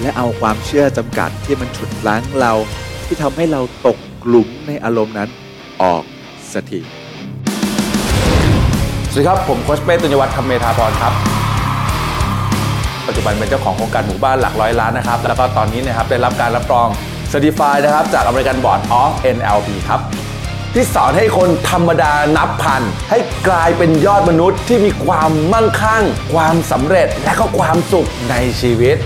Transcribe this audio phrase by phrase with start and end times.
[0.00, 2.52] และเอาความเชื่อจำกัดที่มันฉุดล้างเรา
[3.06, 5.28] ที่ทำให้เราตกกลุ่มในอารมณ์นั้น
[5.82, 6.02] ออก
[6.52, 6.80] สักที
[9.12, 11.12] สวัสดีครับ ผมโคชเป้ตุญญวัฒน์คำเมธาพรครับ
[13.06, 16.88] ปัจจุบันเป็นเจ้าของโครงการหมู่บ้านหลักร้อยล้านนะครับ แล้วก็ตอนนี้นะครับได้รับการรับรอง
[17.32, 20.00] Certified นะครับ จาก American Board of NLP ครับ
[20.74, 23.18] ที่สอนให้คนธรรมดานับพัน ให้
[23.48, 26.04] กลายเป็นยอดมนุษย์ที่มีความมั่งคั่ง
[26.34, 28.96] ความสำเร็จและก็ความสุขในชีวิต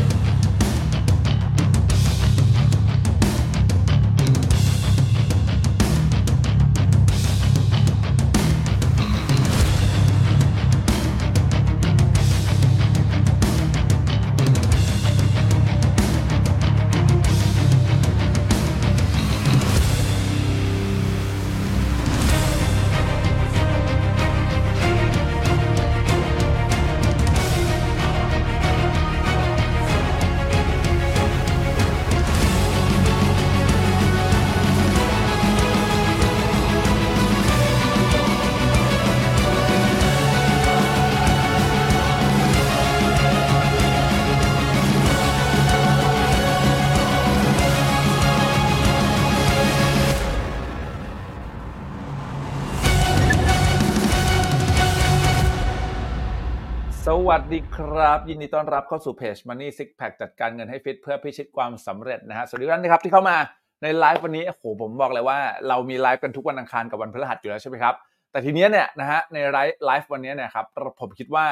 [57.08, 63.36] สวัสดีครับ ยินดีต้อนรับเข้าสู่เพจ Money Six Pack จัดการเงินให้ฟิตเพื่อพิชิตความสำเร็จนะฮะสวัสดีทุกท่านนะครับที่เข้ามา
[63.82, 65.38] ในไลฟ์วันนี้โอ้โหผมบอกเลยว่า
[65.68, 67.94] เรามีไลฟ์กันทุกวันอังคารกับวันพฤหัสอยู่แล้วใช่ไหมครับ
[68.30, 70.66] แต่ทีเนี้ยเนี่ยนะฮะในไลฟ์ไลฟ์วันนี้เนี่ยครับ
[71.00, 71.46] ผมคิดว่า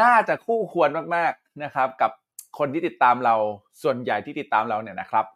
[0.00, 2.10] น่าจะคู่ควรมากๆนะครับกับ
[2.58, 3.34] คนที่ติดตามเรา
[3.82, 5.26] ส่วนใหญ่ที่ติดตามเราเนี่ยนะครับ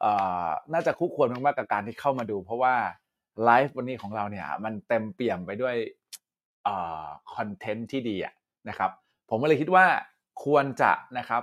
[0.00, 0.12] เอ่
[0.46, 2.74] อน่าจะคู่ควรมากๆกับการที่เข้ามาดู เพราะว่า
[3.44, 5.76] ไลฟ์วันนี้ของเราเนี่ยมันเต็มเปี่ยมไปด้วย
[6.64, 7.04] เอ่อ
[7.34, 8.34] คอนเทนต์ที่ดีอะ
[8.68, 8.90] นะครับ
[9.30, 9.86] ผมก็เลยคิดว่า
[10.44, 11.42] ควรจะนะครับ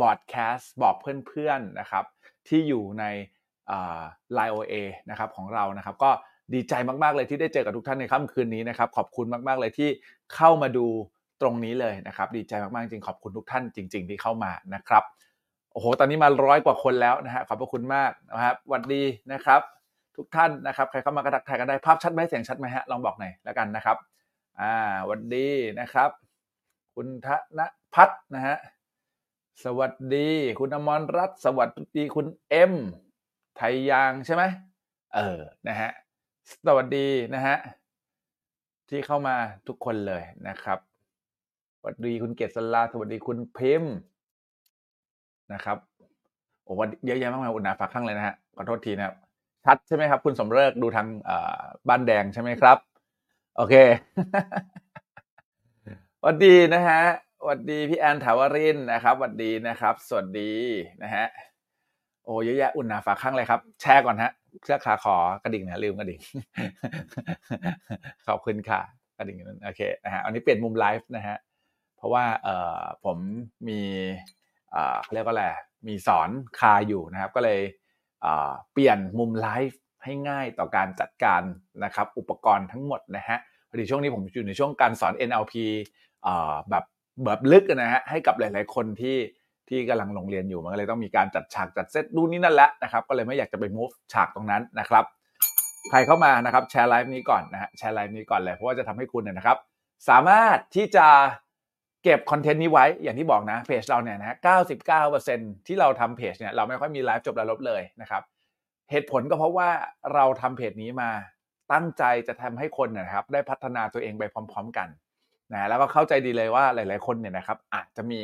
[0.00, 2.04] บอดแคสต์บอกเพื่อนๆนะครับ
[2.48, 3.04] ที่อยู่ใน
[4.34, 4.74] ไลโอเอ
[5.10, 6.10] นะครับของเรานะครับ ก็
[6.54, 9.88] ดีใจมากๆเลยที่ได้เจอกับทุกท่านในค่ำคืนนี้นะครับ ขอบคุณมากๆเลยที่
[10.34, 10.86] เข้ามาดู
[11.42, 15.02] ตรงนี้เลยนะครับ ดีใจมากๆจริงขอบคุณทุกท่านจริง ๆ ที่เข้ามานะครับ
[15.72, 19.02] โอ้โหตอนนี้มาร้อยกว่าคนแล้วนะฮะขอบพระคุณมากนะครับวัสดี
[19.32, 19.60] นะครับ
[20.16, 23.96] ทุกท่านนะครับ ใครเข้ามากระทักทายกันได้ภาพชัดไหมเสียงชัดไหมฮะลองบอกหน่อยแล้วกันนะครับ
[24.60, 24.74] อ่า
[25.08, 25.48] วัสดี
[25.80, 26.10] นะครับ
[27.02, 27.60] คุณธน
[27.94, 28.56] พัฒน์นะฮะ
[29.64, 32.72] สวัสดี คุณอมรรัตน์สวัสดีคุณเอ็ม
[33.56, 34.42] ไทยยางใช่ไหม
[35.14, 35.38] เออ
[35.68, 35.90] นะฮะ
[36.66, 37.56] สวัสดีนะฮะ
[38.88, 39.36] ที่เข้ามา
[39.66, 40.78] ทุกคนเลยนะครับ
[41.78, 43.94] สวัสดีคุณเกษลาสวัสดีคุณพิมพ์
[45.52, 45.78] นะครับ
[46.62, 49.16] โอ้วันเยอะแยะมากมายอุณาฝากข้างเลยนะฮะขอโทษทีนะครับ
[49.64, 51.06] ชัดใช่ไหมครับ คุณสมเริกดูทาง
[51.88, 52.78] บ้านแดงใช่ไหมครับ
[53.56, 53.74] โอเค
[56.22, 57.02] สวัสดีนะฮะ
[57.40, 60.52] สวัสดีพี่แอนถาวรินนะครับสวัสดีนะครับ สวัสดี
[61.02, 61.26] นะฮะ
[62.24, 64.30] โอ้เยอะแยะอุ่นหนาฝากข้างเลยครับ แชร์ก่อนฮะ
[64.64, 66.20] เสื้อขาขอกระดิ่งนะลืมกระดิ่ง
[68.26, 68.80] ขอบคุณค่ะ
[69.18, 71.36] กระดิ่งนั้นโอเคนะฮะอันนี้เปลี่ยนมุมไลฟ์นะฮะ
[71.96, 73.18] เพราะว่าเอ่อผม
[73.68, 73.80] มี
[74.70, 75.44] เอ่อเรียกว่าอะไร
[75.86, 77.60] มีสอนคาอยู่นะครับ ก็เลย
[78.22, 81.42] เอ่อเปลี่ยนมุมไลฟ์ให้ง่ายต่อการจัดการ
[81.84, 85.54] นะครับ อุปกรณ์ทั้งหมดนะฮะพอดีช่วงนี้ผมอยู่ในช่วงการสอน NLP
[86.70, 86.84] แบบ
[87.24, 89.16] แบบลึกนะฮะให้กับหลาย ๆ คนที่
[89.68, 95.04] ที่กำลังลงเรียนอยู่มันก็เลยต้องมีการจัดฉากจัดเซตดูนี่นั่นแหละนะครับก็เลยไม่อยากจะไป move ฉากตรงนั้นนะครับ
[95.90, 99.56] ใครเข้ามานะครับแชร์ไลฟ์นี้ก่อนนะฮะแชร์ไลฟ์นี้ก่อนเลยเพราะว่าจะทำให้คุณเนี่ยนะครับ
[100.08, 101.06] สามารถที่จะ
[102.04, 104.36] เก็บคอนเทนต์นี้ไว้อย่างที่บอกนะเพจเราเนี่ยนะฮะ
[105.00, 108.22] 99%ที่เราทำเพจเนี่ยเราไม่ค่อยมีไลฟ์จบแล้วลบเลยนะครับ
[108.90, 109.68] เหตุผลก็เพราะว่า
[110.14, 111.10] เราทำเพจนี้มา
[111.72, 114.88] ตั้งใจจะทำให้คนเนยนะครับ ได้พัฒนาตัวเองไปพร้อม ๆ กัน
[115.52, 118.22] นะแล้วก็เข้าใจดีเลยว่าหลาย ๆ คนเนี่ยนะครับอาจจะมี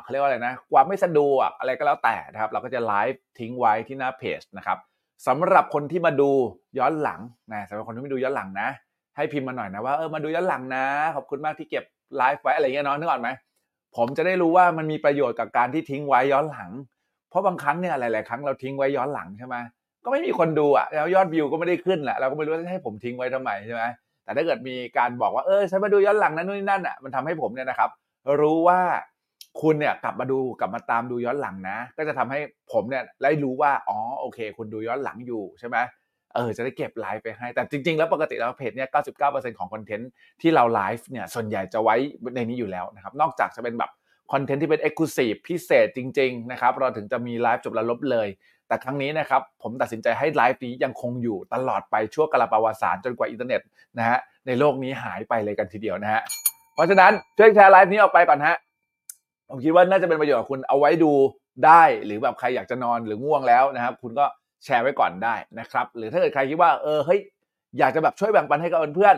[0.00, 4.78] เขาเรียกว่าอะไรนะความไม่สะดวกอะไรก็แล้วแต่นะครับ เราก็จะไลฟ์ทิ้งไว้ที่หน้าเพจนะครับ
[5.26, 6.30] สำหรับคนที่มาดู
[6.78, 7.20] ย้อนหลัง
[7.52, 8.68] นะสำหรับคนที่ไม่ดูย้อนหลังนะ
[9.16, 10.84] ให้พิมพ์มาหน่อยนะว่าเออมาดูย้อนหลังนะ
[11.16, 11.84] ขอบคุณมากที่เก็บ
[12.16, 13.30] ไลฟ์ไว้อะไรเงี้ยเนาะนึกออกไหม
[13.96, 16.70] ผมจะได้รู้ว่ามันมีประโยชน์กับการที่ทิ้งไว้ย้อนหลัง
[17.30, 19.56] เพราะบางครั้งเนี่ยหลาย ๆ ครั้งเราทิ้งไว้ย้อนหลังใช่ไหม
[20.04, 23.82] ก็ไม่มีคนดูอะแล้วยอดวิวก็ไม่ได้ขึ้นแหละเราก็ไม่รู้จะให้ผมทิ้งไว้ทำไมใช่ไหม
[24.28, 27.90] แต่ถ้าเกิดมีการบอกว่าเออฉันมาดูย้อนหลังนั้นนู่นนี่นั่นอะมันทำให้ผมเนี่ยนะครับ
[28.40, 28.80] รู้ว่า
[29.62, 32.40] คุณเนี่ยกลับมาดูกลับมาตามดูย้อนหลังนะ ก็จะทำให้
[32.72, 35.76] ผมเนี่ยได้รู้ว่าอ๋อโอเค คุณดูย้อนหลังอยู่ใช่ไหม
[36.34, 38.88] เออจะได้เก็บไลฟ์ไปให้ แต่จริง ๆ แล้วปกติแล้วเพจเนี่ย
[39.22, 41.96] 99%ของคอนเทนต์ที่เราไลฟ์เนี่ยส่วนใหญ่จะไว้
[42.34, 43.90] ในนี้อยู่แล้วนะครับนอกจากจะเป็นแบบ
[44.32, 48.28] คอนเทนต์ที่เป็น Exclusive พิเศษจริง ๆ นะครับ เราถึงจะมีไลฟ์จบแล้วลบเลย
[48.68, 53.60] แต่ครั้งนี้นะครับผมตัดสินใจให้ไลฟ์นี้ยังคงอยู่ตลอดไปชั่วกาลปาวสานจนกว่าอินเทอร์เน็ต
[53.98, 56.22] นะฮะในโลกนี้หายไปเลยกันทีเดียวนะฮะ
[56.74, 58.56] เพราะฉะนั้นช่วยแชร์ไลฟ์นี้ออกไปก่อนฮะ
[59.48, 61.12] ผมคิดว่าน่าจะเป็นประโยชน์กับคุณเอาไว้ดู
[61.66, 64.24] ได้หรือแบบใครอยากจะนอนหรือง่วงแล้วนะครับ คุณก็
[64.64, 67.20] แชร์ไว้ก่อนได้นะครับ หรือถ้าเกิดใครคิดว่าเออเฮ้ย
[67.78, 69.16] อยากจะแบบช่วยแบ่งปันให้กับเพื่อน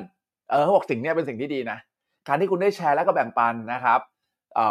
[0.51, 1.79] เออเขาบอกสิ่งนี้เป็นสิ่งที่ดีนะ
[2.29, 4.01] การที่คุณได้แชร์แล้วก็แบ่งปันนะครับ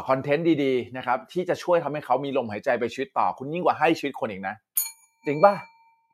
[0.08, 4.56] คอนเทนต์ดีๆนะครับที่จะช่วยทำให้เขามีลมหายใจไปชีวิตต่อ คุณยิ่งกว่าให้ชีวิตคนอีกนะ
[5.26, 5.54] จริงป่ะ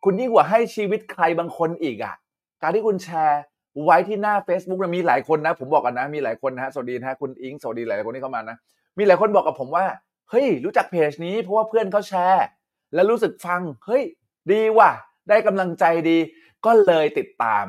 [0.04, 2.14] คุณยิ่งกว่าให้ชีวิตใครบางคนอีกอะ
[2.62, 3.42] การที่คุณแชร์
[3.84, 8.58] ไว้ที่หน้า Facebook นะมีหลายคนนะ ผมบอกกันนะ มีหลายคนนะฮะสวัสดีนะคุณอิงสวัสดีหลายคนที่เข้ามานะ
[8.98, 9.86] มีหลายคนบอกกับผมว่า
[10.30, 12.46] เฮ้ยรู้จักเพจนี้เพราะว่าเพื่อนเขาแชร์
[12.94, 14.04] แล้วรู้สึกฟังเฮ้ย
[14.52, 14.90] ดีว่ะ
[15.30, 16.18] ได้กำลังใจดี
[16.66, 17.66] ก็เลยติดตาม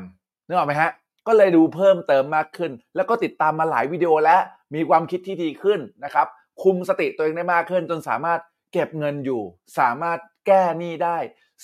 [0.47, 0.91] นึกออกไหมฮะ
[1.27, 4.41] ก็เลยดูเพิ่มเติมมากขึ้น แล้วก็ติดตามมาหลายวิดีโอแล้ว
[4.75, 6.27] มีความคิดที่ดีขึ้นนะครับ
[6.63, 8.41] คุมสติตัวเองได้มากขึ้น จนสามารถ
[8.73, 9.43] เก็บเงินอยู่
[9.79, 11.19] สามารถแก้หนี้ได้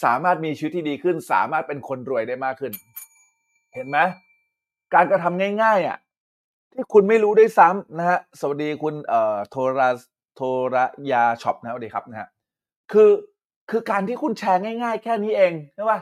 [0.05, 2.73] สามารถมีชีวิตที่ดีขึ้น สามารถเป็นคนรวยได้มากขึ้น
[3.75, 3.99] เห็นไหม
[4.95, 5.99] การกระทำง่าย ๆอะ
[6.73, 9.89] ที่คุณไม่รู้ได้ซ้ำนะฮะสวัสดีคุณเอ่อโทรา
[10.37, 10.77] โทร
[11.13, 12.29] ยาช็อปนะสวัสดีครับนะฮะ
[12.93, 13.11] คือ
[13.71, 16.01] คือการที่คุณแชร์ง่าย ๆ แค่นี้เองใช่ป่ะ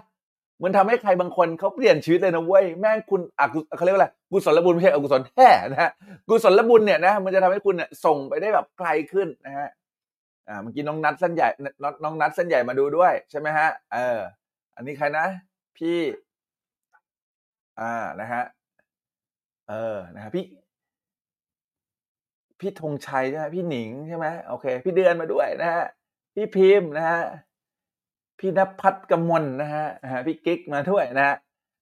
[0.62, 5.90] มือนทำให้ใครบางคนเขาเปลี่ยนชีวิตเลยนะเว้ยแม่งคุณอกุเขาเรียกว่าอะไรกุศลบุญไม่ใช่อกุศลแท้นะฮะ
[6.28, 9.68] กุศลบุญเนี่ยนะมันจะทำให้คุณเนี่ยส่งไปได้แบบไกลขึ้นนะฮะ
[10.50, 11.48] อ่าเมื่อกี้น้องนัดเส้นใหญ่
[11.82, 14.18] น้องน้องนัดเส้นใหญ่มาดูด้วยใช่ไหมฮะเออ
[14.76, 15.26] อันนี้ใครนะ
[15.76, 15.98] พี่
[17.80, 18.42] อ่านะฮะ
[19.68, 20.44] เออนะฮะพี่
[22.60, 25.84] พี่ธงชัยใช่ไหมพี่หนิงใช่ไหมโอเค พี่เดือนมาด้วยนะฮะ
[26.34, 27.20] พี่พิมพ์นะฮะ
[28.38, 29.86] พี่นภัทรกมลนะฮะ
[30.26, 31.36] พี่กิ๊กมาด้วยนะฮะ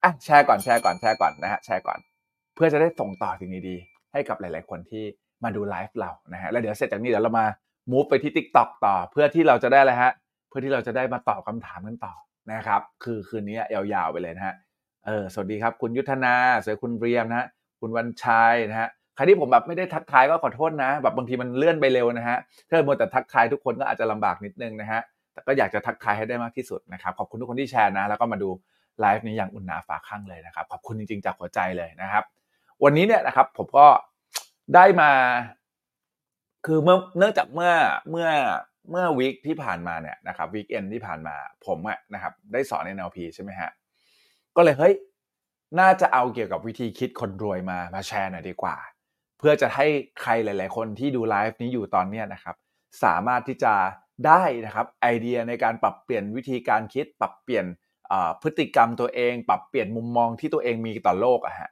[0.04, 1.98] อะแชร์ก่อนแชร์ก่อนแชร์ก่อนนะฮะแชร์ก่อน
[2.54, 5.04] เพื่อจะได้ส่งต่อสิ่งดีๆให้กับหลาย ๆ คนที่
[5.44, 7.46] มาดูไลฟ์เรานะฮะแล้วเดี๋ยวเสร็จจากนี้เดี๋ยวเรามา
[7.90, 10.12] move ไปที่ TikTok ต่อ เพื่อที่เราจะได้อะไรฮะ
[10.48, 12.14] เพื่อที่เราจะได้มาตอบคำถามกันต่อ
[12.52, 14.54] นะครับ คือคืนนี้ยาวๆไปเลยนะฮะ
[15.06, 17.46] เออสวัสดีครับ คุณยุทธนาสวัสดีคุณเรียมนะฮะ
[17.80, 25.00] คุณวันชัยนะฮะใครที่ผมแบบไม่ได้ทักทายก็ขอโทษนะ แบบบางทีมันเลื่อนไปเร็วนะฮะถ้ามัวแต่ทักทายทุกคนก็อาจจะลำบากนิดนึงนะฮะ
[25.32, 28.48] แต่ก็อยากจะทักทายให้ได้มากที่สุดนะครับขอบคุณทุกคนที่แชร์นะ แล้วก็มาดู
[29.00, 32.24] ไลฟ์นี้อย่างอุ่นหนาฝาข้างเลยนะครับขอบคุณจริงๆจากหัวใจเลยนะครับ
[32.84, 33.86] วันนี้เนี่ยนะครับผมก็
[34.74, 35.10] ได้มา
[36.66, 37.72] คือเมื่อเนื่องจากเมื่อ
[38.10, 38.28] เมื่อ
[38.90, 41.36] เมื่อวีคที่ผ่านมาเนี่ยนะครับวีคเอนที่ผ่านมา
[41.66, 43.70] ผมอะนะครับได้สอนใน NLP ใช่ไหมฮะ
[44.56, 44.94] ก็เลยเฮ้ย
[45.80, 48.76] น่าจะเอาเกี่ยวกับวิธีคิดคนรวยมามาแชร์หน่อยดีกว่า
[49.38, 49.86] เพื่อจะให้
[50.22, 52.56] ใครหลาย ๆ คนที่ดูไลฟ์นี้อยู่ตอนเนี้ยนะครับ
[53.04, 53.74] สามารถที่จะ
[54.26, 57.66] ได้นะครับไอเดียในการปรับเปลี่ยนวิธีการคิด ปรับเปลี่ยน
[58.42, 61.70] พฤติกรรมตัวเอง ปรับเปลี่ยนมุมมองที่ตัวเองมีต่อโลกอะฮะ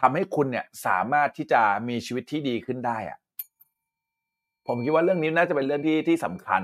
[0.00, 3.18] ทำให้คุณเนี่ยสามารถที่จะมีชีวิตที่ดีขึ้นได้อะ
[4.66, 6.62] ผมคิดว่าเรื่องนี้น่าจะเป็นเรื่องที่ที่สำคัญ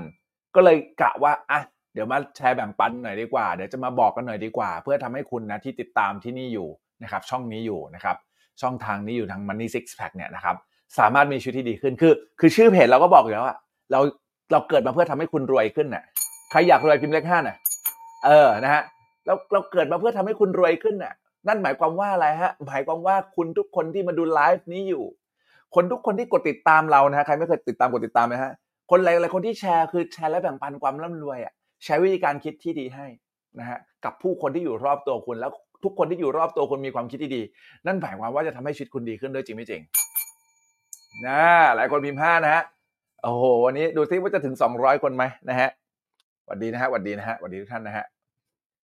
[0.55, 1.61] ก็เลยกะว่าอะ
[1.93, 6.67] เดี๋ยวมาแชร์แบ่งปันหน่อยดีกว่า เดี๋ยวจะมาบอกกันหน่อยดีกว่า เพื่อทำให้คุณนะที่ติดตามที่นี่อยู่
[7.03, 8.15] นะครับช่องนี้อยู่นะครับ
[8.61, 10.55] ช่องทางนี้อยู่ทาง Money Six Pack เนี่ยนะครับ
[10.99, 13.57] สามารถมีชีวิตที่ดีขึ้นคือ คือชื่อเพจเราก็บอกอยู่แล้วอะ
[13.91, 13.99] เรา
[14.51, 16.03] เราเกิดมาเพื่อทำให้คุณรวยขึ้นน่ะ
[16.51, 17.57] ใครอยากรวยพิมพ์เลขห้าน่ะ
[18.25, 18.83] เออนะฮะ
[19.25, 21.13] เราเราเกิดมาเพื่อทำให้คุณรวยขึ้นน่ะ
[21.47, 25.05] นั่นหมายความว่าอะไรฮะหมายความว่าคุณทุกคนที่มาดูไลฟ์นี้อยู่
[25.75, 28.51] คนทุกคนที่กดติดตามเรานะฮะใครไม่เคยติดตามกดติดตามไหมฮะ
[28.89, 31.53] คนหลายๆคนที่แชร์คือแชร์และแบ่งปันความร่ำรวยอะ
[31.85, 33.07] ใช้วิธีการคิดที่ดีให้
[33.59, 35.51] นะฮะกับผู้คนที่อยู่รอบตัวคุณแล้ว
[35.83, 37.41] ทุกคนที่อยู่รอบตัวคุณมีความคิดที่ดี
[37.85, 39.81] นั่นหมายความว่าจะทำให้ชีวิตคุณดีขึ้นด้วยจริงไม่จริง
[41.27, 41.41] นะ
[41.75, 42.63] หลายคนพิมพ์ห้านะฮะ
[43.23, 45.69] โอ้โหวันนี้ดูซิว่าจะถึงสองร้อยคนไหมนะฮะ
[46.43, 48.05] สวัสดีนะฮะสวัสดีนะฮะสวัสดีทุกท่านนะฮะ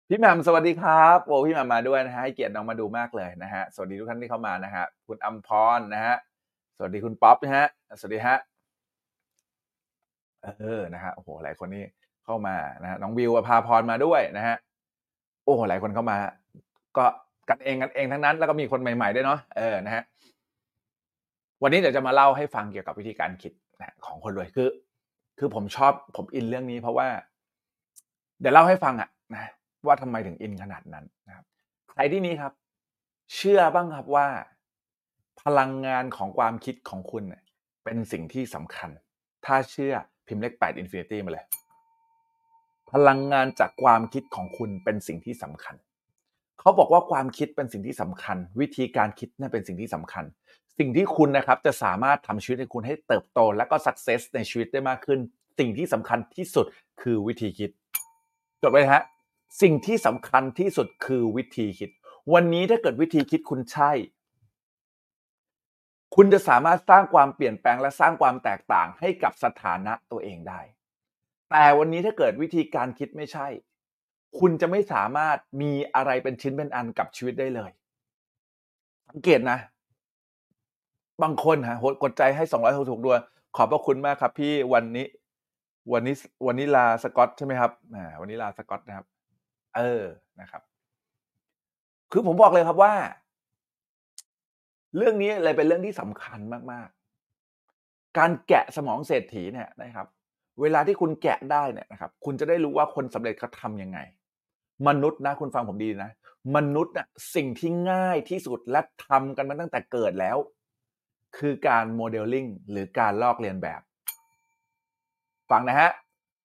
[0.09, 6.15] พี่แหม่มสวัสดีครับโอ้พี่แหม่มมาด้วยนะฮะให้เกียรติน้องมาดูมากเลยนะฮะสวัสดีทุกท่านที่เข้ามานะฮะคุณอัมพรนะฮะ
[6.79, 7.67] สวัสดีคุณป๊อปนะฮะ
[7.99, 8.37] สวัสดีฮะ
[10.43, 11.85] เออ นะฮะ โอ้โห หลายคนนี่
[12.25, 14.57] เข้ามา นะฮะ น้องวิวอภาพรมาด้วยนะฮะ
[15.45, 16.19] โอ้โหหลายคนเข้ามา
[16.97, 17.05] ก็
[17.49, 20.03] กันเองกันเองทั้งนั้น แล้วก็มีคนใหม่ๆด้วยเนาะ เออ นะฮะ
[21.63, 24.69] วันนี้เดี๋ยวจะมาเล่าให้ฟังเกี่ยวกับวิธีการคิดนะของคนรวย คือ
[25.39, 27.09] คือผมชอบ ผมอินเรื่องนี้เพราะว่า
[28.41, 29.51] เดี๋ยวเล่าให้ฟังอะนะ
[29.87, 31.45] ว่าทำไมถึงอินขนาดนั้นนะครับ
[31.93, 32.53] ใครที่นี้ครับ
[33.35, 34.27] เชื่อบ้างครับว่า
[35.43, 37.25] พลังงานของความคิดของคุณ
[37.85, 38.91] เป็นสิ่งที่สำคัญ
[39.47, 39.95] ถ้าเชื่อ
[40.27, 41.47] พิมพ์เลข8 Infinity มาเลย
[42.93, 45.75] พลังงานจากความคิดของคุณเป็นสิ่งที่สำคัญ
[46.61, 50.25] เขาบอกว่าความคิดเป็นสิ่งที่สำคัญ วิธีการคิดนั่นเป็นสิ่งที่สำคัญ
[50.79, 55.21] สิ่งที่คุณนะครับจะสามารถทำชีวิตให้คุณให้เติบโต และก็สักเซสในชีวิตได้มากขึ้น
[55.59, 56.67] สิ่งที่สำคัญที่สุด
[57.03, 57.71] คือวิธีคิด
[58.63, 59.03] จดไว้ฮะ
[59.63, 61.91] สิ่งที่สำคัญที่สุดคือวิธีคิด
[62.35, 63.93] วันนี้ถ้าเกิดวิธีคิดคุณใช่
[66.17, 70.61] คุณจะสามารถสร้างความเปลี่ยนแปลงและสร้างความแตกต่างให้กับสถานะตัวเองได้
[71.51, 73.47] แต่วันนี้ถ้าเกิดวิธีการคิดไม่ใช่
[74.39, 77.71] คุณจะไม่สามารถมีอะไรเป็นชิ้นเป็นอันกับชีวิตได้เลย
[79.09, 79.59] สังเกตนะ
[81.23, 83.21] บางคนฮะกดใจให้สองร้อยหกดวง
[83.57, 85.07] ขอบพระคุณมากครับ พี่วันนี้
[85.93, 86.15] วันนี้
[86.47, 89.07] วันนี้ลาสกอตใช่ไหมครับอ่าวันนี้ลาสกอตนะครับ
[89.77, 90.03] เออ
[90.41, 90.63] นะครับ
[92.13, 92.95] คือผมบอกเลยครับว่า
[94.97, 96.41] เรื่องนี้เลยเป็นเรื่องที่สำคัญ
[96.73, 100.07] มากๆ การแกะสมองเศรษฐีเนี่ยนะครับ
[100.61, 103.99] เวลาที่คุณแกะได้เนี่ยนะครับ คุณจะได้รู้ว่าคนสำเร็จเขาทำยังไง
[104.89, 106.13] มนุษย์นะคุณฟังผมดีนะ
[106.57, 110.37] มนุษย์น่ะสิ่งที่ง่ายที่สุดและทำกันมาตั้งแต่เกิดแล้ว
[111.39, 113.81] คือการโมเดลลิ่งหรือการลอกเลียนแบบ
[115.51, 115.91] ฟังนะฮะ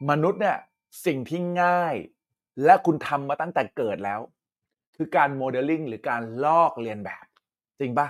[0.10, 0.58] มนุษย์เนี่ย
[1.06, 1.96] สิ่งที่ง่าย
[2.66, 4.20] และคุณทำมาตั้งแต่เกิดแล้ว
[4.96, 7.26] คือการโมเดลลิ่งหรือการลอกเลียนแบบ
[7.80, 8.08] จริงปะ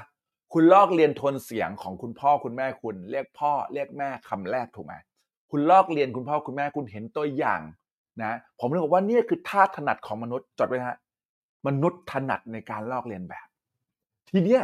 [0.53, 4.93] คุณลอกเลียนโทนเสียงของคุณพ่อคุณแม่คุณ เรียกพ่อเรียกแม่คำแรกถูกไหม
[5.51, 7.61] คุณลอกเลียนคุณพ่อคุณแม่คุณเห็นตัวอย่าง
[8.21, 10.97] นะผมเลยบอกว่านี่คือท่าถนัดของมนุษย์จดไว้นะฮะ
[11.67, 13.47] มนุษย์ถนัดในการลอกเลียนแบบ
[14.29, 14.63] ทีเนี้ย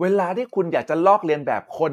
[0.00, 1.92] เวลาที่คุณอยากจะลอกเลียนแบบคน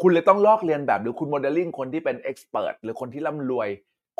[0.00, 3.68] คุณเลยต้องลอกเลียนแบบหรือคุณโมเดลลิ่งคนที่เป็น expert หรือคนที่ร่ำรวย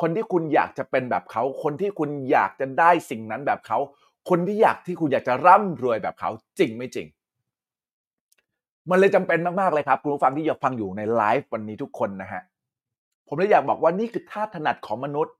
[0.00, 3.78] คนที่คุณอยากจะเป็นแบบเขา คนที่คุณอยากจะได้สิ่งนั้นแบบเขา
[4.28, 7.06] คนที่อยากที่คุณอยากจะร่ำรวยแบบเขาจริงไม่จริง
[8.90, 12.42] มันเลยจำเป็นมากๆเลยครับ คุณผู้ฟังที่อยากฟังอยู่ในไลฟ์วันนี้ทุกคนนะฮะ
[13.28, 15.34] ผมเลยอยากบอกว่านี่คือท่าถนัดของมนุษย์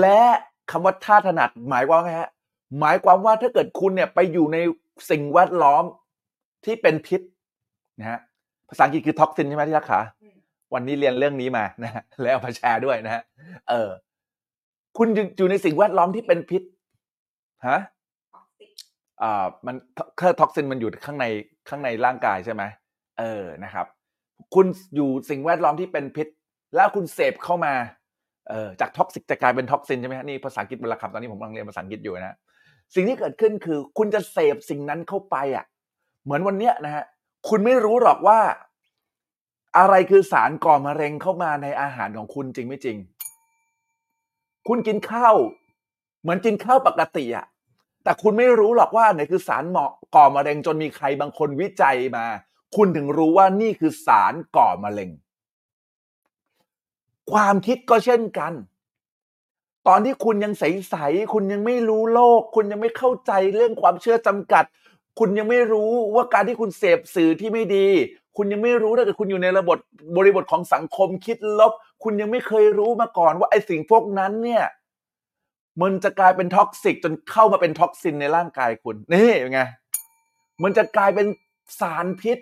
[0.00, 0.22] และ
[0.70, 2.30] คำว่าท่าถนัดหมายความว่าไงฮะ
[2.80, 4.58] หมายความว่าถ้าเกิดคุณเนี่ยไปอยู่ใน
[5.10, 5.84] สิ่งแวดล้อม
[6.64, 7.20] ที่เป็นพิษ
[7.98, 8.18] นะฮะ
[8.68, 10.00] ภาษาอังกฤษคือท็อกซินใช่ไหมที่รักขา
[10.74, 13.22] วันนี้เรียนเรื่องนี้มานะฮะแล้วเอามาแชร์ด้วยนะฮะ
[13.68, 13.90] เออ
[14.98, 16.62] คุณอยู่ในสิ่งแวดล้อมที่เป็นพิษ
[17.68, 17.78] ฮะ
[19.22, 21.26] อ่ามันคือ toxin มันอยู่ข้างใน
[21.68, 22.62] ข้างในร่างกายใช่ไหม
[23.18, 23.86] เออนะครับ
[24.54, 26.28] คุณอยู่สิ่งแวดล้อมที่เป็นพิษ
[26.76, 27.74] แล้วคุณเสพเข้ามา
[28.50, 32.36] เออจาก toxic จะกลายเป็น toxin ใช่ไหมฮะนี่ภาษาอังกฤษเป็นหลักคำตอนนี้ผมกำลังเรียนภาษาอังกฤษอยู่นะ
[32.94, 35.64] สิ่งที่เกิดขึ้นคือ คุณจะเสพสิ่งนั้นเข้าไปอะ
[36.24, 37.04] เหมือนวันเนี้ยนะฮะ
[37.48, 38.40] คุณไม่รู้หรอกว่า
[39.78, 42.96] อะไรคือสารก่อมะเร็งเข้ามาในอาหารของคุณจริงไม่จริง
[44.68, 45.34] คุณกินข้าว
[46.22, 47.46] เหมือนกินข้าวปกติอะ
[48.10, 52.24] แต่คุณไม่รู้หรอกว่าไหนคือสารเหมาะก่อมะเร็งจนมีใครบางคนวิจัยมา
[52.76, 55.10] คุณถึงรู้ว่านี่คือสารก่อมะเร็ง
[57.32, 58.52] ความคิดก็เช่นกัน
[59.88, 64.64] ตอนที่คุณยังใสๆคุณยังไม่รู้โลก คุณยังไม่เข้าใจเรื่องความเชื่อจำกัด
[65.18, 67.86] คุณยังไม่รู้ว่าการที่คุณเสพสื่อที่ไม่ดี
[68.36, 69.78] คุณยังไม่รู้ถ้าเกิดคุณอยู่ในระบบ
[70.16, 74.64] บริบทของสังคมคิดลบ คุณยังไม่เคยรู้มาก่อนว่าไอ้สิ่งพวกนั้นเนี่ย
[75.82, 79.60] มันจะกลายเป็น toxic จนเข้ามาเป็น toxin ในร่างกายคุณนี่เป็นไง
[80.62, 81.26] มันจะกลายเป็น
[81.80, 82.38] สารพิษ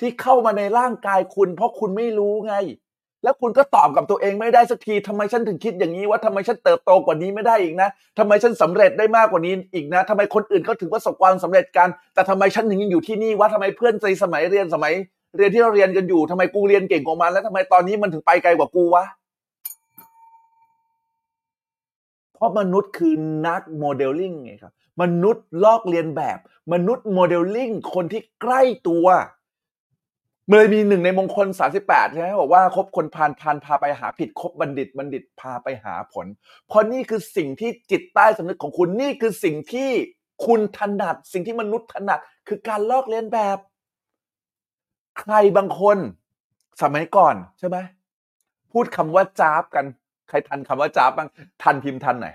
[0.00, 2.54] ที่เข้ามาในร่างกายคุณ เพราะคุณไม่รู้ไง
[3.22, 14.92] แล้วคุณก็ตอบกับตัวเองไม่ได้สักทีทำไมฉันถึงคิดอย่างนี้ว่าทำไมฉันเติบโตกว่านี้ไม่ได้อีกนะทำไมฉันสำเร็จได้มากกว่านี้อีกนะทำไมคนอื่นเขาถึงประสบความสำเร็จกัน แต่ทำไมฉันถึงยังอยู่ที่นี่วะทำไมเพื่อนในสมัยเรียนสมัย
[15.36, 19.04] เรียนที่เราเรียนกันอยู่ทำไมกูเรียนเก่งกว่ามันแล้วทำไมตอนนี้มันถึงไปไกลกว่ากูวะ
[22.36, 23.14] เพราะมนุษย์คือ
[23.46, 26.38] นักโมเดลลิ่งไงครับ มนุษย์ลอกเลียนแบบ
[26.72, 29.06] มนุษย์โมเดลลิ่งคนที่ใกล้ตัว
[30.50, 31.46] เลยมีหนึ่งในมงคล
[31.80, 36.26] 38 ใช่ไหมบอกว่าคบคนพาลพาลพาไปหาผิดคบบัณฑิต บัณฑิตพาไปหาผล
[36.66, 39.90] เพราะนี่คือสิ่งที่จิตใต้สำนึกของคุณนี่คือสิ่งที่
[40.46, 43.58] คุณถนัด สิ่งที่มนุษย์ถนัด คือการลอกเลียนแบบ
[45.18, 45.98] ใครบางคน
[46.82, 47.76] สมัยก่อนใช่ไหม
[48.72, 49.86] พูดคำว่าจ้าบกัน
[50.28, 51.28] ใครทันคำว่าจ้าบบ้าง
[51.62, 52.34] ทันพิมพ์ทันไหนอย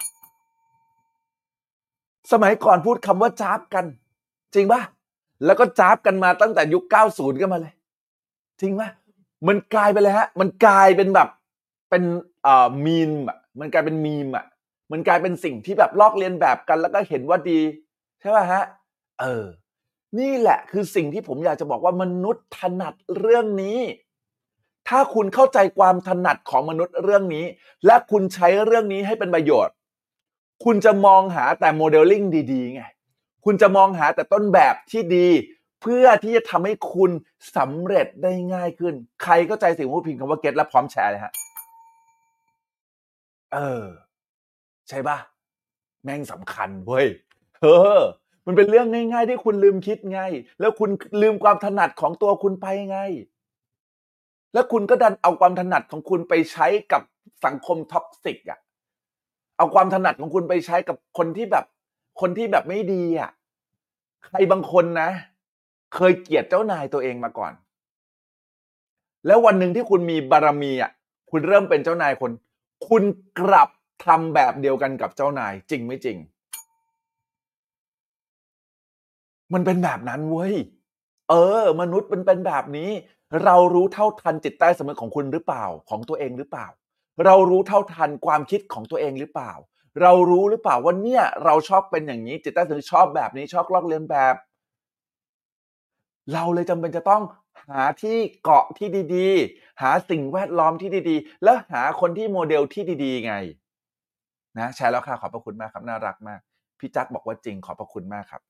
[2.31, 3.85] สมัยก่อนพูดคำว่าจ้าบกัน
[4.53, 4.81] จริงปะ
[5.45, 7.73] แล้วก็จ้าบกันมาตั้งแต่ยุค 90ก็มาเลย
[8.61, 8.89] จริงปะ
[9.47, 11.29] มันกลายไปเลยฮะ มันกลายเป็นแบบ
[11.89, 12.03] เป็น
[12.43, 14.45] เอ่อมีมอะมันกลายเป็นมีมอะ
[14.91, 17.59] มันกลายเป็นสิ่งที่แบบลอกเลียนแบบกัน แล้วก็เห็นว่าดี
[18.19, 18.63] ใช่ป่ะฮะ
[19.21, 19.45] เออ
[20.19, 23.79] นี่แหละคือสิ่งที่ผมอยากจะบอกว่ามนุษย์ถนัดเรื่องนี้
[24.89, 27.45] ถ้าคุณเข้าใจความถนัดของมนุษย์เรื่องนี้
[27.85, 29.73] และคุณใช้เรื่องนี้ให้เป็นประโยชน์
[30.63, 32.83] คุณจะมองหาแต่โมเดลลิ่งดีๆไง
[33.45, 35.27] คุณจะมองหาแต่ต้นแบบที่ดี
[35.81, 37.11] เพื่อที่จะทำให้คุณ
[37.57, 41.33] สำเร็จได้ง่ายขึ้น ใครเข้าใจสิ่งที่ผมพิมพ์คำว่าเก็ตและพร้อมแชร์เลยฮะ
[43.53, 43.85] เออ
[44.89, 45.17] ใช่ปะ
[46.03, 47.07] แม่งสำคัญเว้ย
[47.57, 47.63] เธ
[47.95, 47.99] อ
[48.45, 50.21] มันเป็นเรื่องง่าย ๆ ที่คุณลืมคิดไง
[50.59, 50.89] แล้วคุณ
[51.21, 52.99] ลืมความถนัดของตัวคุณไปไง
[54.53, 57.01] แล้วคุณก็ดันเอาความถนัดของคุณไปใช้กับ
[57.45, 58.59] สังคมท็อกซิกอะ
[59.57, 61.65] เอาความถนัดของคุณไปใช้กับคนที่แบบ
[62.21, 63.31] คนที่แบบไม่ดีอะ
[64.25, 65.09] ใครบางคนนะ
[65.95, 67.53] เคยเกลียดเจ้านายตัวเองมาก่อน
[69.27, 70.91] แล้ววันหนึ่งที่คุณมีบารมีอะ
[71.31, 72.31] คุณเริ่มเป็นเจ้านายคน
[72.87, 73.03] คุณ
[73.39, 73.69] กลับ
[74.05, 76.17] ทำแบบเดียวกันกับเจ้านาย จริงไม่จริง
[79.53, 80.53] มันเป็นแบบนั้นเว้ย
[81.31, 82.89] เออ มนุษย์มันเป็นแบบนี้
[83.43, 86.67] เรารู้เท่าทันจิตใต้สำนึกของคุณหรือเปล่าของตัวเองหรือเปล่า
[87.25, 89.51] เรารู้เท่าทันความคิดของตัวเองหรือเปล่า
[90.01, 94.35] เรารู้หรือเปล่าว่าเนี่ย เราชอบเป็นอย่างนี้ จิตใต้สำนึกชอบแบบนี้ชอบลอกเลียนแบบ
[96.33, 97.23] เราเลยจำเป็นจะต้อง
[97.69, 103.33] หาที่เกาะที่ดีๆ หาสิ่งแวดล้อมที่ดีๆ แล้วหาคนที่โมเดลที่ดีๆ ไง
[104.57, 106.41] นะแชร์แล้วค่ะขอบพระคุณมากครับน่ารักมาก
[106.79, 108.41] พี่จักบอกว่าจริงขอบพระคุณมากครับ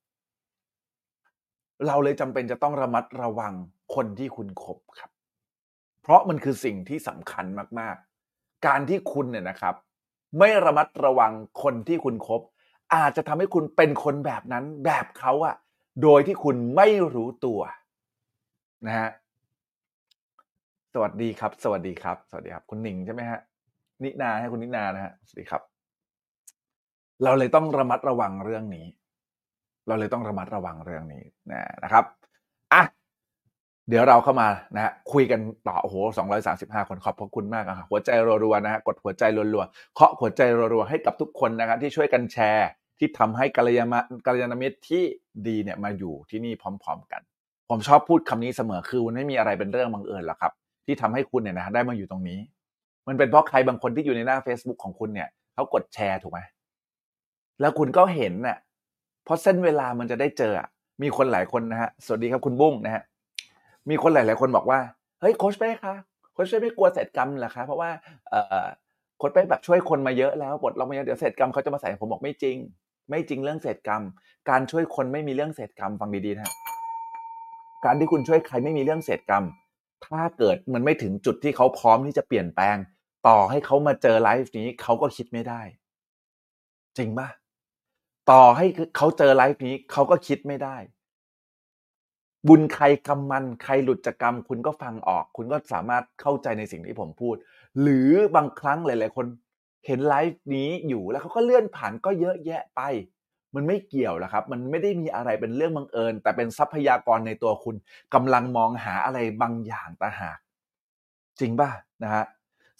[1.86, 3.54] เราเลยจำเป็นจะต้องระมัดระวัง
[3.94, 5.10] คนที่คุณคบครับ
[6.02, 7.46] เพราะมันคือสิ่งที่สำคัญ
[7.80, 9.74] มากๆ การที่คุณเนี่ยนะครับ
[10.38, 11.32] ไม่ระมัดระวัง
[11.62, 12.40] คนที่คุณคบ
[12.94, 15.56] อาจจะทำให้คุณเป็นคนแบบนั้นแบบเขาอะ
[16.02, 17.60] โดยที่คุณไม่รู้ตัว
[18.86, 19.10] นะฮะ
[20.94, 23.40] สวัสดีครับ สวัสดีครับ สวัสดีครับ คุณหนิงใช่ไหมฮะ
[24.02, 25.62] นินาให้คุณนินานะฮะสวัสดีครับ
[27.22, 28.86] เราเลยต้องระมัดระวังเรื่องนี้
[29.86, 32.04] เราเลยต้องระมัดระวังเรื่องนี้นะนะครับ
[32.72, 32.82] อะ
[33.88, 38.10] เดี๋ยวเราเข้ามานะฮะคุยกันต่อโอ้โหสองร้อยสาสิบห้าคนขอบพระคุณมากอะหัวใจ
[38.44, 42.68] รัวๆนะฮะกดหัวใจรัวๆเคาะหัวใจรัวๆให้กับทุกคนนะครับที่ช่วยกันแชร์
[42.98, 43.94] ที่ทำให้กัลยาณ
[44.26, 45.02] กัลยาณมิตรที่
[45.46, 47.22] ดีเนี่ยมาอยู่ที่นี่พร้อม ๆ กัน
[47.70, 50.52] ผมชอบพูดคำนี้เสมอคือมันไม่มีอะไรเป็นเรื่องบังเอิญหรอกครับ
[50.86, 52.38] ที่ทำให้คุณเนี่ยนะได้มาอยู่ตรงนี้
[53.08, 56.40] มันเป็นเพราะใครบางคนที่อยู่ในหน้า Facebook ของคุณเนี่ยเขากดแชร์ถูกไหม
[57.60, 58.58] แล้วคุณก็เห็นน่ะ
[59.24, 60.52] เพราะเส้นเวลามันจะได้เจอ
[61.02, 63.02] มีคนหลายคนนะฮะ สวัสดีครับคุณบุ้งนะฮะ
[63.90, 64.80] มีคนหลาย ๆ คนบอกว่า
[65.20, 65.94] เฮ้ยโคชเป้คะ
[66.32, 67.90] โคชเป้ไม่กลัวเศษกรรมเหรอคะ เพราะว่า
[68.30, 68.64] เอ่อ
[69.18, 72.56] โคชเป้แบบช่วยคนมาเยอะแล้วบทเรามาเยอะเดี๋ยวเศษกรรมเขาจะมาใส่ผมบอกไม่จริง
[73.10, 74.02] ไม่จริงเรื่องเศษกรรม
[74.50, 76.54] การช่วยคนไม่มีเรื่องเศษกรรมฟังดีๆนะฮะ
[77.84, 79.44] การที่คุณช่วยใครไม่มีเรื่องเศษกรรม
[80.06, 82.76] ถ้าเกิดมันไม่ถึงจุดที่เขาพร้อมที่จะเปลี่ยนแปลง
[83.28, 85.60] ต่อให้เขามาเจอไลฟ์นี้เขาก็คิดไม่ได้
[86.96, 87.28] จริงป่ะ
[88.30, 90.76] ต่อให้เขาเจอไลฟ์นี้เขาก็คิดไม่ได้
[92.48, 97.36] บุญใครกรรมมันใครหลุดจากกรรม คุณก็ฟังออก คุณก็สามารถเข้าใจในสิ่งที่ผมพูด
[97.80, 99.26] หรือบางครั้งหลาย ๆ คน
[99.86, 102.80] เห็นไลฟ์นี้อยู่แล้วเขาก็เลื่อนผ่านก็เยอะแยะไป
[103.54, 107.76] มันไม่เกี่ยวหรอกครับ มันไม่ได้มีอะไรเป็นเรื่องบังเอิญ แต่เป็นทรัพยากรในตัวคุณ
[108.14, 110.38] กำลังมองหาอะไรบางอย่างต่างหาก
[111.40, 111.70] จริงป่ะ
[112.02, 112.24] นะฮะ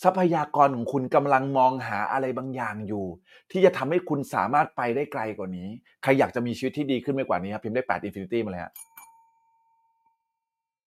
[0.03, 3.05] ทรัพยากรของคุณกำลังมองหาอะไรบางอย่างอยู่
[3.51, 5.69] ที่จะทำให้คุณสามารถไปได้ไกลกว่านี้
[6.03, 8.73] ใครอยากจะมีชีวิตที่ดีขึ้นไปกว่านี้ครับพิมพ์ได้8 Infinity มาเลยฮะ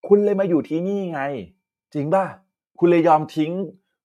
[0.07, 1.21] คุณเลยมาอยู่ที่นี่ไง
[1.93, 2.25] จริงป่ะ
[2.79, 3.51] คุณเลยยอมทิ้ง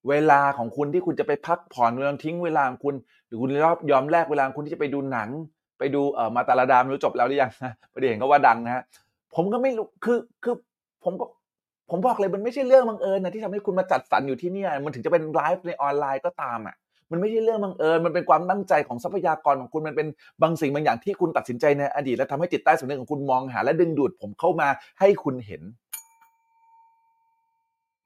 [0.08, 2.94] เวลาของคุณที่คุณจะไปพักผ่อนยอมทิ้งเวลาของคุณ
[3.26, 5.28] หรือคุณยอมยอมแลกเวลาของคุณที่จะไปดูหนัง
[5.78, 8.82] ไปดูเอ่อมาตาลาดามรู้จบแล้วหรือยังนะประเด็นก็ว่าดังนะฮะ
[9.34, 10.54] ผมก็ไม่รู้คือคือ
[11.04, 11.26] ผมก็
[11.90, 16.76] ผมบอกเลยมันไม่ใช่เรื่องบังเอิญนะที่ทำให้คุณมาจัดสรรอยู่ที่นี่มันถึงจะเป็นไลฟ์ในออนไลน์ก็ตามอะ
[17.10, 20.08] มันไม่ใช่เรื่องบังเอิญมันเป็นความตั้งใจของทรัพยากรของคุณมันเป็น
[20.42, 24.68] บางสิ่งบางอย่างที่คุณตัดสินใจในอดีตและทำให้จิตใต้สำนึกของคุณมองหา และดึงดูดผมเข้ามา
[25.00, 25.62] ให้คุณเห็น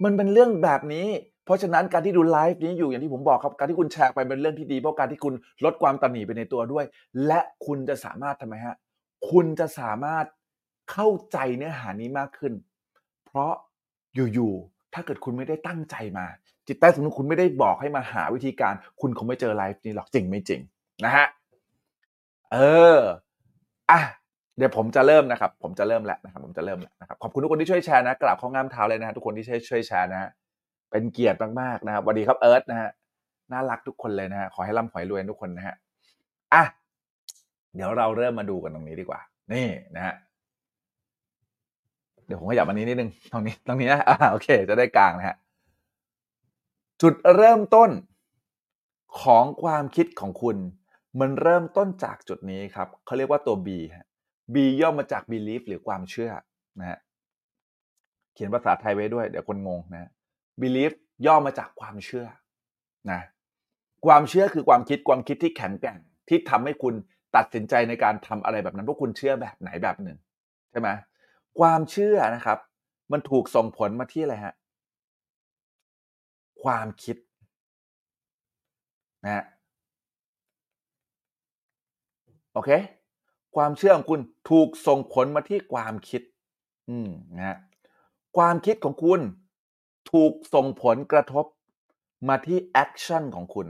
[0.04, 1.06] มันเป็นเรื่องแบบนี้
[1.44, 6.84] เพราะฉะนั้นการที่ดูไลฟ์นี้อยู่อย่างที่ผมบอกครับการที่คุณแชร์ไปเป็นเรื่องที่ดีเพราะการที่คุณลดความตระหนีไปในตัวด้วย
[7.26, 8.76] และคุณจะสามารถทำไมฮะ
[9.30, 10.26] คุณจะสามารถ
[10.92, 12.52] เข้าใจเนื้อหานี้มากขึ้น
[13.26, 13.52] เพราะ
[14.14, 16.26] อยู่ๆถ้าเกิดคุณไม่ได้ตั้งใจมา
[16.66, 20.60] จิตใต้สำนึกคุณไม่ได้บอกให้มาหาวิธีการ คุณคงไม่เจอไลฟ์นี้หรอกจริงไม่จริง
[21.04, 21.26] นะฮะ
[22.52, 22.56] เอ
[22.96, 22.98] อ
[23.90, 24.00] อะ
[24.56, 30.30] เดี๋ยวผมจะเริ่มนะครับ ผมจะเริ่มแล้วนะครับ ผมจะเริ่มแล้วนะครับขอบคุณทุกคนที่ช่วยแชร์นะกราบข้องามเท้าเลยนะฮะทุกคนที่ช่วยช่วยแชร์นะฮะ
[30.90, 32.90] เป็นเกียรติมากๆนะครับสวัสดีครับเอิร์ธนะฮะ
[33.52, 35.74] น่ารักทุกคนเลยนะฮะขอให้ร่ำขอให้รวยทุกคนนะฮะ
[36.54, 36.62] อะ
[37.74, 39.20] เดี๋ยวเราเริ่มมาดูกันตรงนี้ดีกว่า
[39.52, 40.14] นี่นะฮะ
[42.26, 45.36] เดี๋ยวผมขยับอันนี้นิดนึงตรงนี้ตรงนี้นะอ่าโอเค จะได้กลางนะฮะ
[47.02, 47.90] จุดเริ่มต้น
[49.22, 50.56] ของความคิดของคุณ
[51.20, 54.06] มันเริ่มต้นจากจุดนี้ครับเขาเรียกว่าตัว B ฮะ
[54.54, 56.30] B ย่อมาจาก belief หรือความเชื่อ
[56.80, 56.98] นะฮะ
[58.34, 60.10] เขียนภาษาไทยไว้ด้วย เดี๋ยวคนงงนะ
[60.60, 60.92] belief
[61.26, 62.26] ย่อมาจากความเชื่อ
[63.10, 63.20] นะ
[64.06, 66.94] ความเชื่อคือความคิดความคิดที่แข็งแกร่งที่ทำให้คุณ
[67.36, 70.18] ตัดสินใจในการทำอะไรแบบนั้นเพราะคุณเชื่อแบบไหนแบบหนึ่ง
[70.70, 70.88] ใช่ไหม
[71.60, 72.58] ความเชื่อนะครับ
[73.12, 74.54] มันถูกส่งผลมาที่อะไรฮะ
[76.62, 77.16] ความคิด
[79.24, 79.44] นะฮะ
[82.52, 82.70] โอเค
[83.56, 86.22] ความเชื่อของคุณถูกส่งผลมาที่ความคิด
[86.90, 87.56] อืมนะฮะ
[88.36, 89.20] ความคิดของคุณ
[90.12, 91.44] ถูกส่งผลกระทบ
[92.28, 93.66] มาที่ action ของคุณ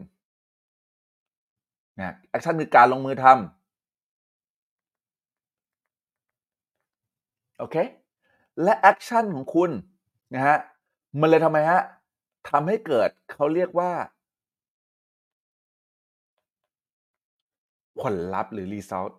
[1.99, 3.64] นะ action คือการลงมือทำ
[7.59, 7.77] โอเค
[8.63, 9.71] และ action ของคุณ
[10.35, 10.57] นะฮะ
[11.21, 11.81] มันเลยทำไมฮะ
[12.51, 13.93] ทำให้เกิดเขาเรียกว่า
[18.01, 19.13] ผลลัพธ์หรือ result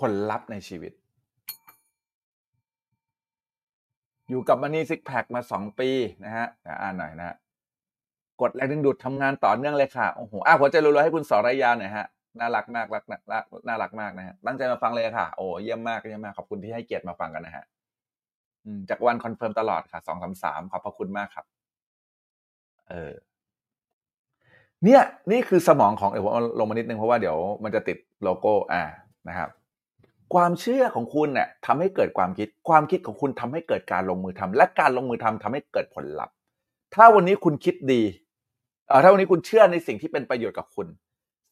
[0.00, 0.92] ผลลัพธ์ในชีวิต
[4.28, 5.90] อยู่กับ Money Sixpack มาสองปี
[6.24, 6.46] นะฮะ
[6.82, 7.36] อ่านหน่อยนะฮะ
[8.40, 12.06] กฎแรงดึงดูดทำงานต่อเนื่องเลยค่ะ โอ้โหอะหัวใจรัวๆให้คุณสรยาหน่อยฮะ
[12.38, 17.64] น่ารักมากรักน่ารักน่ารักมากนะฮะตั้งใจมาฟังเลยค่ะ โอ้เยี่ยมมากเยี่ยมมากขอบคุณที่ให้เกียรติมาฟังกันนะฮะ
[18.90, 21.46] จากวัน confirm ตลอดค่ะสองสามสามขอบพระคุณมากครับ
[22.88, 23.12] เออ
[24.84, 28.82] เนี่ย นี่คือสมองของเดี๋ยวผมลงมานิดนึงเพราะว่าเดี๋ยวมันจะติดโลโก้อ่า
[29.28, 29.50] นะครับ
[30.34, 36.34] ความเชื่อของคุณเนี่ยทำให้เกิดความคิด ความคิดของคุณทำให้เกิดการลงมือทำและการลงมือทำทำให้เกิดผลลัพธ์
[36.94, 38.02] ถ้าวันนี้คุณคิดดี
[38.88, 40.86] เอ่อถ้าวันนี้คุณเชื่อในสิ่งที่เป็นประโยชน์กับคุณ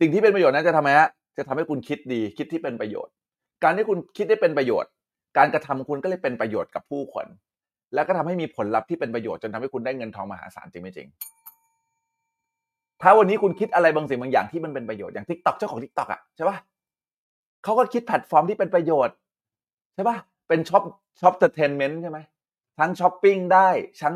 [0.00, 1.08] สิ่งที่เป็นประโยชน์นั้นจะทำไมฮะ
[1.38, 3.12] จะทำให้คุณคิดดีคิดที่เป็นประโยชน์
[3.64, 4.90] การที่คุณคิดได้เป็นประโยชน์
[5.38, 7.26] การกระทำคุณก็เลยเป็นประโยชน์กับผู้คน
[7.94, 11.08] แล้วก็ทำให้มีผลลัพธ์ที่เป็นประโยชน์จนทำให้คุณได้เงินทองมหาศาลจริงไม่จริง
[13.02, 16.56] ถ้าวันนี้คุณคิดอะไรบางสิ่งบางอย่างที่มันเป็นประโยชน์อย่าง TikTok เจ้าของ TikTok อะใช่ปะ
[17.64, 19.14] เขาก็คิดแพลตฟอร์มที่เป็นประโยชน์
[19.94, 20.16] ใช่ปะ
[20.48, 22.18] เป็น shop shoppertainment ใช่ไหม
[22.78, 23.68] ทั้งช้อปปิ้งได้
[24.02, 24.14] ทั้ง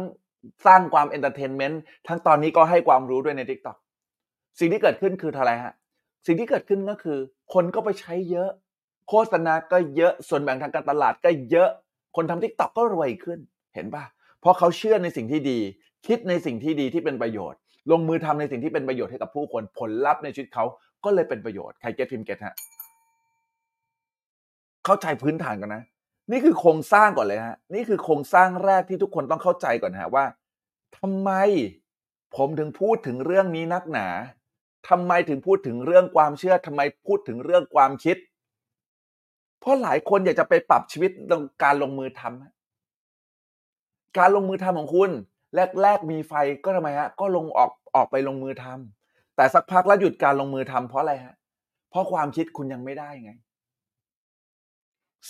[0.66, 3.76] สร้างความ entertainment ทั้งตอนนี้ก็ให้ความรู้ด้วยใน TikTok
[4.58, 5.74] สิ่งที่เกิดขึ้นคืออะไรฮะ
[6.26, 7.18] สิ่งที่เกิดขึ้นก็คือ
[7.54, 8.50] คนก็ไปใช้เยอะ
[9.08, 11.70] โฆษณาก็เยอะส่วนแบ่งทางการตลาดก็เยอะ
[12.16, 13.38] คนทำ TikTok ก็รวยขึ้น
[13.74, 14.04] เห็นปะ
[14.40, 15.58] เพราะเขาเชื่อในสิ่งที่ดี
[16.06, 17.58] คิดในสิ่งที่ดีที่เป็นประโยชน์
[17.90, 20.64] ลงมือทำในสิ่งที่เป็นประโยชน์ให้กับผู้คนผลลัพธ์ในชีวิตเขา
[21.04, 22.54] ก็เลยเป็นประโยชน์ใครเก็ตพิมเก็ตฮะ
[24.84, 25.82] เข้าใจพื้นฐานก่อนนะ
[26.30, 30.24] นี่คือโครงสร้างก่อนเลยฮะนี่คือโครงสร้างแรกที่ทุกคนต้องเข้าใจก่อนฮะว่า
[30.98, 31.30] ทำไม
[32.36, 34.06] ผมถึงพูดถึงเรื่องนี้นักหนา
[34.88, 38.16] ทำไมถึงพูดถึงเรื่องความเชื่อทำไมพูดถึงเรื่องความคิด
[39.60, 42.52] เพราะหลายคนอยากจะไปปรับชีวิตตรงการลงมือทำฮะ
[44.18, 45.10] การลงมือทำของคุณ
[45.82, 46.32] แรก ๆ มีไฟ
[46.64, 51.34] ก็ทำไมฮะ ก็ลงออกออกไปลงมือทำแต่สักพักแล้วหยุดการลงมือทำเพราะอะไรฮะ
[51.90, 53.32] เพราะความคิดคุณยังไม่ได้ไง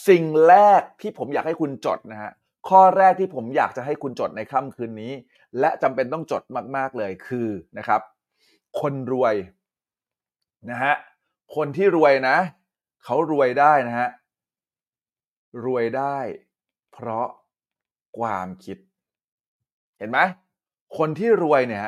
[0.09, 2.33] สิ่งแรกที่ผมอยากให้คุณจดนะฮะ
[2.69, 5.13] ข้อแรกที่ผมอยากจะให้คุณจดในค่ำคืนนี้
[5.61, 6.43] และจำเป็นต้องจด
[6.77, 8.01] มาก ๆเลยคือนะครับ
[8.81, 9.35] คนรวย
[10.71, 10.95] นะฮะ
[11.55, 12.37] คนที่รวยนะ
[13.05, 14.09] เขารวยได้นะฮะ
[15.65, 16.17] รวยได้
[16.93, 17.29] เพราะ
[18.19, 18.79] ความคิด
[19.99, 20.19] เห็นไหม
[20.99, 21.83] คนที่รวยเนี่ย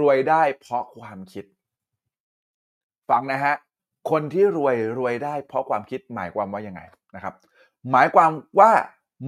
[0.00, 1.44] รวยได้เพราะความคิด
[3.10, 3.54] ฟังนะฮะ
[4.10, 6.80] คนที่รวยรวยได้เพราะความคิดหมายความว่ายังไง
[7.14, 7.34] นะครับ
[7.90, 8.70] หมายความว่า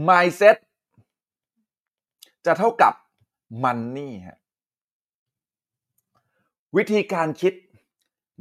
[0.09, 0.57] mindset
[2.47, 2.95] จะเท่ากับ
[3.65, 4.39] money ฮะ
[6.77, 7.53] วิธีการคิด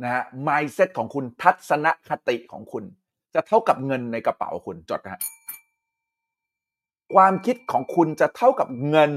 [0.04, 2.84] นะฮะ mindset ของคุณทัศนคติของคุณ
[3.34, 5.22] จะเท่ากับเงินในกระเป๋าคุณจดนะฮะ
[7.14, 9.12] ความคิดของคุณจะเท่ากับเงิน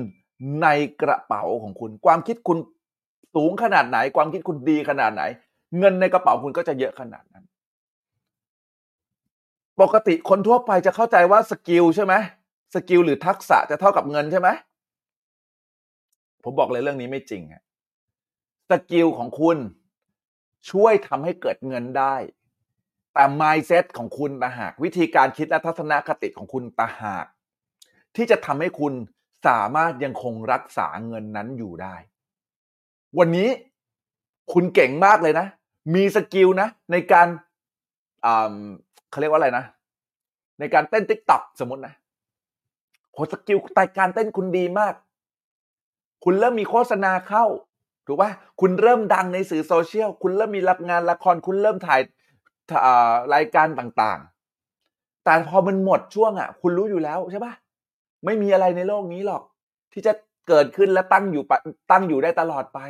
[0.63, 0.69] ใน
[1.03, 2.59] กระเป๋าของคุณ ความคิดคุณ
[3.35, 5.23] สูงขนาดไหน ความคิดคุณดีขนาดไหน
[5.79, 7.45] เงินในกระเป๋าคุณก็จะเยอะขนาดนั้น
[9.81, 12.15] ปกติคนทั่วไปจะเข้าใจว่า skill ใช่ไหม
[12.75, 14.49] skill หรือทักษะจะเท่ากับเงินใช่ไหม
[16.45, 17.63] ผมบอกเลยเรื่องนี้ไม่จริงฮะ
[18.71, 19.59] skill ของคุณ
[20.71, 22.17] ช่วยทำให้เกิดเงินได้
[23.15, 27.27] แต่ mindset ของคุณต่างหาก วิธีการคิดและทัศนคติของคุณต่างหาก
[28.17, 28.93] ที่จะทำให้คุณ
[29.47, 31.97] สามารถยังคงรักษาเงินนั้นอยู่ได้
[33.19, 33.49] วันนี้
[34.53, 35.47] คุณเก่งมากเลยนะ
[35.95, 37.29] มี skill นะ ในการ
[38.25, 38.57] อ่า
[39.11, 39.65] เขาเรียกว่าอะไรนะ
[40.59, 41.95] ในการเต้น TikTok สมมตินะ
[43.13, 44.95] โห skill แต่การเต้นคุณดีมาก
[46.25, 47.45] คุณเริ่มมีโฆษณาเข้า
[48.07, 52.01] ถูกป่ะคุณเริ่มดังในสื่อโซเชียล คุณเริ่มมีรับงานละคร คุณเริ่มถ่าย
[53.35, 57.53] รายการต่างๆ แต่พอมันหมดช่วงอะ คุณรู้อยู่แล้วใช่ป่ะ
[58.25, 59.43] ไม่มีอะไรในโลกนี้หรอก
[59.93, 60.13] ที่จะ
[60.49, 61.43] เกิดขึ้นและตั้งอยู่
[61.91, 62.81] ตั้งอยู่ได้ตลอดไป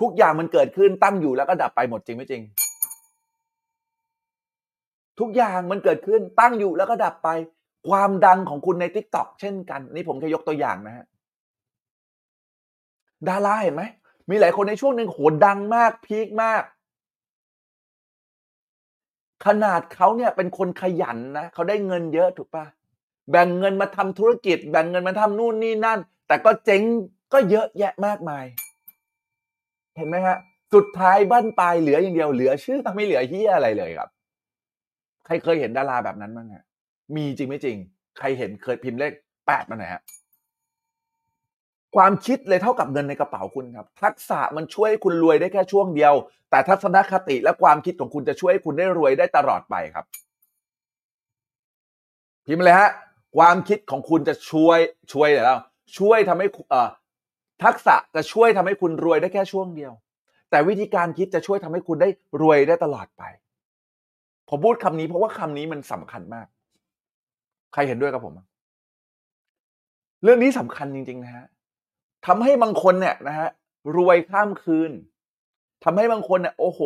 [0.00, 2.42] ทุกอย่างมันเกิดขึ้นตั้งอยู่แล้วก็ดับไปหมดจริงไม่จริง
[5.20, 7.28] ทุกอย่างมันเกิดขึ้นตั้งอยู่แล้วก็ดับไป
[7.88, 11.06] ความดังของคุณใน t ิ k t o k เช่นกัน นี่ผมแค่ยกตัวอย่างนะฮะ
[13.28, 13.82] ดาราเห็นไหม
[14.30, 16.62] มีหลายคนในช่วงหนึ่งโหดังมากพีคมาก
[19.46, 22.66] ขนาดเขาเนี่ยเป็นคนขยันนะเขาได้เงินเยอะถูกปะ
[23.30, 26.82] แบ่งเงินมาทำธุรกิจ แบ่งเงินมาทำนู่นนี่นั่น แต่ก็เจ๊ง
[27.32, 28.44] ก็เยอะแยะมากมาย
[29.96, 30.36] เห็นไหมฮะ
[30.74, 34.10] สุดท้ายบ้านปลายเหลืออย่างเดียวเหลือ ชื่อไม่เหลือเฮียอะไรเลยครับ
[35.26, 36.64] ใครเคยเห็นดาราแบบนั้นบ้างฮะ
[37.16, 37.76] มีจริงไม่จริง
[38.18, 39.12] ใครเห็นเคยพิมพ์เลข
[39.46, 40.02] แปดมาหน่อยฮะ
[41.94, 46.14] ความคิดเลยเท่ากับเงินในกระเป๋าคุณครับ ทักษะมันช่วยให้คุณรวยได้แค่ช่วงเดียว
[46.50, 50.04] แต่ทัศนคติและความคิดของคุณจะช่วยให้คุณได้รวยได้ตลอดไปครับ
[52.46, 52.90] พิมพ์เลยฮะ
[53.36, 54.78] ความคิดของคุณจะช่วย
[55.12, 55.58] ช่วยอะไรแล้ว
[55.98, 56.88] ช่วยทำให้เอ่อ
[57.64, 59.92] ทักษะจะช่วยทำให้คุณรวยได้แค่ช่วงเดียว
[60.50, 62.08] แต่วิธีการคิดจะช่วยทำให้คุณได้
[62.42, 63.22] รวยได้ตลอดไป
[64.48, 66.46] ผมพูดคำนี้เพราะว่าคำนี้มันสำคัญมาก
[67.72, 68.34] ใครเห็นด้วยกับผม
[70.22, 71.46] เรื่องนี้สำคัญจริงๆนะฮะ
[72.26, 73.48] ทำให้บางคนเนี่ยนะฮะ
[73.96, 74.92] รวยข้ามคืน
[75.84, 76.80] ทำให้บางคนเนี่ยโอ้โห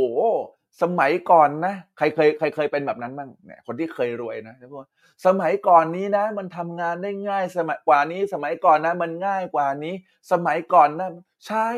[0.83, 4.87] สมัยก่อนนะใครเคยใครเคยเป็นแบบนั้นบ้างเนี่ยคนที่เคยรวยนะพวก
[5.27, 9.95] สมัยก่อนนี้นะ มันทำงานได้ง่ายสมัยกว่านี้ สมัยก่อนนะ มันง่ายกว่านี้
[10.33, 11.11] สมัยก่อนนะ
[11.47, 11.71] ใช่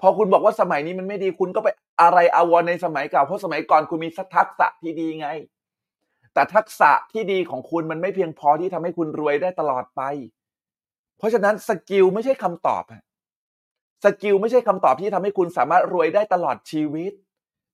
[0.00, 1.68] พอคุณบอกว่าสมัยนี้มันไม่ดีคุณก็ไป
[2.02, 5.28] อะไรอาวรณ์ในสมัยเก่าเพราะสมัยก่อนคุณมีทักษะที่ดีไง
[6.34, 10.02] แต่ทักษะที่ดีของคุณมันไม่เพียงพอที่ทำให้คุณรวยได้ตลอดไป
[11.18, 13.04] เพราะฉะนั้น skill ไม่ใช่คำตอบฮะ
[14.04, 17.12] skill ไม่ใช่คำตอบที่ทำให้คุณสามารถรวยได้ตลอดชีวิต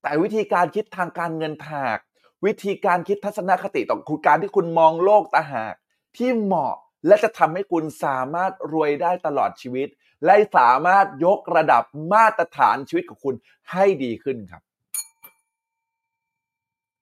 [0.02, 1.98] แต่วิธีการคิดทางการเงินต่างหาก
[2.46, 5.74] วิธีการคิดทัศนคติต่อคุณการที่คุณมองโลกต่างหาก
[6.16, 6.74] ที่เหมาะ
[7.06, 9.88] และจะทำให้คุณสามารถรวยได้ตลอดชีวิต
[10.24, 13.34] และสามารถยกระดับมาตรฐานชีวิตของคุณ
[13.72, 14.62] ให้ดีขึ้นครับ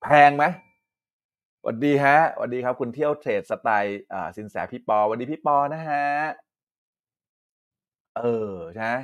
[0.02, 0.44] แพงไหม
[1.64, 6.04] สวัสดีฮะสวัสดีครับ คุณเที่ยวเทรดสไตล์อ่าสินแสพี่ปอสวัสดีพี่ปอนะฮะ
[8.18, 8.22] เอ
[8.52, 8.94] อใช่ไหม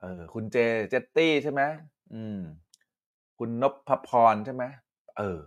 [0.00, 0.56] เออ คุณเจ
[0.90, 1.62] เจตตี้ใช่ไหม
[2.12, 2.38] อืม
[3.38, 4.64] คุณนพพรใช่ไหม
[5.18, 5.40] เออ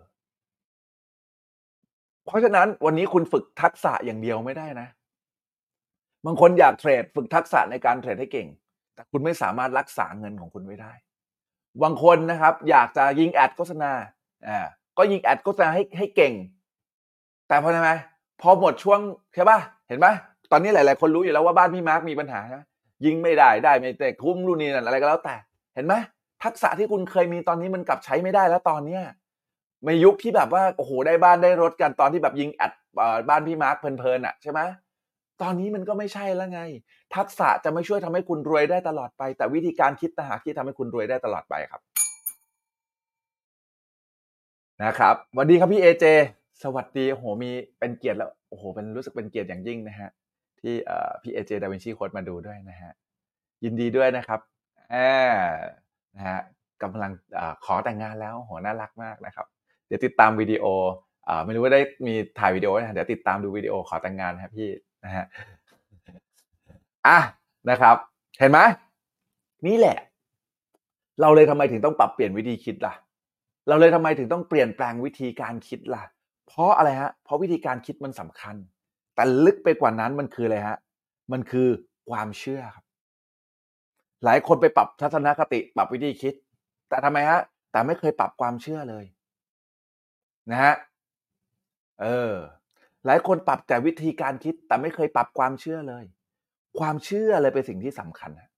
[2.25, 4.87] เพราะฉะนั้นวันนี้คุณฝึกทักษะอย่างเดียวไม่ได้นะ
[6.25, 8.47] บางคนอยากเทรดฝึกทักษะในการเทรดให้เก่ง
[8.95, 10.91] แต่คุณไม่สามารถรักษาเงินของคุณไว้ได้
[11.83, 13.91] บางคนนะครับ อยากจะยิงแอดโฆษณา
[14.47, 14.59] อ่า
[14.97, 16.33] ก็ยิงแอดโฆษณาให้ให้เก่ง
[17.47, 17.91] แต่พอทำไม
[18.41, 18.99] พอหมดช่วง
[19.33, 20.07] ใช่ป่ะเห็นไหม
[20.51, 22.61] ตอนนี้หลาย ๆ คนรู้อยู่แล้วว่าบ้านพี่มาร์กมีปัญหาใช่ไหม
[23.05, 25.35] ยิงไม่ได้ได้ไม่แต่คุ้มรุ่นนี้นั่นอะไรก็แล้วแต่
[25.75, 25.93] เห็นไหม
[26.43, 29.03] ทักษะที่คุณเคยมีตอนนี้มันกลับใช้ไม่ได้แล้วตอนเนี้ย
[29.85, 32.71] ในยุคที่แบบว่าโอ้โหได้บ้านได้รถกันตอนที่แบบยิง ad
[33.29, 34.59] บ้านพี่มาร์กเพลินๆอะใช่ไหม
[35.41, 36.61] ตอนนี้มันก็ไม่ใช่แล้วไง
[37.15, 41.81] ทักษะจะไม่ช่วยทำให้คุณรวยได้ตลอดไป แต่วิธีการคิดต่างหากที่ทำให้คุณรวยได้ตลอดไปครับ
[44.83, 46.05] นะครับสวัสดีครับพี่ AJ
[46.63, 50.09] สวัสดีโอ้โหมีเป็นเกียรติแล้วโอ้โหเป็นรู้สึกเป็นเกียรติอย่างยิ่งนะฮะ
[50.61, 52.91] ที่เอ่อพี่ AJ Da Vinci Code มาดูด้วยนะฮะ
[53.63, 54.39] ยินดีด้วยนะครับ
[54.91, 54.95] แอ
[55.33, 55.59] บ
[56.15, 56.39] นะฮะ
[56.83, 59.45] กำลังอขอแต่งงานแล้วโหน่ารักมากนะครับ
[59.87, 60.65] เดี๋ยวติดตามวิดีโอ
[61.27, 64.69] อไม่รู้ว่าได้มีถ่ายวิดีโอนะเดี๋ยวติดตามดูวิดีโอขอแต่งงานครับพี่
[65.05, 65.25] นะฮะ
[67.07, 67.19] อะ
[67.69, 67.95] นะครับ
[68.39, 68.59] เห็นไหม
[69.67, 69.97] นี่แหละ
[71.21, 72.93] เราเลยทำไมถึงต้องปรับเปลี่ยนวิธีคิดล่ะ
[73.67, 76.03] เราเลยทำไมถึงต้องเปลี่ยนแปลงวิธีการคิดล่ะ
[76.47, 78.55] เพราะอะไรฮะ เพราะวิธีการคิดมันสำคัญ
[79.15, 80.77] แต่ลึกไปกว่านั้นมันคืออะไรฮะ
[81.31, 81.67] มันคือ
[82.09, 82.85] ความเชื่อครับ
[84.25, 86.33] หลายคนไปปรับทัศนคติปรับวิธีคิด
[86.89, 87.39] แต่ทำไมฮะ
[87.71, 89.05] แต่ไม่เคยปรับความเชื่อเลย
[90.51, 90.73] นะฮะ
[92.01, 92.33] เออ
[93.05, 96.03] หลายคนปรับแต่วิธีการคิด แต่ไม่เคยปรับความเชื่อเลย
[96.79, 98.49] ความเชื่อเลยเป็นสิ่งที่สำคัญฮะ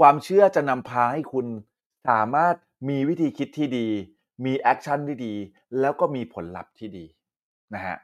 [0.00, 1.46] ความเชื่อจะนำพาให้คุณ
[2.08, 2.54] สามารถ
[2.88, 3.88] มีวิธีคิดที่ดี
[4.44, 5.34] มี action ที่ดี
[5.80, 7.04] แล้วก็มีผลลัพธ์ที่ดี
[7.74, 7.96] นะฮะ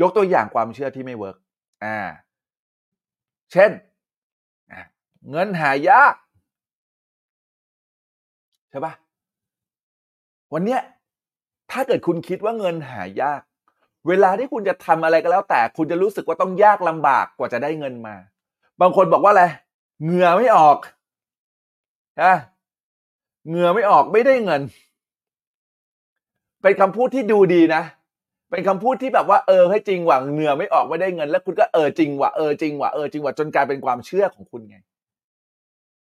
[0.00, 1.36] ยกตัวอย่างความเชื่อที่ไม่เวิร์ก
[1.84, 1.98] อ่า
[3.52, 3.70] เช่น
[5.30, 6.14] เงินหายาก
[8.70, 8.92] ใช่ปะ
[10.52, 10.80] วันเนี้ย
[11.70, 13.42] ถ้าเกิดคุณคิดว่าเงินหายาก
[14.08, 18.14] เวลาที่คุณจะทำอะไรก็แล้ว แต่คุณจะรู้สึกว่าต้องยากลำบากกว่าจะได้เงินมา
[18.80, 19.44] บางคนบอกว่าอะไร
[20.02, 20.78] เหงื่อไม่ออก
[22.22, 22.34] นะ
[23.48, 24.62] เหงื่อไม่ออกไม่ได้เงิน
[26.62, 27.82] เป็นคำพูดที่ดูดีนะ
[28.50, 34.76] เป็นคำพูดที่แบบว่าเออให้จริงว่ะเหงื่อไม่ออกไม่ได้เงิน แล้วคุณก็เออจริงว่ะเออจริงว่ะเออจริงว่ะจนกลายเป็นความเชื่อของคุณไง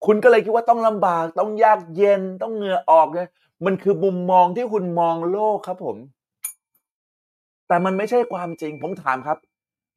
[0.05, 3.29] คุณก็เลยคิดว่าต้องลำบาก ต้องยากเย็นต้องเหงื่อออกเนี่ย
[3.65, 5.97] มันคือมุมมองที่คุณมองโลกครับผม
[7.67, 9.37] แต่มันไม่ใช่ความจริง ผมถามครับ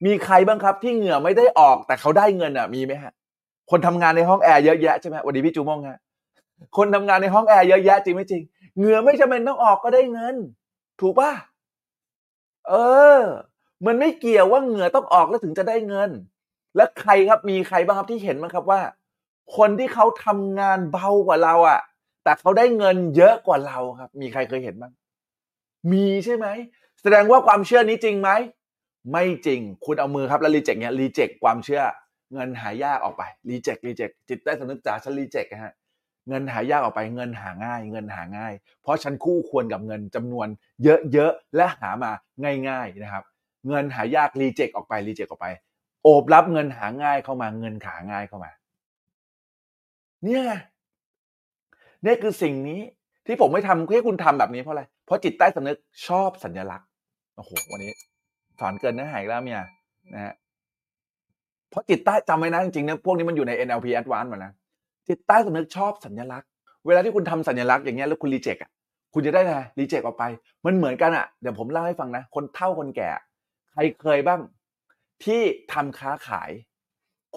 [0.07, 3.13] มีใครบ้างครับ ที่เหงื่อไม่ได้ออก แต่เขาได้เงินอะ มีไหมฮะ
[3.71, 5.99] คนทำงานในห้องแอร์เยอะแยะใช่ไหมสวัสดีพี่จูมองฮะ
[6.77, 8.43] คนทำงานในห้องแอร์เยอะแยะจริงไม่จริง
[8.77, 10.37] เหงื่อไม่จำเป็นต้องออกก็ได้เงิน
[11.01, 11.33] ถูกปะ
[12.69, 12.75] เอ
[13.17, 13.19] อ
[13.87, 16.11] มันไม่เกี่ยวว่าเหงื่อต้องออกแล้วถึงจะได้เงิน
[16.77, 18.81] แล้วใครครับมีใครบ้างครับที่เห็นมั้งครับว่า
[19.57, 21.81] คนที่เขาทำงานเบากว่าเราอะ
[22.25, 24.93] แต่เขาได้เงินเยอะกว่าเราครับ มีใครเคยเห็นบ้าง
[25.93, 26.47] มีใช่ไหม
[27.03, 28.31] แสดงว่าความเชื่อนี้จริงไหม
[29.13, 31.83] ไม่จริง คุณเอามือครับแล้วรีเจ็คเนี้ยรีเจ็คความเชื่อ
[32.33, 35.75] เงินหายากออกไปรีเจ็ครีเจ็คจิตใต้สำนึกจ๋าฉันรีเจ็คฮะ
[36.29, 38.53] เงินหายากออกไปเงินหาง่าย เงินหาง่าย
[38.83, 40.49] เพราะฉันคู่ควรกับเงินจำนวน
[41.13, 42.11] เยอะๆและหามา
[42.69, 43.25] ง่าย ๆนะครับ
[43.69, 45.47] เงินหายากรีเจ็คออกไปรีเจ็คออกไป
[46.03, 48.51] โอบรับเงินหาง่ายเข้ามาเงินขาง่ายเข้ามา
[50.25, 50.45] เนี่ย
[52.03, 52.81] เนี่ยคือสิ่งนี้
[53.27, 56.89] ที่ผมไม่ทำให้คุณทำแบบนี้เพราะอะไร เพราะจิตใต้สำนึกชอบสัญลักษณ์
[57.37, 57.93] โอ้โหวันนี้
[58.61, 59.63] สอนเกินเนื้อหาอีกแล้วเมีย
[60.15, 60.35] นะฮะ
[61.71, 64.53] เพราะจิตใต้จำไว้นะจริงๆเนี่ยพวกนี้มันอยู่ใน NLP Advanced หมดนะ
[65.09, 66.49] จิตใต้สำนึกชอบสัญลักษณ์
[66.87, 68.71] เวลาที่คุณทำสัญลักษณ์อย่างเงี้ยแล้วคุณรีเจ็คอะ
[69.15, 70.25] คุณจะได้ไงรีเจ็คออกไป
[70.67, 73.11] มันเหมือนกันอะเดี๋ยวผมเล่าให้ฟังนะ คนเฒ่าคนแก่
[73.73, 74.41] ใครเคยบ้าง
[75.25, 75.43] ที่
[75.73, 76.51] ทำค้าขาย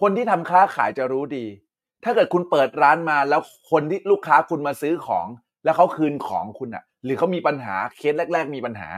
[0.01, 1.45] คนที่ทำค้าขายจะรู้ดี
[2.03, 3.41] ถ้าเกิดคุณเปิดร้านมาแล้ว
[3.71, 5.27] คนที่ลูกค้าคุณมาซื้อของ
[5.63, 8.89] แล้วเขาคืนของคุณอะ หรือเขามีปัญหาเคสแรก ๆ มีปัญหา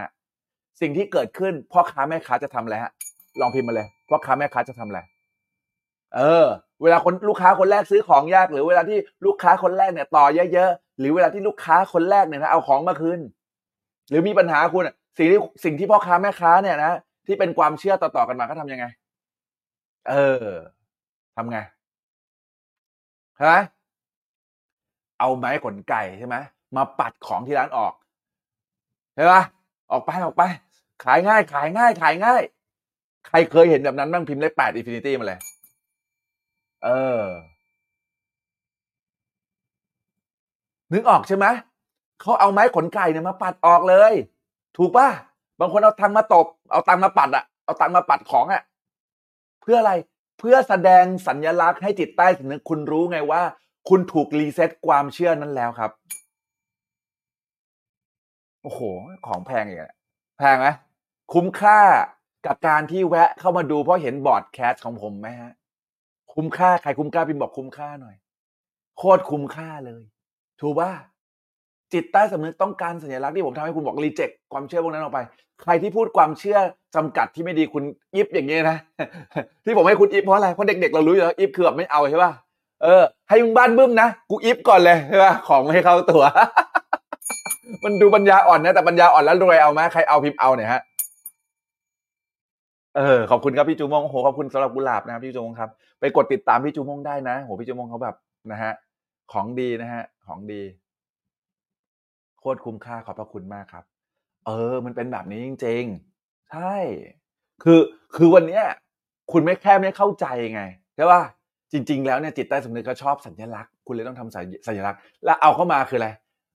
[0.82, 2.92] สิ่งที่เกิดขึ้นพ่อค้าแม่ค้าจะทำอะไรฮะ
[3.40, 5.00] ลองพิมพ์มาเลยพ่อค้าแม่ค้าจะทำอะไร
[6.16, 6.48] เออ
[6.84, 13.20] เวลาคนลูกค้าคนแรกซื้อของยาก หรือเวลาที่ลูกค้าคนแรกเนี่ยต่อเยอะๆหรือเวลาที่ลูกค้าคนแรกเนี่ยนะเอาของมาคืน
[14.10, 14.84] หรือมีปัญหาคุณ
[15.18, 16.94] สิ่งที่สิ่งที่พ่อค้าแม่ค้าเนี่ยนะ
[17.28, 18.86] ที่เป็นความเชื่อต่อๆกันมาเขาทำยังไง
[20.10, 20.16] เอ
[20.46, 20.50] อ
[21.36, 21.58] ทำไง
[23.36, 23.56] ใช่ไหม
[25.20, 26.36] เอาไม้ขนไก่ใช่ไหม
[26.76, 27.94] มาปัดของที่ร้านออก
[29.16, 29.42] ใช่ปะ
[29.92, 30.44] ออกไปออกไป
[31.04, 32.42] ขายง่าย ขายง่าย ขายง่าย
[33.28, 35.40] ใครเคยเห็นแบบนั้นบ้างพิมพ์เลขแปด infinity มาเลย
[36.86, 36.90] เอ
[37.22, 37.26] อ
[40.94, 41.46] นึกออกใช่ไหม
[42.22, 44.14] เขาเอาไม้ขนไก่เนี่ยมาปัดออกเลย
[44.78, 45.08] ถูกป่ะ
[45.60, 48.62] บางคนเอาตังมาตบ เอาตังมาปัดอะเอาตังมาปัดของอะ
[49.62, 49.94] เพื่ออะไร
[50.40, 53.42] เพื่อแสดงสัญญลักษณ์ให้จิตใต้สำนึกคุณรู้ไงว่า
[53.90, 55.92] คุณถูก reset ความเชื่อนั้นแล้วครับ
[58.64, 58.82] โอ้โห
[59.28, 59.94] ของแพงอย่างเงี้ย
[60.38, 60.68] แพงไหม
[61.34, 61.80] คุ้มค่า
[62.46, 65.52] กับการที่แวะเข้ามาดูเพราะเห็นบอร์ดแคสของผมไหมฮะ
[66.36, 68.16] คุ้มค่าใครคุ้มค่าพิมพ์บอกคุ้มค่าหน่อย
[68.98, 70.02] โคตรคุ้มค่าเลย
[70.62, 70.92] ถูกป่ะ
[71.94, 75.20] จิตใต้สำนึกต้องการสัญลักษณ์ที่ผมทำให้คุณบอกรีเจ็คความเชื่อพวกนั้นออกไป
[75.62, 76.58] ใครที่พูดความเชื่อ
[76.96, 77.84] จำกัดที่ไม่ดีคุณ
[78.16, 78.78] อิฟอย่างเงี้ยนะ
[79.66, 82.32] ที่ผมให้คุณอิฟเพราะอะไรเพราะเด็กๆเรารู้อยู่แล้วอิฟคือแบบไม่เอาใช่ป่ะ
[82.84, 86.24] เออให้มึงบ้านบึ้มนะกูอิฟก่อนเลยใช่ป่ะของไม่ให้เข้าตัว
[87.84, 90.82] มันดูปัญญาอ่อนนะแต่ปัญญาอ่อนแล้วรวยเอาไหมใครเอาพิมพ์เอาเนี่ยฮะ
[92.96, 95.70] เออขอบคุณครับพี่จูมงโอ้โหขอบคุณสำหรับกุหลาบนะครับพี่จูมงครับ
[96.00, 98.16] ไปกดติดตามพี่จูมงได้นะโหพี่จูมงเขาแบบ
[98.52, 98.74] นะฮะ
[99.32, 100.62] ของดีนะฮะ ของดี
[102.40, 103.84] โคตรคุ้มค่าขอบพระคุณมากครับ
[104.46, 106.76] เออ มันเป็นแบบนี้จริงๆ ใช่
[107.64, 107.80] คือ
[108.16, 108.64] คือวันเนี้ย
[109.32, 110.62] คุณไม่แค่ไม่เข้าใจไง
[110.96, 111.22] ใช่ป่ะ
[111.72, 116.10] จริง ๆ แล้วเนี่ยจิตใต้สำนึกก็ชอบสัญลักษณ์ คุณเลยต้องทำสัญญลักษณ์ แล้วเอาเข้ามาคืออะไร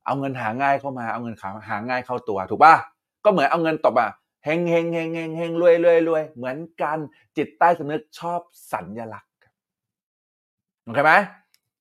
[0.07, 2.75] เอาเงินหาง่ายเข้ามาเอาเงินขาหาง่ายเข้าตัว ถูกป่ะ
[3.25, 4.11] ก็เหมือนเอาเงินตบอะ
[4.45, 6.99] เฮงเฮงเฮงเฮงเฮงรวยรวยรวยเหมือนกัน
[7.37, 8.41] จิตใต้สำนึกชอบ
[8.73, 9.33] สัญลักษณ์
[10.85, 11.13] โอเคไหม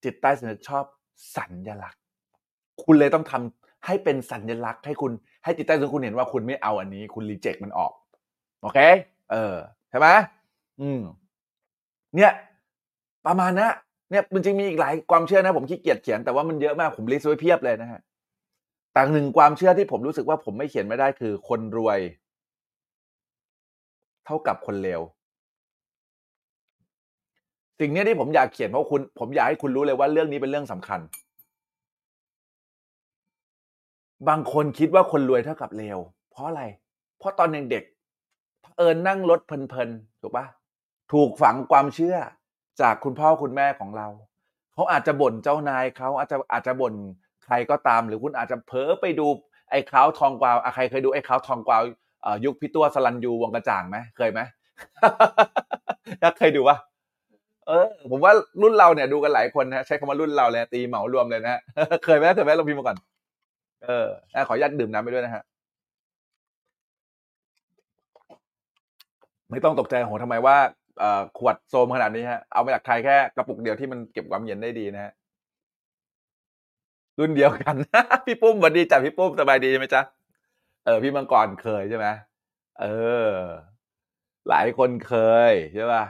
[0.03, 0.85] จิตใต้สำนึกชอบ
[1.37, 2.01] สัญลักษณ์
[2.83, 5.11] คุณเลยต้องทำให้เป็นสัญลักษณ์ให้คุณ
[5.43, 7.91] ให้จิตใต้สำนึกคุณเห็นว่าคุณไม่เอาอันนี้ คุณรีเจ็คมันออก
[8.61, 8.79] โอเค
[9.31, 9.55] เออ
[9.89, 10.07] ใช่ไหม
[10.81, 11.01] อืม
[12.15, 12.31] เนี่ย
[13.25, 13.73] ประมาณนะ
[14.11, 18.01] เนี่ยมันจริงมีอีกหลายความเชื่อนะผมขี้เกียจเขียนแต่ว่ามันเยอะมากผมลิสต์ไว้เพียบเลยนะฮะ
[18.93, 21.99] แต่หนึ่งความเชื่อที่ผมรู้สึกว่าผมไม่เขียนไม่ได้คือ คนรวย
[24.29, 25.01] เท่ากับคนเลว
[27.79, 30.99] สิ่งนี้ที่ผมอยากเขียนเพราะคุณ ผมอยากให้คุณรู้เลยว่าเรื่องนี้เป็นเรื่องสำคัญ
[34.27, 35.97] บางคนคิดว่าคนรวยเท่ากับเลว
[36.31, 36.63] เพราะอะไร
[37.17, 40.45] เพราะตอนเด็กๆเอิญนั่งรถเพลินๆถูกปะ
[41.13, 42.15] ถูกฝังความเชื่อ
[42.81, 44.07] จากคุณพ่อคุณแม่ของเรา
[44.73, 46.93] เขาอาจจะบ่นเจ้านายเขาอาจจะอาจจะบ่น
[47.45, 49.27] ใครก็ตาม หรือคุณอาจจะเผลอไปดู
[49.69, 51.83] ไอ้ขาวทองกวาวอะใครเคยดูไอ้ขาวทองกวาว
[52.45, 54.39] ยุคพี่ตัวสลันยูวงกระจ่างไหมเคยไหม
[56.23, 56.77] ยักเคยดูปะ
[57.67, 61.61] เออผมว่ารุ่นเราเนี่ยดูกันหลายคนนะใช้คำว่ารุ่นเราเลยตีเหมารวมเลยนะ
[62.05, 62.97] เคยไหมเคยไหมลองพิมพ์มาก่อน
[63.85, 64.07] เออ
[64.47, 65.43] ขออนุญาตดื่มน้ำไปด้วยนะฮะ
[69.51, 70.57] ไม่ต้องตกใจโหทำไมว่า
[70.99, 75.13] เออขวดโซมขนาดนี้ฮะ เอามาจากใครแค่กระปุกเดียวที่มันเก็บความเย็นได้ดีนะฮะ
[77.19, 77.75] รุ่นเดียวกัน
[78.25, 80.01] พี่ปุ้มสวัสดีจ้ะพี่ปุ้มสบายดีไหมจ๊ะ
[80.85, 82.07] เออ พี่มังกรเคยใช่ไหม
[82.81, 82.85] เอ
[83.27, 83.31] อ
[84.49, 85.13] หลายคนเค
[85.51, 86.03] ยใช่ป่ะ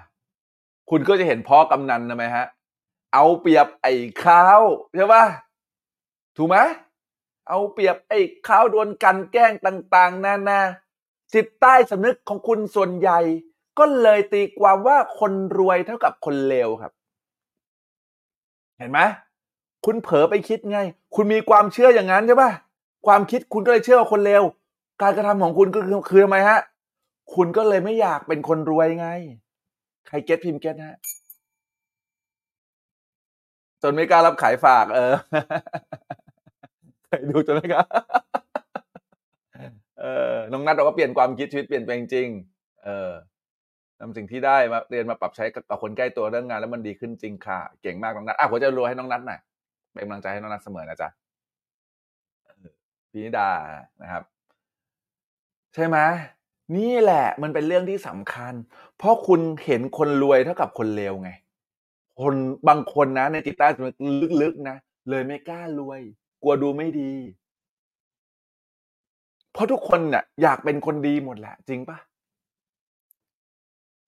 [0.89, 2.45] คุณก็จะเห็นพ่อกำนันนะไหมฮะ
[3.13, 3.93] เอาเปรียบไอ้
[4.23, 4.61] ข้าว
[4.95, 5.23] ใช่ป่ะ
[6.37, 6.57] ถูกไหม
[7.49, 10.59] เอาเปรียบไอ้ข้าวโดนกันแกล้งต่าง ๆนานา
[11.33, 13.19] จิตใต้สำนึกของคุณส่วนใหญ่
[13.79, 16.91] ก็เลยตีความว่าคนรวยเท่ากับคนเลวครับ
[18.77, 18.99] เห็นไหม
[19.85, 20.79] คุณเผลอไปคิดไง
[21.15, 22.51] คุณมีความเชื่ออย่างนั้นใช่ป่ะ
[23.07, 24.43] ความคิดคุณก็เลยเชื่อว่าคนเลว
[25.01, 26.59] การกระทำของคุณก็คือคือทำไมฮะ
[27.35, 29.07] คุณก็เลยไม่อยากเป็นคนรวยไง
[30.07, 30.97] ใครเก็ตพิมพ์เก็ตฮะ
[33.83, 35.13] จนไม่กล้ารับขายฝาก เออ
[37.07, 37.83] เคยดูจนไม่กล้า
[39.99, 43.11] เออน้องนัทเราก็เปลี่ยนความคิดชีวิตเปลี่ยนไปจริงๆเออ
[43.99, 49.39] นำสิ่งที่ได้มาเรียนมาปรับใช้กับคนใกล้ตัวเรื่องงานแล้วมันดีขึ้นจริงค่ะ เก่งมากน้องนัทอะผมจะรัวให้น้องนัทหน่อย
[49.93, 51.09] เป็นกำลังใจให้น้องนัทเสมอนะจ๊ะ
[53.11, 53.49] พีนิดา
[54.01, 54.23] นะครับ
[55.73, 55.97] ใช่ไหม
[56.75, 58.53] นี่แหละมันเป็นเรื่องที่สำคัญ
[58.97, 61.31] เพราะคุณเห็นคนรวยเท่ากับคนเลวไง
[62.21, 62.35] คน
[62.67, 64.77] บางคนนะในจิตใต้สำนึกลึกๆนะ
[65.09, 66.01] เลยไม่กล้ารวย
[66.43, 67.11] กลัวดูไม่ดี
[69.53, 71.97] เพราะทุกคนเนี่ยอยากเป็นคนดีหมดแหละ จริงปะ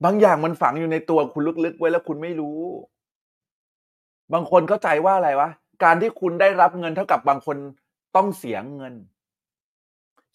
[0.03, 2.59] บางอย่างมันฝังอยู่ในตัวคุณลึกๆไว้แล้วคุณไม่รู้
[4.33, 5.49] บางคนเข้าใจว่าอะไรวะ
[5.83, 7.57] การที่คุณได้รับเงินเท่ากับบางคน
[8.15, 8.93] ต้องเสียเงิน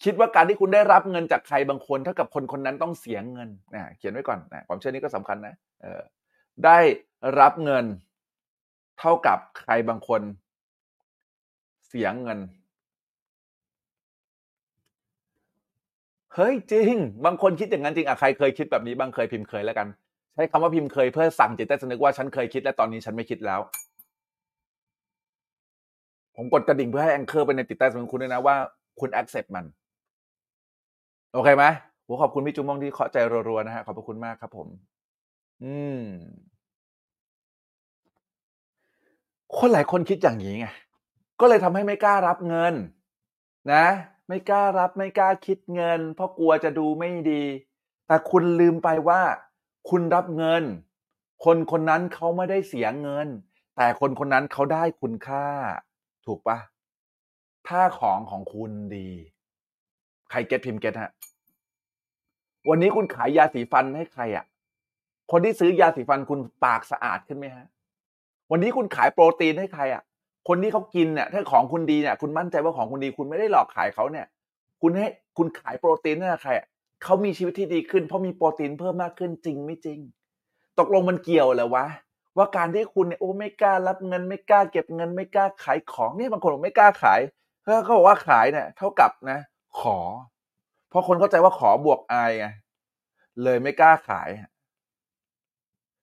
[0.03, 6.01] คิดว่าการที่คุณได้รับเงินจากใครบางคนเท่ากับคนคนนั้นต้องเสียเงินนะเขียนไว้ก่อนนะความเชื่อนี้ก็สำคัญนะเออ
[6.65, 6.79] ได้
[7.39, 7.85] รับเงิน
[8.99, 10.21] เท่ากับใครบางคน
[11.87, 12.39] เสียเงิน
[16.35, 16.93] เฮ้ยจริง
[17.25, 19.87] บางคนคิดอย่างนั้นจริงอะใครเคยคิดแบบนี้บางเคยพิมพ์เคยแล้วกัน
[20.33, 23.59] ใช้คำว่าพิมพ์เคยเพื่อสั่งจิตใต้สำนึกว่าฉันเคยคิดและตอนนี้ฉันไม่คิดแล้ว
[26.35, 28.55] ผมกดกระดิ่งเพื่อให้แองเกอร์ไปในจิตใต้สำนึกคุณด้วยนะว่า
[28.99, 29.65] คุณ accept มัน
[31.33, 31.65] โอเคไหม
[32.05, 33.17] ผมขอบคุณพี่จุ้มมองที่เคาะใจ
[33.49, 34.67] รัวๆนะฮะขอบพระคุณมากครับผม
[35.63, 36.01] อืม
[39.57, 40.67] คนหลายคนคิดอย่างนี้ไง
[41.39, 42.73] ก็เลยทำให้ไม่กล้ารับเงิน
[43.71, 43.85] นะ
[44.27, 47.43] ไม่กล้ารับไม่กล้าคิดเงิน เพราะกลัวจะดูไม่ดี
[48.07, 49.21] แต่คุณลืมไปว่า
[49.89, 50.63] คุณรับเงิน
[51.45, 53.27] คนคนนั้นเขาไม่ได้เสียเงิน
[53.75, 55.45] แต่คนคนนั้นเขาได้คุณค่า
[56.25, 56.57] ถูกปะ
[57.67, 59.09] ถ้าของของคุณดี
[60.31, 61.11] ใครเก็ตพิมพ์เก็ตฮะ
[62.69, 64.45] วันนี้คุณขายยาสีฟันให้ใครอะ่ะ
[65.31, 67.65] คนที่ซื้อยาสีฟันคุณปากสะอาดขึ้นไหมฮะ
[68.51, 70.03] วันนี้คุณขายโปรตีนให้ใครอะ่ะ
[70.47, 74.25] คนที่เขากินเนี่ยถ้าของคุณดีเนี่ย คุณมั่นใจว่าของคุณดี คุณไม่ได้หลอกขายเขาเนี่ย
[74.81, 75.07] คุณให้
[75.37, 76.67] คุณขายโปรตีนให้ใครอะ
[77.03, 79.99] เขามีชีวิตที่ดีขึ้นเพราะมีโปรตีนเพิ่มมากขึ้นจริงไม่จริง
[80.79, 81.85] ตกลงมันเกี่ยวเหรอวะ
[82.37, 87.19] ว่าการที่คุณเนี่ยโอ้ไม่กล้ารับเงินไม่กล้าเก็บเงินไม่กล้าขายของเนี่ยบางคนบอกไม่กล้าขาย
[87.61, 89.39] เพราะเขาบอกว่าขายเนี่ยเท่ากับนะ
[89.81, 89.97] ขอ
[90.89, 92.47] เพราะคนเข้าใจว่าขอบวกอายไง
[93.43, 94.29] เลยไม่กล้าขาย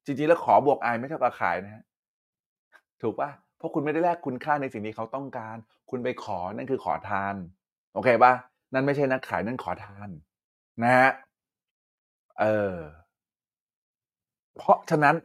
[0.05, 1.85] จริงๆแล้วขอบวกอายไม่เท่ากับขายนะฮะ
[3.03, 5.57] ถูกปะเพราะคุณไม่ได้แลกคุณค่าในสิ่งที่เขาต้องการ
[5.91, 7.35] คุณไปขอนั่นคือขอทาน
[7.95, 8.33] โอเคปะ
[8.73, 10.09] นั่นไม่ใช่นักขายนั่นขอทาน
[10.83, 11.11] นะฮะ
[12.41, 12.75] เออ
[14.57, 15.17] เพราะฉะนั้น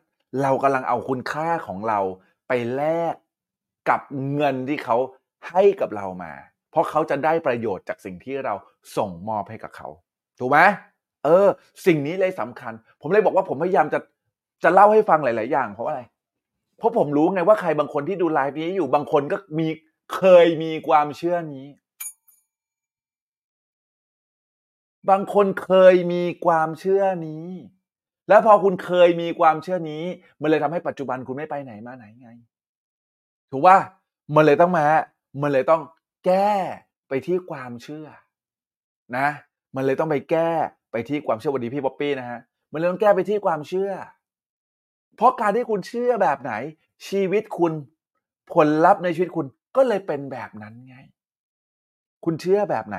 [0.41, 1.99] เรากำลังเอาคุณค่าของเรา
[2.47, 2.83] ไปแล
[3.13, 3.15] ก
[3.89, 4.01] กับ
[4.33, 4.97] เงินที่เขา
[5.49, 6.33] ให้กับเรามา
[6.71, 8.53] เพราะเขาจะได้ประโยชน์จากสิ่งที่เรา
[8.97, 9.87] ส่งมอบให้กับเขา
[10.39, 10.59] ถูกไหม
[11.25, 11.47] เออ
[11.85, 13.99] สิ่งนี้เลยสำคัญ ผมเลยบอกว่าผมพยายามจะ
[14.63, 16.01] จะเล่าให้ฟังหลาย ๆ อย่าง เพราะอะไร
[16.77, 19.67] เพราะผมรู้ไงว่าใครบางคนที่ดูไลฟ์นี้อยู่บางคนก็มี
[20.15, 21.67] เคยมีความเชื่อนี้
[25.09, 27.47] บางคนเคยมีความเชื่อนี้
[28.29, 30.03] แล้วพอคุณเคยมีความเชื่อนี้
[30.41, 32.29] มันเลยทำให้ปัจจุบันคุณไม่ไปไหนมาไหนไง
[33.51, 33.77] ถูกว่า
[34.35, 34.85] มันเลยต้องมา
[35.41, 35.81] มันเลยต้อง
[36.25, 36.51] แก้
[37.07, 38.07] ไปที่ความเชื่อ
[39.17, 39.27] นะ
[39.75, 40.51] มันเลยต้องไปแก้
[40.91, 42.39] ไปที่ความเชื่อวันดีพี่ป๊อปปี้นะฮะ
[42.71, 43.91] มันเลยต้องแก้ไปที่ความเชื่อ
[45.15, 46.53] เพราะการที่คุณเชื่อแบบไหน
[47.07, 47.73] ชีวิตคุณ
[48.53, 49.45] ผลลัพธ์ในชีวิตคุณ
[49.75, 50.97] ก็เลยเป็นแบบนั้นไง
[52.25, 52.97] คุณเชื่อแบบไหน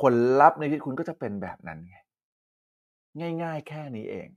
[0.00, 1.96] ผลลัพธ์ในชีวิตคุณก็จะเป็นแบบนั้นไง
[3.42, 4.28] ง่าย ๆ แค่นี้เอง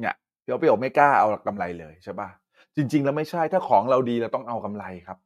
[0.00, 2.28] เนี่ยพี่อ๊อฟพี่โอไม่กล้าเอากำไรเลยใช่ปะ
[2.76, 5.18] จริง ๆ แล้วไม่ใช่ถ้าของเราดีเราต้องเอากำไรครับ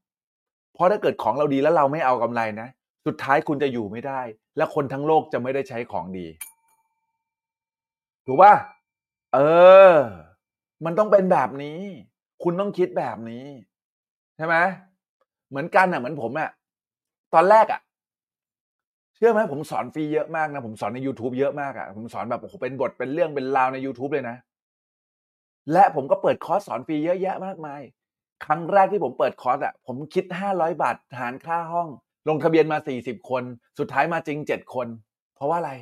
[0.78, 2.68] เพราะถ้าเกิดของเราดีแล้วเราไม่เอากำไรนะ
[3.06, 4.20] สุดท้ายคุณจะอยู่ไม่ได้
[4.56, 6.26] และคนทั้งโลกจะไม่ได้ใช้ของดี
[8.26, 8.54] ถูกป่ะ
[9.34, 9.38] เอ
[9.92, 9.94] อ
[10.84, 11.78] มันต้องเป็นแบบนี้
[12.42, 13.44] คุณต้องคิดแบบนี้
[14.36, 14.56] ใช่ไหม
[15.48, 16.50] เหมือนกันอะเหมือนผมอะ
[17.34, 17.80] ตอนแรกอะ
[19.16, 24.36] เชื่อไหมผมสอนฟรีเยอะมากนะ ผมสอนใน YouTube เยอะมากอะ่ะผมสอนแบบโอ้โหเป็นบทเป็นเรื่องเป็นราวใน YouTube เลยนะ
[25.72, 27.80] และผมก็เปิดคอร์สสอนฟรีเยอะแยะมากมาย
[28.44, 31.88] ครั้งแรกที่ผมเปิดคอร์สอะผมคิดห้าร้อยบาทหารค่าห้อง
[32.28, 33.42] ลงทะเบียนมาสี่สิบคน
[33.78, 34.86] สุดท้ายมาจริงเจ็ดคน
[35.36, 35.72] เพราะว่าอะไร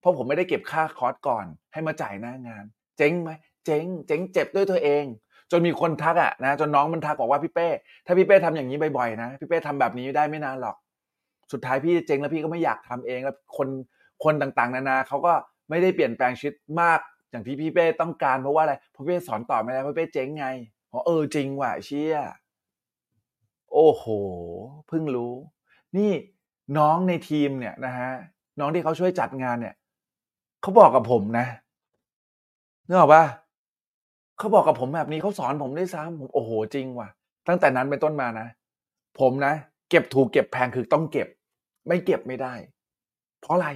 [0.00, 2.64] เพราะผมไม่ได้เก็บค่าคอร์สก่อน ให้มาจ่ายหน้างาน
[2.98, 3.30] เจ๊งไหม
[3.64, 5.04] เจ๊ง เจ๊งเจ็บด้วยตัวเอง
[5.50, 7.68] จนมีคนทักอะนะจนน้องมันทักบอกว่าพี่เป้
[8.06, 10.76] ถ้าพี่เป้ทำอย่างนี้บ่อยๆนะพี่เป้ทำแบบนี้ได้ไม่นานหรอก
[11.52, 13.68] สุดท้ายพี่เจ๊งแล้วพี่ก็ไม่อยากทำเองแล้วคน
[14.24, 15.32] คนต่างๆ นานาเขาก็
[15.70, 17.00] ไม่ได้เปลี่ยนแปลงชีวิตมาก
[17.30, 20.46] อย่างที่พี่เป้ต้องการเพราะว่าอะไรเพราะพี่เป้สอนต่อไม่ได้เพราะพี่เป้เจ๊งไง
[20.90, 22.16] เพราะเออจริงว่ะเชี่ย
[23.72, 24.04] โอ้โห
[24.88, 25.34] เพิ่งรู้
[25.96, 26.12] นี่
[26.78, 28.10] น้องในทีมเนี่ยนะฮะ
[28.58, 29.74] น้องที่เขาช่วยจัดงานเนี่ย
[30.62, 31.46] เขาบอกกับผมนะ
[32.86, 33.24] นึกออกปะ
[34.38, 37.08] เขาบอกกับผมแบบนี้เขาสอนผมด้วยซ้ำผมโอ้โหจริงว่ะ
[37.48, 38.48] ตั้งแต่นั้นเป็นต้นมานะ
[39.20, 39.54] ผมนะ
[39.90, 41.28] เก็บถูกเก็บแพงคือต้องเก็บ
[41.86, 42.54] ไม่เก็บไม่ได้
[43.40, 43.68] เพราะอะไร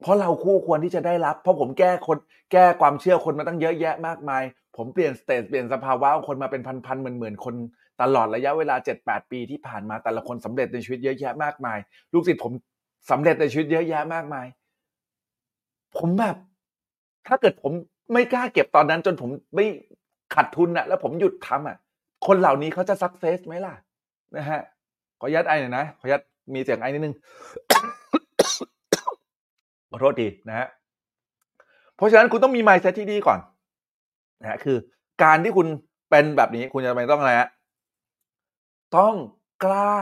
[0.00, 2.18] เพราะเราคู่ควรที่จะได้รับ เพราะผมแก้คน
[2.52, 4.42] แก้ความเชื่อคนมาตั้งเยอะแยะมากมาย
[4.76, 7.54] ผมเปลี่ยนสเตจเปลี่ยนสภาวะคนมาเป็นพันๆหมื่นๆคน
[8.02, 11.78] ตลอดระยะเวลา 7-8 ปีที่ผ่านมาแต่ละคนสำเร็จในชีวิตเยอะแยะมากมาย
[12.12, 12.52] ลูกศิษย์ผม
[13.10, 14.46] สำเร็จในชีวิตเยอะแยะมากมาย
[15.98, 16.36] ผมแบบ
[17.26, 17.72] ถ้าเกิดผม
[18.12, 19.66] ไม่กล้าเก็บตอนนั้น จนผมไม่
[20.34, 21.76] ขาดทุนอะแล้วผมหยุดทำอะ
[22.26, 23.74] คนเหล่านี้เขาจะสักเซสไหมล่ะ
[24.36, 24.60] นะฮะ
[25.20, 26.22] ขออนุญาตไอหน่อยนะขออนุญาต
[26.54, 27.14] มีเสียงไอนิดนึง
[29.94, 30.68] ขอโทษทีนะฮะ
[31.96, 33.38] เพราะฉะนั้นคุณต้องมี mindset ที่ดีก่อน
[34.40, 34.76] นะฮะคือ
[35.22, 35.66] การที่คุณ
[36.10, 37.48] เป็นแบบนี้คุณจะไม่ต้องอะไรฮะ
[38.96, 39.14] ต้อง
[39.64, 39.96] กล้า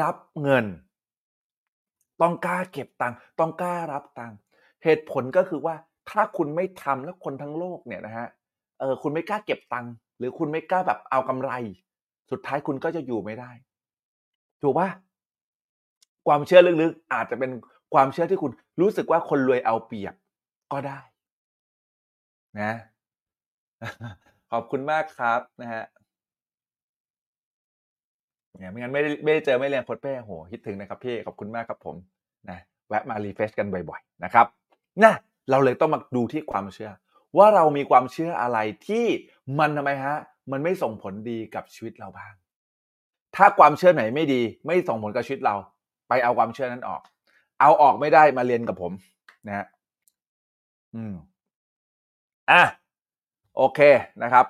[0.00, 0.66] รับเงิน
[2.20, 4.36] ต้องกล้าเก็บตังค์ต้องกล้ารับตังค์
[4.84, 5.74] เหตุผลก็คือว่า
[6.10, 8.26] ถ้าคุณไม่ทำแล้วคนทั้งโลกเนี่ยนะฮะ
[8.80, 11.50] เออคุณไม่กล้าเก็บตังค์หรือคุณไม่กล้าแบบเอากำไร
[12.30, 13.50] สุดท้ายคุณก็จะอยู่ไม่ได้
[14.62, 14.88] ถูกปะ
[16.26, 17.50] ความเชื่อลึกๆอาจจะเป็น
[17.96, 20.14] ความเชื่อที่คุณรู้สึกว่าคนรวยเอาเปรียบ
[20.72, 20.98] ก็ได้
[22.60, 22.72] นะ
[24.52, 25.84] ขอบคุณมากครับนะฮะ
[28.58, 31.96] เนี่ยไม่งั้นไม่ได้ไม่ได้เจอไม่เรียนโคดเป้โหคิดถึงนะครับพี่ขอบคุณมากครับผม
[32.50, 34.46] นะแวะมารีเฟชกันบ่อยๆนะครับ
[35.04, 35.14] นะ
[35.50, 36.90] เราเลยต้องมาดูที่ความเชื่อ
[37.38, 39.06] ว่าเรามีความเชื่ออะไรที่
[39.58, 40.16] มันทำไมฮะ
[40.52, 42.32] มันไม่ส่งผลดีกับชีวิตเราบ้าง
[43.36, 45.54] ถ้าความเชื่อไหนไม่ดี ไม่ส่งผลกับชีวิตเรา
[46.08, 47.02] ไปเอาความเชื่อนั้นออก
[47.60, 48.92] เอาออกไม่ได้มาเรียนกับผม
[49.46, 49.66] นะฮะ
[50.94, 51.14] อืม
[52.50, 52.62] อะ
[53.56, 53.80] โอเค
[54.22, 54.46] นะครับ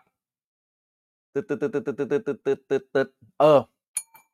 [1.32, 3.08] ตึ๊ดตึ๊ดตึ๊ดตึ๊ดตึ๊ดตึ๊ดตึ๊ดตึ๊ดตึ๊ด
[3.40, 3.58] เออ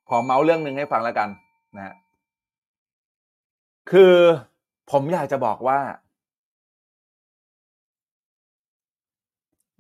[0.09, 1.29] ขอเมาส์เรื่องหนึ่งให้ฟังแล้วกัน
[1.77, 1.95] นะฮะ
[3.91, 4.15] คือ
[4.91, 5.79] ผมอยากจะบอกว่า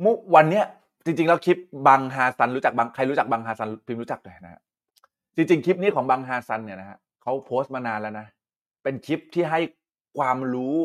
[0.05, 0.65] ทุกวันเนี้ย
[1.05, 4.61] จริง ๆ แล้วคลิปบังฮาซันรู้จักบังใครรู้จักบังฮาซันพิมพ์รู้จักเลยนะฮะ
[5.37, 8.27] จริง ๆ คลิปนี้ของบังฮาซันเนี่ยนะฮะเขาโพสต์มานานแล้วนะ
[8.83, 9.61] เป็นคลิปที่ให้
[10.19, 10.77] ความรู้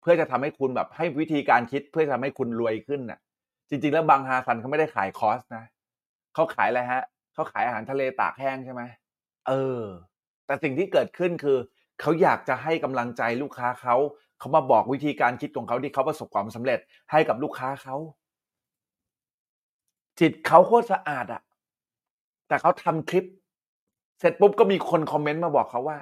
[0.00, 3.18] เพื่อจะทำให้คุณแบบให้วิธีการคิดเพื่อจะทำให้คุณรวยขึ้นน่ะ
[3.68, 5.64] จริง ๆ แล้วบังฮาซันเขาไม่ได้ขายคอร์สนะ
[6.34, 7.02] เขาขายอะไรฮะ
[7.34, 8.82] เขาขายอาหารทะเลตากแห้งใช่ไหม
[9.48, 9.82] เออ
[10.46, 11.58] แต่สิ่งที่เกิดขึ้นคือ
[12.00, 13.96] เขาอยากจะให้กำลังใจลูกค้าเขา
[14.38, 16.78] เขามาบอกวิธีการคิดของเขาที่เขาประสบความสำเร็จ
[17.10, 17.96] ให้กับลูกค้าเขา
[20.20, 21.42] จิตเขาโคตรสะอาดอะ
[22.48, 23.24] แต่เขาทำคลิป
[24.18, 25.98] เสร็จปุ๊บก็มีคนคอมเมนต์มาบอกเขาว่า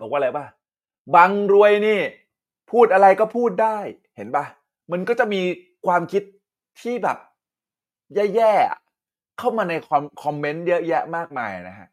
[0.00, 0.46] บอกว่าอะไรป่ะ
[1.14, 2.00] บังรวยนี่
[2.70, 3.78] พูดอะไรก็พูดได้
[4.16, 4.44] เห็นป่ะ
[4.92, 5.42] มันก็จะมี
[5.86, 6.22] ความคิด
[6.80, 7.18] ที่แบบ
[8.14, 11.88] แย่ๆเข้ามาในคอมคอมเมนต์เยอะแยะมากมายนะฮะ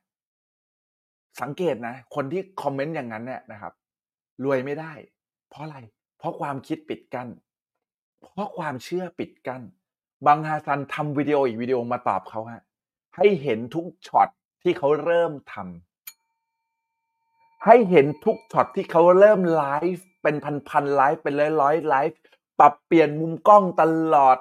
[1.42, 3.74] สังเกตนะ คนที่คอมเมนต์อย่างนั้นเนี่ยนะครับ
[4.44, 4.94] รวยไม่ได้
[5.50, 5.78] เพราะอะไร
[6.18, 7.28] เพราะความคิดปิดกัน้น
[8.22, 9.62] เพราะความเชื่อปิดกัน้น
[10.26, 12.64] บังฮาซันทำวิดีโออีกวิดีโอมาตอบเขาฮะ
[13.16, 14.30] ให้เห็นทุกช็อต
[14.64, 15.95] ที่เขาเริ่มทำ
[17.66, 19.64] ให้เห็นทุกช็อตที่เขาเริ่มไล
[19.94, 20.36] ฟ์เป็น
[20.70, 22.18] พันๆไลฟ์เป็นร้อยๆไลฟ์
[22.60, 24.38] ปรับเปลี่ยนมุมกล้องตลอด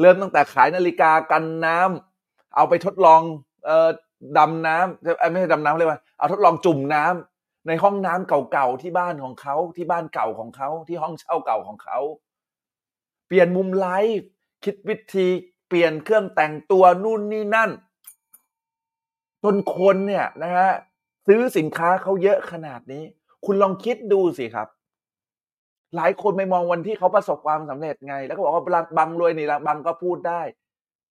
[0.00, 3.20] เริ่มตั้งแต่ขายนาฬิกากันน้ำเอาไปทดลอง
[3.64, 3.88] เอ่อ
[4.38, 11.98] ดำน้ำเอ้ไม่ใช่ดำน้ำเลยว่าเอาทดลองจุ่มน้ำในห้องน้ำเก่าๆที่บ้านของเขาที่บ้านเก่าของเขาที่ห้องเช่าเก่าของเขา
[13.26, 13.86] เปลี่ยนมุมไล
[14.18, 14.28] ฟ์
[14.64, 15.28] คิดวิธี
[15.68, 17.70] เปลี่ยนเครื่องแต่งตัวนู่นนี่นั่น
[19.42, 20.72] จนคนเนี่ยนะฮะ
[21.26, 23.02] ซื้อสินค้าเขาเยอะขนาดนี้
[23.44, 24.68] คุณลองคิดดูสิครับ
[25.96, 30.42] หลายคนไม่มองวันที่เขาประสบความสำเร็จไง แล้วก็บอกว่าบังบังรวยนี่บังก็พูดได้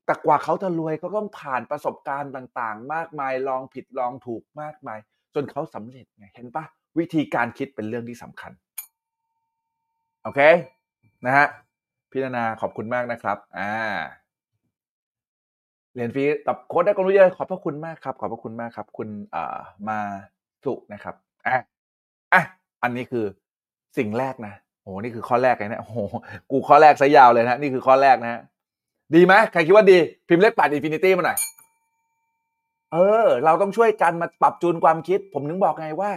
[0.05, 4.99] แต่กว่าเขาจะรวยเขาต้องผ่านประสบการณ์ต่าง ๆ มากมายลองผิดลองถูกมากมาย
[5.35, 6.65] จนเขาสำเร็จไงเห็นปะ
[6.99, 8.51] วิธีการคิดเป็นเรื่องที่สำคัญ
[10.23, 10.39] โอเค
[11.25, 11.47] นะฮะ
[12.11, 13.73] พิจารณาขอบคุณมากนะครับ อ่า
[15.95, 19.57] เรียนฟรีกับโค้ชได้ความรู้เยอะขอบพระคุณมากครับ ขอบพระคุณมากครับ คุณเอ่อ
[19.89, 19.99] มา
[20.65, 21.15] สุนะครับ
[21.45, 21.57] อะ
[22.33, 22.41] อะ
[22.83, 23.25] อันนี้คือ
[23.97, 25.97] สิ่งแรกนะโหนี่คือข้อแรกเลยนะโอ้โห
[26.51, 28.41] กูข้อแรกซะยาวเลยนะนี่คือข้อแรกนะ
[29.15, 31.37] ดีไหมใครคิดว่าดี พิมพ์เลขแปด infinity มาหน่อย
[32.93, 36.11] เออ เราต้องช่วยกันมาปรับจูนความคิด ผมถึงบอกไงว่า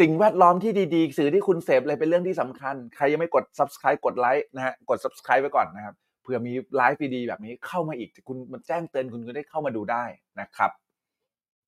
[0.00, 10.04] สิ่งแวดล้อมที่ดีๆ สื่อที่คุณเสพอะไรเป็นเรื่องที่สำคัญ ใครยังไม่กด subscribe กดไลค์นะฮะกด subscribe ไว้ก่อนนะครับ เผื่อมีไลฟ์ดีๆแบบนี้เข้ามาอีกคุณมันแจ้งเตือนคุณก็ได้เข้ามาดูได้
[10.40, 10.70] นะครับ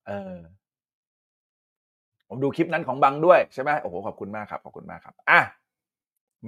[0.06, 0.36] เออ
[2.28, 5.40] ผมดูคลิปนั้นของบังด้วยใช่ไหมโอ้โหขอบคุณมากครับขอบคุณมากครับอะ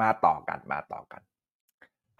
[0.00, 1.22] มาต่อกันมาต่อกัน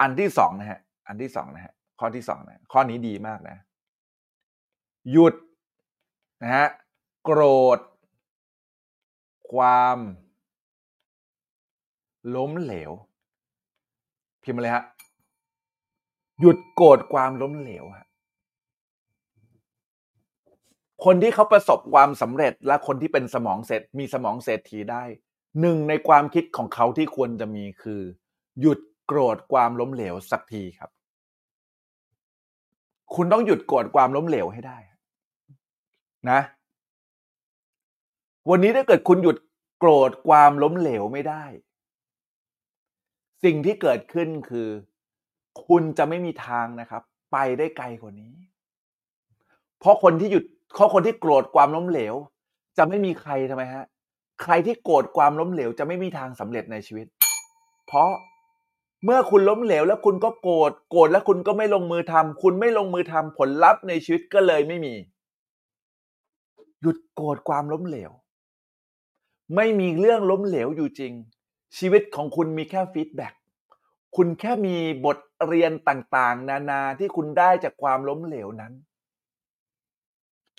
[0.01, 3.57] อันที่สองนะฮะ อันที่สองนะฮะข้อที่สองนะข้อนี้ดีมากนะ
[5.11, 5.35] หยุด
[6.41, 6.67] นะฮะ
[7.23, 7.41] โกร
[7.77, 7.79] ธ
[9.51, 9.97] ความ
[12.35, 12.91] ล้มเหลว
[14.43, 14.83] พิมพ์มาเลยฮะ
[16.41, 18.07] หยุดโกรธความล้มเหลวฮะ
[21.05, 25.03] คนที่เขาประสบความสำเร็จและคนที่เป็นสมองเศรษฐมีสมองเศรษฐีได้
[25.61, 28.01] หนึ่งในความคิดของเขาที่ควรจะมีคือ
[28.61, 30.89] หยุดโกรธความล้มเหลวสักทีครับ
[33.15, 34.77] คุณต้องหยุดโกรธความล้มเหลวให้ได้
[36.29, 36.39] นะ
[38.49, 39.37] วันนี้ถ้าเกิดคุณหยุด
[39.79, 41.43] โกรธความล้มเหลวไม่ได้
[43.43, 44.69] สิ่งที่เกิดขึ้นคือ
[45.67, 47.01] คุณจะไม่มีทางนะครับ
[47.31, 48.33] ไปได้ไกลกว่านี้
[49.79, 50.43] เพราะคนที่หยุด
[50.75, 52.15] เพราะคนที่โกรธความล้มเหลว
[52.77, 53.85] จะไม่มีใครทำไมฮะ
[54.43, 57.07] ใครที่โกรธความล้มเหลว จะไม่มีทางสำเร็จในชีวิต
[57.87, 58.09] เพราะ
[59.03, 64.93] เมื่อคุณล้มเหลว แล้วคุณก็โกรธโกรธแล้วคุณก็ไม่ลงมือทำคุณไม่ลงมือทำผลลัพธ์ในชีวิตก็เลยไม่มี
[66.81, 68.11] หยุดโกรธความล้มเหลว
[69.55, 71.13] ไม่มีเรื่องล้มเหลวอยู่จริง
[71.77, 73.33] ชีวิตของคุณมีแค่ feedback
[74.15, 78.73] คุณแค่มีบทเรียนต่างๆ นานาที่คุณได้จากความล้มเหลวนั้น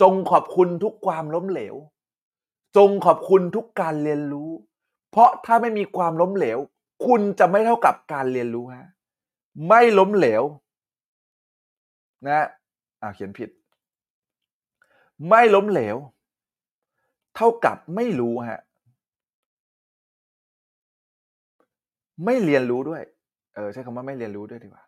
[0.00, 1.74] จงขอบคุณทุกความล้มเหลว
[2.76, 4.50] จงขอบคุณทุกการเรียนรู้
[5.11, 6.59] เพราะถ้าไม่มีความล้มเหลว
[7.07, 8.88] คุณจะไม่เท่ากับการเรียนรู้ฮะ
[9.68, 10.42] ไม่ล้มเหลว
[12.26, 12.46] นะ
[13.00, 13.50] อ่าเขียนผิด
[15.28, 15.96] ไม่ล้มเหลว
[17.36, 18.61] เท่ากับไม่รู้ฮะ
[22.24, 23.02] ไม่เรียนรู้ด้วย
[23.57, 24.84] เออใช้คำว่าไม่เรียนรู้ด้วยดีกว่า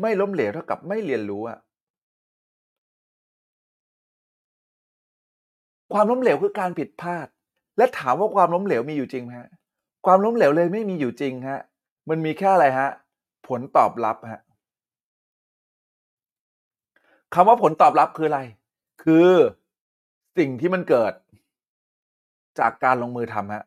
[0.00, 1.58] ไม่ล้มเหลวเท่ากับไม่เรียนรู้อะ
[5.92, 7.26] ความล้มเหลวคือการผิดพลาด
[7.78, 9.50] และถามว่าความล้มเหลวมีอยู่จริงไหมฮะ
[10.06, 11.60] ความล้มเหลวเลยไม่มีอยู่จริงฮะ
[12.08, 12.90] มันมีแค่อะไรฮะ
[13.48, 14.42] ผลตอบรับฮะ
[17.34, 18.40] คำว่าผลตอบรับคืออะไร
[19.04, 19.30] คือ
[20.38, 21.12] สิ่งที่มันเกิด
[22.58, 23.64] จากการลงมือทำฮะ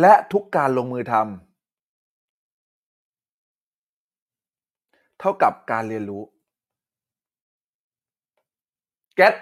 [0.00, 1.26] และทุกการลงมือทำ
[5.18, 6.22] เท่ากับการเรียนรู้
[9.18, 9.34] get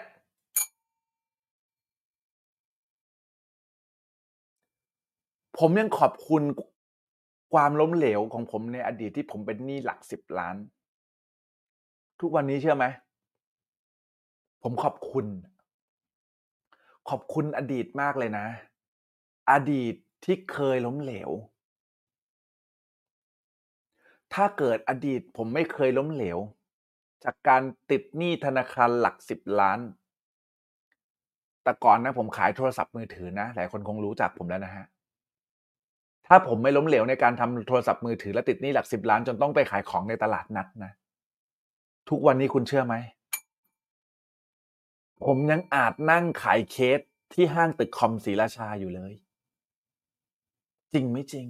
[5.59, 6.43] ผมยังขอบคุณ
[7.53, 10.57] ความล้มเหลวของผมในอดีตที่ผมเป็นหนี้หลักสิบล้าน
[12.21, 12.85] ทุกวันนี้เชื่อไหม
[14.63, 15.27] ผมขอบคุณ
[17.09, 18.47] ขอบคุณอดีตมากเลยนะ
[19.51, 19.95] อดีต
[20.27, 21.31] ที่เคยล้มเหลว
[24.35, 26.39] ถ้าเกิดอดีตผมไม่เคยล้มเหลว
[27.24, 29.79] จากการติดหนี้ธนาคารหลักสิบล้าน
[31.62, 34.87] แต่ก่อนนะผมขายโทรศัพท์มือถือนะ หลายคนคงรู้จักผมแล้วนะฮะ
[36.27, 40.93] ถ้าผมไม่ล้มเหลวในการทำโทรศัพท์มือถือและติดหนี้หลักสิบล้านจนต้องไปขายของในตลาดนัดนะ
[42.09, 42.95] ทุกวันนี้คุณเชื่อไหม
[45.24, 47.01] ผมยังอาจนั่งขายเคส
[47.35, 49.12] ที่ห้างตึกคอมศรีราชาอยู่เลย
[50.95, 51.47] จริงไม่จริง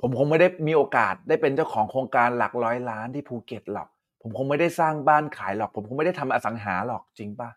[0.00, 3.88] ผมคงไม่ได้มีโอกาสได้เป็นเจ้าของโครงการหลักร้อยล้านที่ภูเก็ตหรอก
[4.22, 7.50] ผมคงไม่ได้สร้างบ้านขายหรอก ผมคงไม่ได้ทำอสังหาหรอกจริงปะ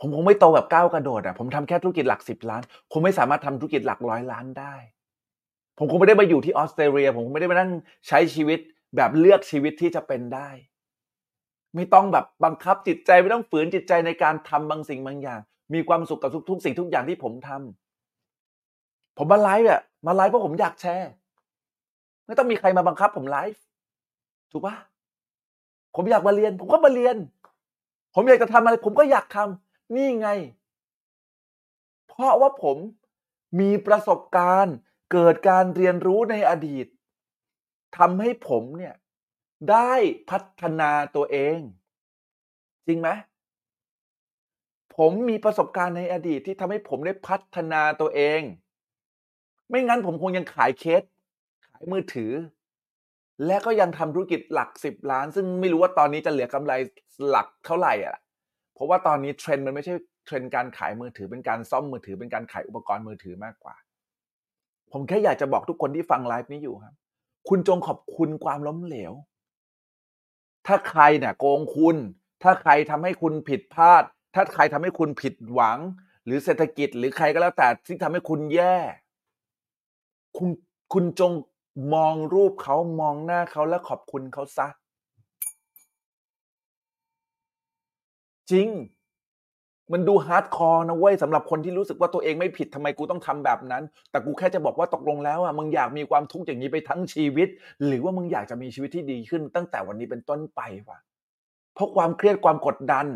[0.00, 2.62] ผมคงไม่โตแบบก้าวกระโดดอะผมทำแค่ธุรกิจหลักสิบล้าน
[2.92, 4.74] คงไม่สามารถทำธุรกิจหลักร้อยล้านได้
[5.78, 7.70] ผมคงไม่ได้มาอยู่ที่ออสเตรเลีย ผมคงไม่ได้มานั่ง
[8.08, 8.58] ใช้ชีวิต
[8.96, 10.48] แบบเลือกชีวิตที่จะเป็นได้
[11.74, 15.40] ไม่ต้องแบบบังคับจิตใจไม่ต้องฝืนจิตใจในการทำบางสิ่งบางอย่าง
[15.74, 17.83] มีความสุขกับทุก ๆ สิ่งทุกอย่างที่ผมทำ
[19.16, 21.10] ผมมาไลฟ์อะมาไลฟ์เพราะผมอยากแชร์
[22.26, 23.62] ไม่ต้องมีใครมาบังคับ ผมไลฟ์
[24.50, 24.76] ถูกปะ
[25.94, 27.16] ผมอยากมาเรียน ผมก็มาเรียน
[28.14, 30.28] ผมอยากจะทำอะไร ผมก็อยากทำนี่ไง
[32.08, 32.76] เพราะว่าผม
[33.60, 34.76] มีประสบการณ์
[35.12, 36.86] เกิดการเรียนรู้ในอดีต
[37.98, 38.94] ทำให้ผมเนี่ย
[39.70, 39.92] ได้
[40.30, 41.58] พัฒนาตัวเอง
[42.86, 43.08] จริงไหม
[44.96, 48.40] ผมมีประสบการณ์ในอดีตที่ทำให้ผมได้พัฒนาตัวเอง
[49.68, 51.02] ไม่งั้นผมคงยังขายเคส
[51.66, 52.32] ขายมือถือ
[53.46, 56.72] และก็ยังทำธุรกิจหลักสิบล้าน ซึ่งไม่รู้ว่าตอนนี้จะเหลือกำไร
[57.28, 58.16] หลักเท่าไหร่อะ
[58.74, 59.94] เพราะว่าตอนนี้เทรนด์มันไม่ใช่
[60.24, 63.74] เทรนด์การขายมือถือเป็นการซ่อมมือถือเป็นการขายอุปกรณ์มือถือมากกว่า
[64.92, 66.94] ผมแค่อยากจะบอกทุกคนที่ฟังไลฟ์นี้อยู่ครับ
[67.48, 69.12] คุณจงขอบคุณความล้มเหลว
[70.66, 71.96] ถ้าใครเนี่ยโกงคุณ
[72.42, 74.04] ถ้าใครทำให้คุณผิดพลาด
[74.34, 75.78] ถ้าใครทำให้คุณผิดหวัง
[76.24, 78.76] หรือเศรษฐกิจหรือใครก็แล้วแต่ที่ทำให้คุณแย่
[80.38, 80.50] คุณ
[80.92, 81.32] คุณจง
[81.94, 84.66] มองรูปเขามองหน้าเขาและขอบคุณเขาซะ
[88.50, 88.68] จริง
[89.92, 97.48] มันดู hardcore นะเว้ยสำหรับคนที่รู้สึกว่าตัวเองไม่ผิดทำไมกูต้องทำแบบนั้น แต่กูแค่จะบอกว่าตกลงแล้วอะมึงอยากมีความทุกข์อย่างนี้ไปทั้งชีวิต
[97.86, 100.98] หรือว่ามึงอยากจะมีชีวิตที่ดีขึ้น ตั้งแต่วันนี้เป็นต้นไปวะ
[101.74, 103.06] เพราะความเครียดความกดดัน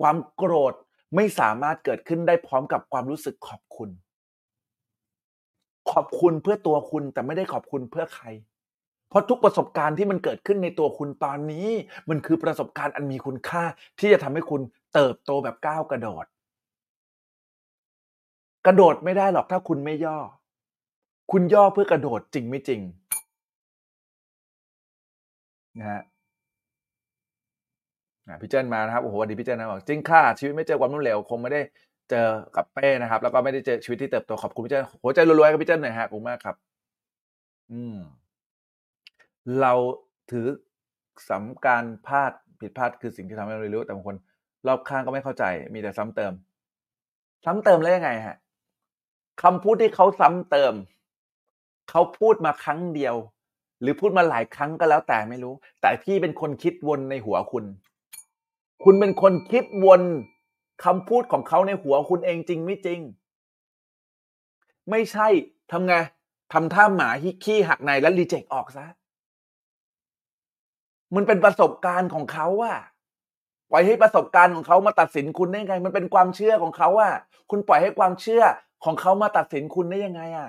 [0.00, 0.74] ความโกรธ
[1.16, 3.90] ไม่สามารถเกิดขึ้นได้พร้อมกับความรู้สึกขอบคุณ
[5.92, 8.26] ขอบคุณเพื่อตัวคุณแต่ไม่ได้ขอบคุณเพื่อใคร
[9.08, 11.68] เพราะทุกประสบการณ์ที่มันเกิดขึ้นในตัวคุณตอนนี้
[12.10, 13.64] มันคือประสบการณ์อันมีคุณค่า
[13.98, 14.60] ที่จะทำให้คุณ
[14.94, 16.24] เติบโตแบบก้าวกระโดด
[18.66, 20.18] กระโดดไม่ได้หรอกถ้าคุณไม่ย่อ
[21.32, 22.80] คุณย่อเพื่อกระโดดจริงไม่จริง
[25.78, 26.02] นะฮะ
[28.26, 31.60] อะพี่เจ้นมานะครับโอ้โหสวัสดีพี่เจ้นนะบอกจริงค่ะชีวิตไม่เจอความล้มเหลวคงไม่ได้
[32.10, 36.56] เจอกับเป้นะครับ แล้วก็ไม่ได้เจอชีวิตที่เติบโตขอบคุณพี่เจ้นหัวใจรวยๆกับพี่เจ้นหน่อยฮะขอบคุณมากครับ
[37.72, 37.96] อืม
[39.60, 39.72] เรา
[40.30, 40.46] ถือ
[41.28, 44.16] สำการพลาดผิดพลาดคือสิ่งที่ทำให้เราเรียนรู้แต่บางคน
[44.66, 45.44] รอบข้างก็ไม่เข้าใจ
[45.74, 46.32] มีแต่ซ้ำเติม
[47.44, 48.36] ซ้ำเติมแล้วยังไงฮะ
[49.42, 50.74] คำพูดที่เขาซ้ำเติม
[51.90, 53.14] เขาพูดมาครั้งเดียว
[53.82, 57.64] หรือพูดมาหลายครั้งก็แล้วแต่ไม่รู้ แต่พี่เป็นคนคิดวนในหัวคุณ
[58.84, 60.02] คุณเป็นคนคิดวน
[60.84, 63.00] คำพูดของเขาในหัวคุณเองจริงไม่จริง
[64.90, 65.28] ไม่ใช่
[65.70, 65.94] ทำไง
[66.52, 68.86] ทำท่าหมาฮิขี้หักในแล้วรีเจ็คออกซะ
[71.14, 72.78] มันเป็นประสบการณ์ของเขาอะ
[73.70, 77.12] ปล่อยให้ประสบการณ์ของเขามาตัดสินคุณได้ไง มันเป็นความเชื่อของเขาอะ
[77.50, 78.42] คุณปล่อยให้ความเชื่อ
[78.84, 80.48] ของเขามาตัดสินคุณได้ยังไงอะ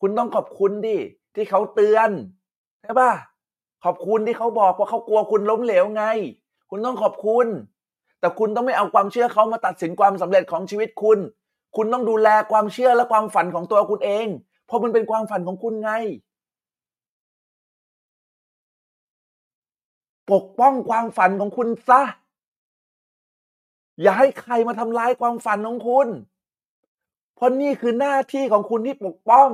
[0.00, 0.98] คุณต้องขอบคุณดิ
[1.34, 2.10] ที่เขาเตือน
[2.82, 3.12] ใช่ป่ะ
[3.84, 6.04] ขอบคุณที่เขาบอกเพราะเขากลัวคุณล้มเหลวไง
[6.70, 7.46] คุณต้องขอบคุณ
[8.24, 11.18] แต่คุณต้องไม่เอาความเชื่อเขามาตัดสินความสำเร็จของชีวิตคุณ
[11.76, 14.26] คุณต้องดูแลความเชื่อและความฝันของตัวคุณเอง
[14.66, 15.90] เพราะมันเป็นความฝันของคุณไง
[20.32, 22.02] ปกป้องความฝันของคุณซะ
[24.00, 26.08] อย่าให้ใครมาทำร้ายความฝันของคุณ
[27.36, 29.50] เพราะนี่คือหน้าที่ของคุณที่ปกป้อง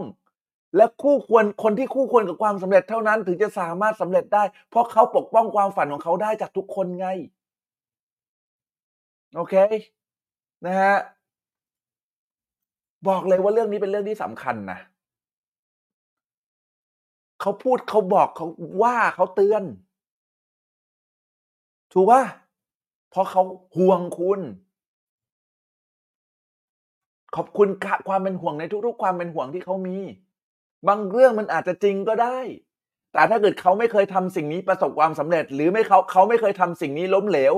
[0.76, 7.08] และคู่ควรคนที่คู่ควรกับความสำเร็จเท่านั้น ถึงจะสามารถสำเร็จได้ เพราะเขาปกป้องความฝันของเขาได้จากทุกคนไง
[9.34, 9.54] โอเค
[10.64, 10.94] นะฮะ
[13.08, 14.78] บอกเลยว่าเรื่องนี้เป็นเรื่องที่สำคัญนะ
[17.40, 18.46] เขาพูดเขาบอกเขา
[18.82, 19.62] ว่าเขาเตือน
[21.92, 22.22] ถูกป่ะ
[23.10, 23.42] เพราะเขา
[23.76, 24.40] ห่วงคุณ
[27.36, 29.96] ขอบคุณค่ะความเป็นห่วงในทุกๆ ความเป็นห่วงที่เขามี
[30.88, 32.38] บางเรื่องมันอาจจะจริงก็ได้
[33.12, 37.54] แต่ถ้าเกิดเขาไม่เคยทำสิ่งนี้ประสบความสำเร็จ หรือไม่เขาเขาไม่เคยทำสิ่งนี้ล้มเหลว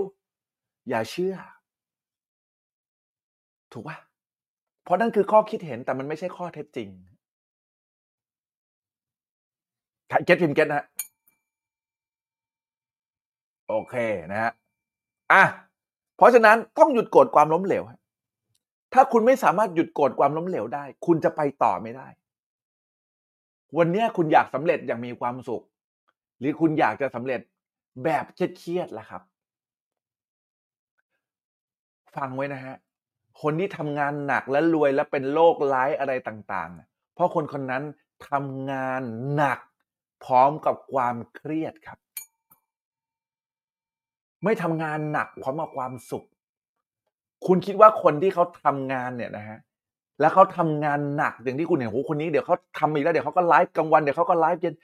[0.89, 1.35] อย่าเชื่อ
[3.73, 3.97] ถูกป่ะ
[4.85, 6.89] เพราะนั่นคือข้อคิดเห็นแต่มันไม่ใช่ข้อเท็จจริง
[10.25, 10.87] เก็ตพิมเก็ตนะฮะ
[13.68, 13.95] โอเค
[14.33, 14.53] นะฮะ
[15.33, 15.43] อะ
[16.16, 17.85] เพราะฉะนั้นต้องหยุดโกรธความล้มเหลว
[18.95, 22.09] ถ้าคุณไม่สามารถหยุดโกรธความล้มเหลวได้ คุณจะไปต่อไม่ได้
[23.79, 25.62] วันนี้คุณอยากสำเร็จอย่างมีความสุข
[26.39, 27.41] หรือคุณอยากจะสำเร็จ
[28.05, 29.23] แบบเครียดๆล่ะครับ
[32.16, 32.77] ฟังไว้นะฮะ
[33.43, 37.82] คนที่ทำงานหนักและรวยและเป็นโรคร้ายอะไรต่างๆ เพราะคนคนนั้น
[38.30, 39.03] ทำงาน
[39.34, 39.59] หนัก
[40.24, 41.99] พร้อมกับความเครียดครับ
[44.45, 46.26] ไม่ทำงานหนักพร้อมกับความสุข
[47.47, 49.59] คุณคิดว่าคนที่เขาทำงานเนี่ยนะฮะ
[50.20, 54.74] แล้วเขาทำงานหนักอย่างที่คุณเห็นโอ้คนนี้เดี๋ยวเขาทำอีกแล้วเดี๋ยวเขาก็ไลฟ์กลางวันเดี๋ยวเขาก็ไลฟ์เย็น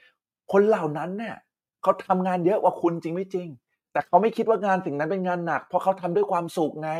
[0.52, 1.36] คนเหล่านั้นเนี่ย
[1.82, 3.48] เขาทำงานเยอะกว่าคุณจริงไม่จริง
[3.92, 6.90] แต่เขาไม่คิดว่างานสิ่งนั้นเป็นงานหนัก เพราะเขาทำด้วยความสุขไง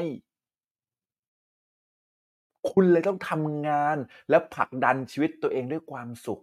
[2.71, 3.97] คุณเลยต้องทำงาน
[4.31, 6.41] และผลักดันชีวิตตัวเองด้วยความสุข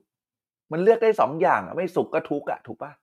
[0.71, 2.93] มันเลือกได้สองอย่างไม่สุขก็ทุกข์อะถูกปะ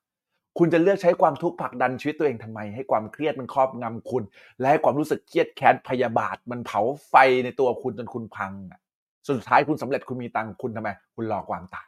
[0.59, 4.23] คุณจะเลือกใช้ความทุกข์ผลักดันชีวิตตัวเองทำไม ให้ความเครียดมันครอบงำคุณ
[4.59, 7.15] และให้ความรู้สึกเครียดแค้นพยาบาท มันเผาไฟ
[7.45, 8.81] ในตัวคุณจนคุณพังอะ
[9.29, 11.87] สุดท้ายคุณสำเร็จคุณมีตังค์คุณทำไม คุณรอความตาย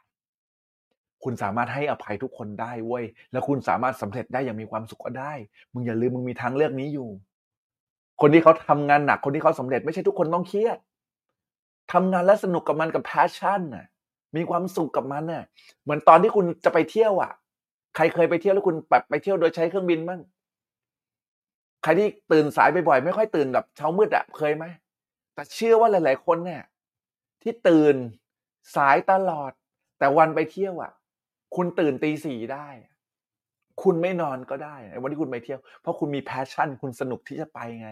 [1.23, 5.33] คุณสามารถให้อภัยทุกคนได้เว้ยแล้วคุณสามารถสำเร็จได้อย่างมีความสุขก็ได้
[5.73, 7.09] มึงอย่าลืมมึงมีทางเลือกนี้อยู่
[8.21, 10.77] คนที่เขาทำงานหนักคนที่เขาสำเร็จไม่ใช่ทุกคนต้องเครียด
[11.93, 13.85] ทำงานแล้วสนุกกับมันกับ passion น่ะ
[14.35, 15.43] มีความสุขกับมันน่ะ
[15.83, 17.31] เหมือนตอนที่คุณจะไปเที่ยวอะ
[17.95, 20.21] ใครเคยไปเที่ยวแล้วคุณแบบไปเที่ยวโดยใช้เครื่องบินบ้าง
[21.83, 24.65] ใครที่ตื่นสายบ่อยๆไม่ค่อยตื่นแบบเช้ามืดอะเคยไหม
[25.33, 26.63] แต่เชื่อว่าหลาย ๆ คนเนี่ย
[27.41, 27.95] ที่ตื่น
[28.75, 29.51] สายตลอด
[29.99, 30.91] แต่วันไปเที่ยวอะ
[31.55, 32.67] คุณตื่นตีสี่ได้
[33.83, 37.89] คุณไม่นอนก็ได้วันที่คุณไปเที่ยว เพราะคุณมี passion คุณสนุกที่จะไปไง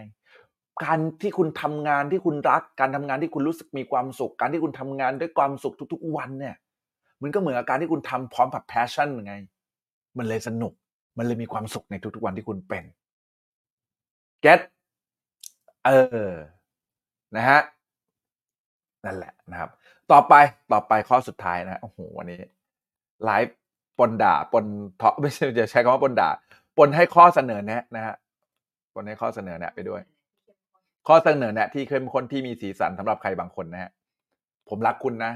[0.82, 6.56] การที่คุณทำงานที่คุณรัก การทำงานที่คุณรู้สึกมีความสุข การที่คุณทำงานด้วยความสุขทุก ๆ วันเนี่ย
[7.22, 9.34] มันก็เหมือนกับการที่คุณทำพร้อมกับ passion ไง
[10.18, 10.72] มันเลยสนุก
[11.18, 12.84] มันเลยมีความสุขในทุกๆ วันที่คุณเป็น
[14.44, 14.60] get
[15.84, 15.90] เอ
[16.28, 16.30] อ
[17.36, 17.60] นะฮะ
[19.04, 19.70] นั่นแหละนะครับ
[20.12, 20.34] ต่อไป
[20.72, 22.40] ต่อไปข้อสุดท้ายนะโอ้โหวันนี้
[23.24, 23.56] ไลฟ์
[23.98, 24.64] ปนด่าปน
[24.96, 26.28] เทาะไม่ใช่จะใช้คำว่าปนด่า
[26.78, 28.14] ปนให้ข้อเสนอแนะนะฮะ
[28.94, 30.02] ปนให้ข้อเสนอแนะไปด้วย
[31.08, 33.90] ข้อเสนอแนะที่เข้มข้นที่มีสีสันสำหรับใครบางคนนะฮะ
[34.68, 35.32] ผมรักคุณนะ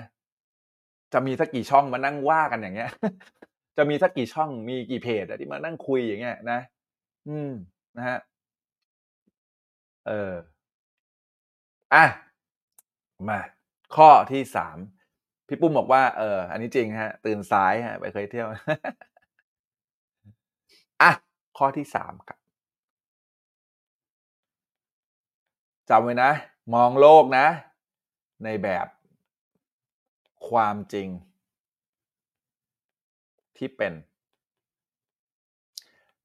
[1.13, 2.91] จะมีสักกี่ช่องมานั่งว่ากันอย่างเงี้ย
[3.77, 6.61] จะมีสักกี่ช่องมีกี่เพจที่มานั่งคุยอย่างเงี้ยนะ
[7.29, 7.53] อืม
[7.97, 8.19] นะฮะ
[10.07, 10.33] เออ
[11.93, 12.05] อะ
[13.29, 13.41] มา
[13.97, 14.79] ข้อที่สาม
[15.49, 18.47] พี่ปุ้มบอกว่าเอออันนี้จริงฮะ ตื่นสายฮะ ไปเคยเที่ยว
[21.03, 21.11] อะ
[21.59, 22.38] ข้อที่สามครับ
[25.91, 26.31] จำไว้นะ
[26.75, 27.47] มองโลกนะ
[28.45, 28.87] ในแบบ
[30.49, 31.09] ความจริง
[33.57, 33.93] ที่เป็น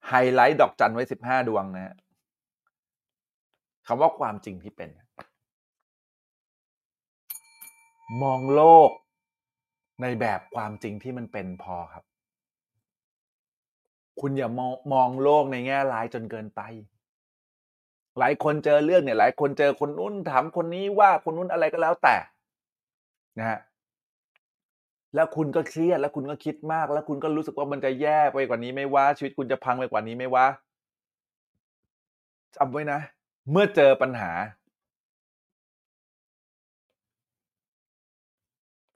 [0.07, 1.95] ไฮไลท์ดอกจันไว้สิบห้าดวงนะฮะ
[3.87, 4.89] คำว่าความจริงที่เป็น
[8.23, 8.89] มองโลก
[10.01, 12.03] ในแบบความจริงที่มันเป็นพอครับ
[14.19, 16.61] คุณอย่ามองมองโลกในแง่ร้ายจนเกินไป
[18.19, 22.15] หลายคนเจอเรื่องเนี่ย หลายคนเจอคนนู้นถามคนนี้ว่าคนนู้นอะไรก็แล้วแต่
[23.39, 23.59] นะฮะ
[25.15, 30.45] แล้วคุณก็เครียดแล้วคุณก็คิดมาก แล้วคุณก็รู้สึกว่ามันจะแย่ไปกว่านี้ไม่ว่าชีวิตคุณจะพังไปกว่านี้ไม่ว่า
[32.55, 32.99] จำไว้นะ
[33.51, 34.31] เมื่อเจอปัญหา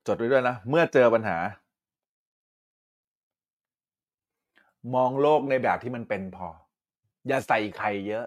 [0.07, 1.37] จดไว้ด้วยนะ เมื่อเจอปัญหา
[4.95, 6.47] มองโลกในแบบที่มันเป็นพอ
[7.27, 8.25] อย่าใส่ใครเยอะ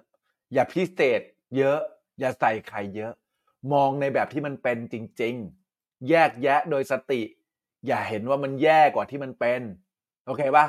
[0.52, 1.20] อย่าพิเศษ
[1.56, 1.78] เยอะ
[2.20, 3.12] อย่าใส่ใครเยอะ
[3.72, 5.34] มองในแบบที่มันเป็นจริง
[5.70, 7.20] ๆ แยกแยะโดยสติ
[7.86, 9.60] อย่าเห็นว่ามันแย่กว่าที่มันเป็น
[10.26, 10.66] โอเคปะ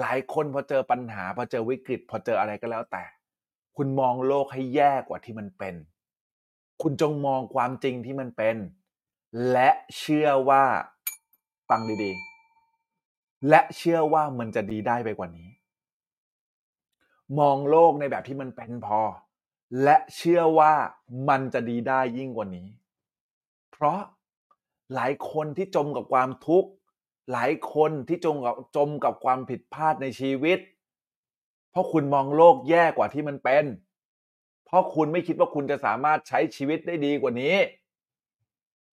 [0.00, 3.04] หลายคนพอเจอปัญหา พอเจอวิกฤต พอเจออะไรก็แล้วแต่
[3.76, 5.74] คุณมองโลกให้แย่กว่าที่มันเป็น
[6.82, 8.56] คุณจงมองความจริงที่มันเป็น
[9.50, 10.64] และเชื่อว่า
[11.68, 15.48] ฟังดีๆ และเชื่อว่ามันจะดีได้ไปกว่านี้
[17.38, 19.00] มองโลกในแบบที่มันเป็นพอ
[19.82, 20.74] และเชื่อว่า
[21.28, 22.68] มันจะดีได้ยิ่งกว่านี้
[23.72, 24.00] เพราะ
[24.94, 26.70] หลายคนที่จมกับความทุกข์
[27.32, 30.58] หลายคนที่จมกับจมกับความผิดพลาดในชีวิต
[31.70, 33.64] เพราะคุณมองโลกแย่กว่าที่มันเป็น
[34.66, 37.56] เพราะคุณไม่คิดว่าคุณจะสามารถใช้ชีวิตได้ดีกว่านี้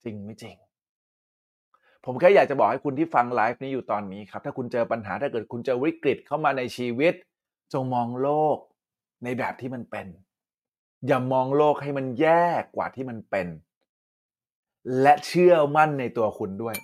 [0.04, 0.56] จริงไม่จริง
[2.04, 7.14] ผมแค่อยากจะบอกให้คุณที่ฟังไลฟ์นี้อยู่ตอนนี้ครับ ถ้าคุณเจอปัญหาถ้าเกิดคุณเจอวิกฤตเข้ามาในชีวิต
[7.72, 8.58] จงมองโลก
[9.24, 10.06] ในแบบที่มันเป็น
[11.06, 12.46] อย่ามองโลกให้มันแย่
[12.76, 13.48] กว่าที่มันเป็น
[15.00, 16.76] และเชื่อมั่นในตัวคุณด้วย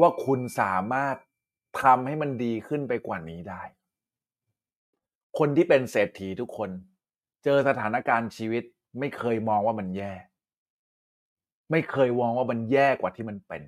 [0.00, 1.16] ว่าคุณสามารถ
[1.82, 3.62] ทำให้มันดีขึ้นไปกว่านี้ได้
[5.38, 6.70] คนที่เป็นเศรษฐีทุกคน
[7.44, 8.64] เจอสถานการณ์ชีวิต
[8.98, 10.12] ไม่เคยมองว่ามันแย่
[11.70, 13.62] ไม่เคยมองว่ามันแย่กว่าที่มันเป็น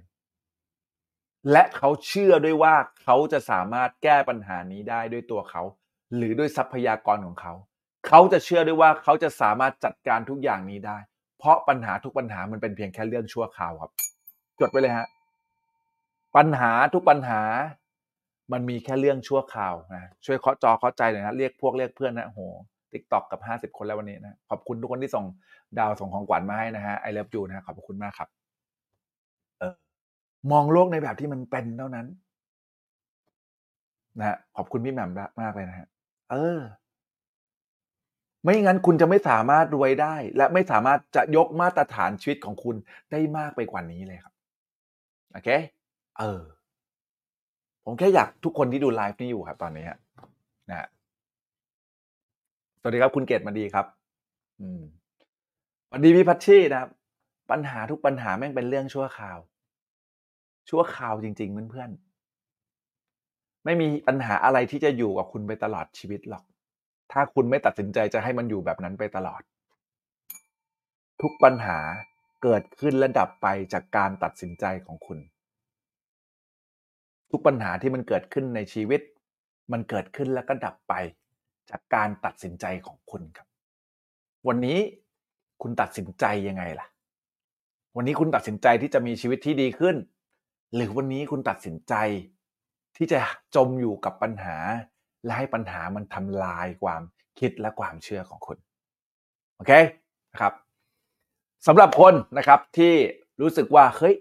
[1.52, 5.62] และเขาเชื่อด้วยว่าเขาจะสามารถแก้ปัญหานี้ได้ด้วยตัวเขา
[6.16, 7.54] หรือด้วยทรัพยากรของเขา
[8.08, 10.98] เขาจะเชื่อด้วยว่าเขาจะสามารถจัดการทุกอย่างนี้ได้
[11.38, 13.92] เพราะปัญหาทุกปัญหามันเป็นเพียงแค่เรื่องชั่วคราวครับ
[14.60, 15.06] จดไว้เลยฮะ
[16.36, 17.42] ปัญหาทุกปัญหา
[18.52, 22.40] มันมีแค่เรื่องชั่วคราวนะช่วยเคาะจอเคาะใจหน่อยนะเรียกพวกเรียกเพื่อนนะโอ้โห
[22.92, 25.24] TikTok กับห้าสิบคนแล้ววันนี้นะขอบคุณทุกคนที่ส่ง
[25.78, 28.28] ดาวส่งของขวัญมาให้นะฮะ I love you นะฮะขอบคุณมากครับ
[30.52, 32.06] มองโลกในแบบที่มันเป็นเท่านั้น
[34.18, 35.10] นะฮะขอบคุณพี่แหม่ม
[35.40, 35.88] มากเลยนะฮะ
[36.30, 36.58] เออ
[38.42, 42.76] ไม่งั้นคุณจะไม่สามารถรวยได้ และไม่สามารถจะยกมาตรฐานชีวิตของคุณ
[43.10, 44.34] ได้มากไปกว่านี้เลยครับ
[45.32, 45.48] โอเค
[46.18, 46.40] เออ
[47.84, 49.84] ผมแค่อยากทุกคนที่ดูไลฟ์นี้อยู่ครับ ตอนนี้
[50.70, 50.88] นะฮะ
[52.80, 53.86] สวัสดีครับคุณเกตมาดีครับ
[54.60, 54.82] อืม
[55.88, 56.90] สวัสดีพี่พัชชีนะครับ
[57.50, 59.38] ปัญหาทุกปัญหาแม่งเป็นเรื่องชั่วคราว
[60.68, 66.44] ชั่วคราวจริง ๆ เพื่อนๆ ไม่มีปัญหาอะไรที่จะอยู่กับคุณไปตลอดชีวิตหรอก
[67.12, 69.42] ถ้าคุณไม่ตัดสินใจจะให้มันอยู่แบบนั้นไปตลอด
[71.20, 71.78] ทุกปัญหา
[72.42, 75.18] เกิดขึ้นและดับไปจากการตัดสินใจของคุณ
[77.30, 79.00] ทุกปัญหาที่มันเกิดขึ้นในชีวิต
[79.72, 80.94] มันเกิดขึ้นแล้วก็ดับไป
[81.70, 83.48] จากการตัดสินใจของคุณครับ
[84.48, 84.78] วันนี้
[85.62, 86.86] คุณตัดสินใจยังไงล่ะ
[87.96, 89.96] วันนี้คุณตัดสินใจที่จะมีชีวิตที่ดีขึ้น
[90.74, 91.94] หรือวันนี้คุณตัดสินใจ
[92.96, 93.18] ที่จะ
[93.56, 94.56] จมอยู่กับปัญหา
[95.24, 97.02] และให้ปัญหามันทำลายความ
[97.38, 98.58] คิดและความเชื่อของคุณ
[99.56, 99.72] โอเค
[100.32, 100.54] นะครับ
[101.66, 102.94] สำหรับคนนะครับที่
[103.40, 104.14] รู้สึกว่าเฮ้ย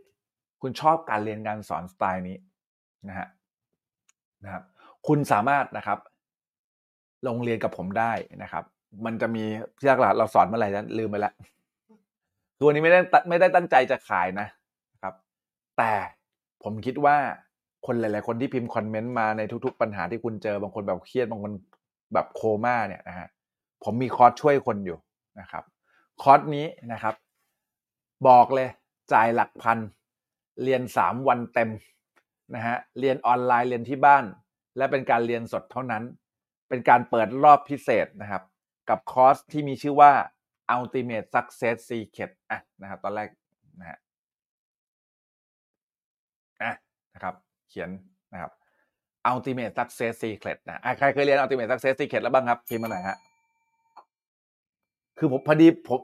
[0.61, 2.37] คุณชอบการเรียนการสอนสไตล์นี้
[3.07, 3.27] นะฮะ
[4.43, 4.63] นะครับ
[5.07, 5.99] คุณสามารถนะครับ
[7.27, 8.63] ลงเรียนกับผมได้นะครับ
[9.05, 9.43] มันจะมี
[9.77, 11.33] พี่ยักหลาเราสอนเมื่อไหร่นั้นลืมไปแล้ว
[12.59, 14.47] ตัวนี้ไม่ได้ไม่ได้ตั้งใจจะขายนะ
[15.01, 15.13] ครับ
[15.77, 15.91] แต่
[16.63, 17.17] ผมคิดว่า
[17.85, 21.53] คนหลาย ๆ คนที่พิมพ์คอมเมนต์มาในทุก ๆ ปัญหาที่คุณเจอบางคนแบบเครียดบางคน
[22.13, 23.27] แบบโคม่าเนี่ยนะฮะ
[23.83, 24.97] ผมมีคอร์สช่วยคนอยู่
[25.39, 25.63] นะครับ
[26.21, 27.15] คอร์สนี้นะครับ
[28.27, 28.69] บอกเลย
[29.13, 29.79] จ่ายหลักพัน
[30.63, 31.69] เรียนสามวันเต็ม
[32.55, 34.25] นะฮะเรียนออนไลน์เรียนที่บ้าน
[34.77, 36.03] และเป็นการเรียนสดเท่านั้น
[36.69, 38.43] เป็นการเปิดรอบพิเศษนะครับ
[38.89, 40.11] กับคอร์สที่มีชื่อว่า
[40.75, 43.29] Ultimate Success Secret อะนะครับตอนแรก
[43.79, 43.97] นะฮะ
[46.61, 46.73] อะ
[47.19, 47.35] นะครับ
[47.69, 47.89] เขียน
[48.33, 48.51] นะครับ
[49.31, 53.17] Ultimate Success Secret นะอะใครเคยเรียน Ultimate Success Secret แล้วบ้างครับพิมพ์มาหน่อยฮะ
[55.17, 55.99] คือผมพอดีผม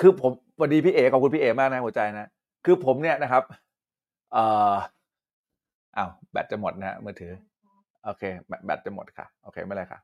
[0.00, 2.30] คือผมพอดีพี่เอขอบคุณพี่เอมากนะหัวใจนะ
[2.64, 3.42] คือผมเนี่ยนะครับ
[4.32, 4.74] เอ่อ
[5.96, 7.32] อ้าวแบตจะหมดนะฮะมือถือ
[8.04, 10.00] โอเคแบตแบตจะหมดค่ะ โอเคไม่เป็นไรค่ะ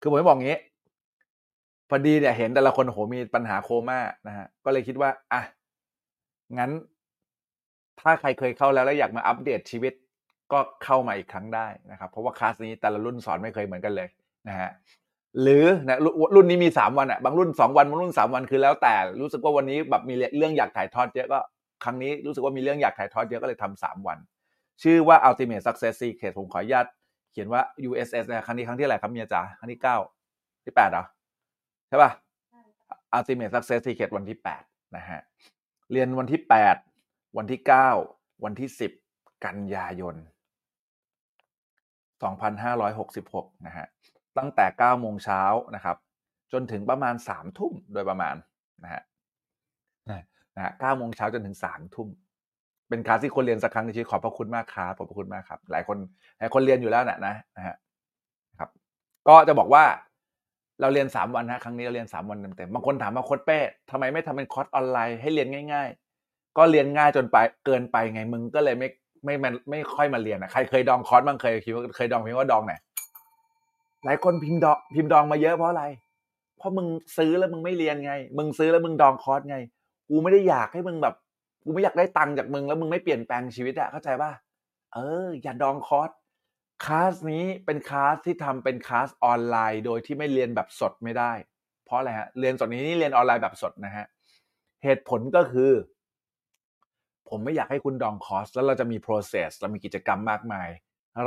[0.00, 0.58] คือผมจะบอกงี้
[1.88, 5.42] พอดีเนี่ยเห็นแต่ละคนโหมีปัญหาโคม่านะฮะก็เลยคิดว่าอะ
[6.58, 6.70] งั้น
[8.00, 9.92] ถ้าใครเคยเข้าแล้วแล้วอยากมาอัปเดตชีวิต
[10.52, 14.08] ก็เข้ามาอีกครั้งได้นะครับ เพราะว่าคลาสนี้แต่ละรุ่นสอนไม่เคยเหมือนกันเลย
[14.48, 14.70] นะฮะ
[15.42, 21.38] หรือนะรุ่นรุ่นนี้มีสามวันอะบางรุ่นสองวันบางรุ่นสามวันคือแล้วแต่รู้สึกว่าวันนี้แบบมีเรื่องอยากถ่ายทอดเยอะก็
[21.84, 24.18] ครั้งนี้รู้สึกว่ามีเรื่องอยากถ่ายทอดเยอะก็เลยทำสามวัน
[24.82, 26.86] ชื่อว่า Ultimate Success Secret ผมขออนุญาต
[27.32, 29.96] เขียนว่า USS นะครั้งนี้ครั้งที่อะไหรครับเมียจ๋าครั้งที่เก้า
[30.64, 31.04] ที่แปดเหรอ
[31.88, 32.10] ใช่ป่ะ
[33.16, 34.62] Ultimate Success Secret วันที่แปด
[34.96, 35.20] นะฮะ
[35.92, 36.76] เรียนวันที่แปด
[37.36, 37.90] วันที่เก้า
[38.44, 38.92] วันที่สิบ
[39.46, 40.14] กันยายน
[42.70, 43.86] 2566 นะฮะ
[44.38, 45.42] ตั้งแต่ 9 โมงเช้า
[45.74, 45.96] นะครับ
[46.52, 48.34] จนถึงประมาณ 3 ทุ่มโดยประมาณ
[48.84, 49.02] นะฮะ
[50.56, 52.08] นะฮะ9โมงเช้าจนถึง 3 ทุ่ม
[52.88, 55.96] เป็นคลาสที่คนเรียนสักครั้งในชีวิตขอบพระคุณมากครับขอบพระคุณมากครับ หลายคน
[56.38, 57.76] หลายคนเรียนอยู่แล้วนะนะนะฮะ
[58.58, 58.70] ครับ
[59.28, 59.84] ก็จะบอกว่า
[60.80, 63.58] เราเรียน 3 วันนะครั้งนี้เราเรียน 3 วันเต็มๆบางคนถามมาโค้ชเป้
[63.90, 66.07] ทำไมไม่ทำเป็นคอร์สออนไลน์ให้เรียนง่ายๆ
[66.58, 67.36] ก็เรียนง่ายจนไป
[67.66, 68.88] เกินไปไงมึงก็เลยไม่
[69.24, 72.74] ไม่ไม่ไม่ค่อยมาเรียนนะใครเคยดองคอร์สบ้างเคยคิดว่าเคยดองพิมพ์ว่าดองไหน
[74.04, 75.84] หลายคนพิมพ์ดองพิมพ์ดองมาเยอะเพราะอะไร
[76.58, 76.86] เพราะมึง
[77.16, 79.56] ซื้อแล้วมึงไม่เรียนไง มึงซื้อแล้วมึงดองคอร์สไง
[80.10, 81.14] กูไม่ได้อยากให้มึงแบบ
[81.64, 84.30] กูไม่อยากได้ตังค์จากมึงแล้วมึงไม่เปลี่ยนแปลงชีวิตอะเข้าใจป่ะ
[84.94, 86.10] เออ อย่าดองคอร์ส
[86.84, 91.32] คลาสนี้เป็นคลาสที่ทำเป็นคลาสออนไลน์ โดยที่ไม่เรียนแบบสดไม่ได้
[91.84, 94.06] เพราะอะไรฮะเรียนสดนี้นี่เรียนออนไลน์แบบสดนะฮะ
[94.84, 95.70] เหตุผลก็คือ
[97.28, 100.68] ผมไม่อยากให้คุณดองคอร์สแล้วเราจะมี process เรามีกิจกรรมมากมาย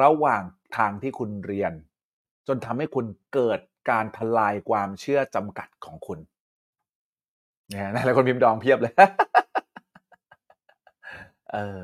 [0.01, 0.43] ระหว่าง
[0.77, 1.73] ทางที่คุณเรียน
[2.47, 6.19] จนทำให้คุณเกิดการทลายความเชื่อจำกัดของคุณ
[7.69, 8.93] เนี่ยนะหลายคนพิมพ์ดองเพียบเลย
[11.51, 11.83] เออ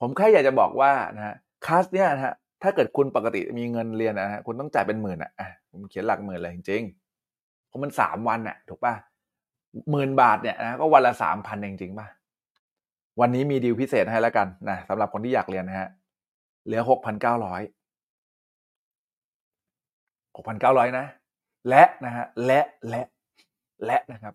[0.00, 1.34] ผมแค่อยากจะบอกว่านะฮะ
[1.66, 8.94] คลาสเนี่ยนะฮะถ้าเกิดคุณปกติมีเงินเรียนนะฮะคุณต้องจ่ายเป็นหมื่นอะอะผมเขียนหลักหมื่นเลยจริงๆเพราะมันสามวันอะ ถูกป่ะ
[9.90, 12.08] หมื่นบาทเนี่ยนะก็วันละสามพันจริงๆป่ะ
[13.20, 15.88] วันนี้มีดีลพิเศษให้แล้วกันนะสำหรับคนที่อยากเรียนนะฮะ
[16.64, 17.62] เหลือหกพันเก้าร้อย
[20.36, 21.06] หกพันเก้าร้อยนะ
[21.68, 23.02] และนะฮะและและ
[23.84, 24.34] และนะครับ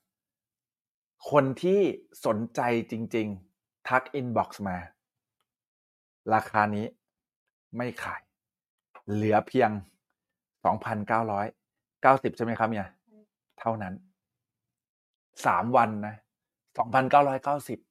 [1.31, 1.79] คนที่
[2.25, 2.61] สนใจ
[2.91, 4.77] จริง ๆ ทักอินบ็อกซ์มา
[6.33, 6.85] ราคานี้
[7.77, 8.21] ไม่ขาย
[9.13, 9.69] เหลือเพียง
[11.23, 12.87] 2,990ใช่ไหมครับเนี่ย
[13.59, 13.93] เท่านั้น
[15.45, 16.15] สามวันนะ
[16.87, 17.86] 2,990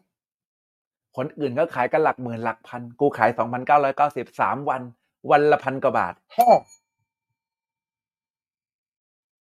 [1.17, 3.31] คนอื่นก็ขายกันหลักหมื่นหลักพัน กูขาย
[3.85, 4.83] 2,990สามวัน
[5.31, 6.49] วันละพันกว่าบาทแฮ่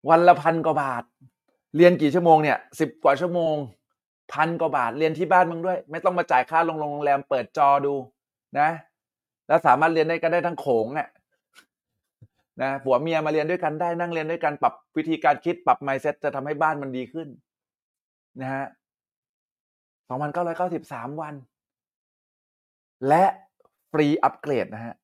[0.10, 1.04] วันละพันกว่าบาท
[1.76, 3.56] เรียนกี่ชั่วโมงเนี่ยสิบกว่าชั่วโมง
[4.34, 7.94] พันกว่าบาทเรียนที่บ้านมึงด้วย ไม่ต้องมาจ่ายค่าโรงโรงแรมเปิดจอดู
[8.60, 8.70] นะ
[9.48, 11.08] แล้วสามารถเรียนได้กันได้ทั้งโขงอะ
[12.62, 17.28] นะผัวเมียมาเรียนด้วยกันได้นั่งเรียนด้วยกันปรับวิธีการคิดปรับ mindset จะทำให้บ้านมันดีขึ้น
[18.42, 18.66] นะฮะ
[20.08, 21.34] สองพันเก้าร้อยเก้าสิบสามวัน
[23.08, 23.24] และ
[23.92, 24.96] ฟรีอัปเกรดนะฮะ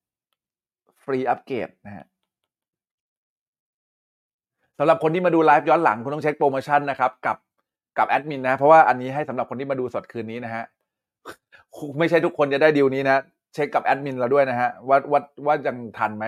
[1.04, 2.04] ฟรีอัปเกรดนะฮะ
[4.78, 7.36] สำหรับคนที่มาดูไลฟ์ย้อนหลังคุณต้องเช็คโปรโมชั่นนะครับ กับ
[7.98, 10.64] กับแอดมินนะ เพราะว่าอันนี้ให้สำหรับคนที่มาดูสดคืนนี้นะฮะ
[11.98, 13.16] ไม่ใช่ทุกคนจะได้ดีลนี้นะ
[13.54, 16.26] เช็คกับแอดมินเราด้วยนะฮะว่าว่าว่ายังทันไหม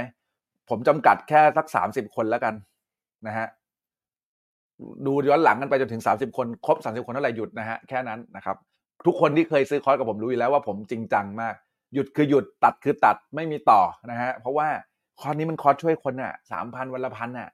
[0.68, 2.54] ผมจำกัดแค่สักสามสิบคนแล้วกัน
[3.26, 3.46] นะฮะ
[5.06, 8.56] ดูย้อนหลังกันไปจนถึงสามสิบคน ครบสามสิบคนเท่าไหร่หยุดนะฮะ แค่นั้นนะครับ
[9.06, 11.54] ทุกคนที่เคยซื้อคอร์สกับผมรู้อยู่แล้วว่าผมจริงจังมาก
[11.94, 14.68] หยุดคือหยุดตัดคือตัดไม่มีต่อนะฮะเพราะว่า
[15.20, 17.48] คอร์สนี้มันคอร์สช่วยคนอะสามพันวันละพันอะ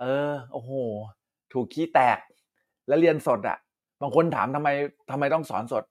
[0.00, 0.70] เออโอ้โห
[1.52, 2.18] ถูกขี้แตก
[2.88, 3.58] แล้วเรียนสดอะ
[4.00, 4.68] บางคนถามทำไม
[5.10, 5.84] ทำไมต้องสอนสด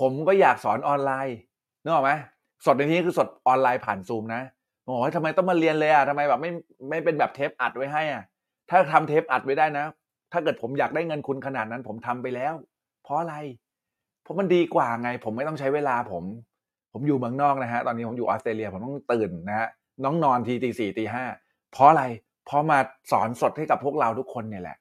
[0.00, 1.38] ผมก็อยากสอนออนไลน์
[1.82, 2.12] นึกออกไหม
[2.66, 4.42] สดในที่นี้คือสดออนไลน์ผ่านซูมนะ
[4.94, 6.50] บอกว่าทำไมต้องมาเรียนเลยอะทำไมแบบไม่
[6.90, 8.22] ไม่เป็นแบบเทปอัดไว้ให้อะ
[8.70, 9.84] ถ้าทำเทปอัดไว้ได้นะ
[10.32, 12.54] ถ้าเกิดผมอยากได้เงินคุณขนาดนั้น ผมทำไปแล้ว
[13.02, 13.34] เพราะอะไร
[14.24, 16.24] เพราะมันดีกว่าไง ผมไม่ต้องใช้เวลาผม
[16.92, 19.68] ผมอยู่เมืองนอกนะฮะตอนนี้ผมอยู่ออสเตรเลียผมต้องตื่นนะฮะ
[20.04, 21.24] น้องนอนทีตีสี่ตีห้า
[21.72, 22.04] เพราะอะไร
[22.46, 22.78] เพราะมา
[23.12, 24.76] สอนสดให้กับพวกเราทุกคนเนี่ยแหละ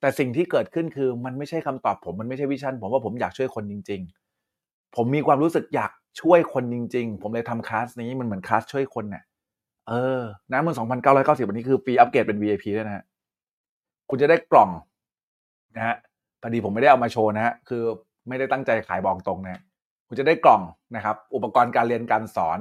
[0.00, 4.00] แต่สิ่งที่เกิดขึ้นคือมันไม่ใช่คำตอบผมมันไม่ใช่วิชั่น ผมว่าผมอยากช่วยคนจริง
[4.48, 9.24] ๆ ผมมีความรู้สึกอยากช่วยคนจริง ๆ ผมเลยทำคลาสนี้มันเหมือนคลาสช่วยคนเนี่ย
[9.88, 13.04] เออนะมันสองพันเก้าร้อยเก้าสิบวันนี้คือฟรีอัปเกรดเป็น VIP ด้วยนะฮะ
[14.10, 14.70] คุณจะได้กล่อง
[15.76, 15.96] นะฮะ
[16.42, 17.82] พอดีผมไม่ได้เอามาโชว์นะฮะคือ
[18.28, 19.62] ไม่ได้ตั้งใจขายบอกตรงนะฮะ
[20.08, 20.62] คุณจะได้กล่อง
[20.96, 22.58] นะครับ อุปกรณ์การเรียนการสอน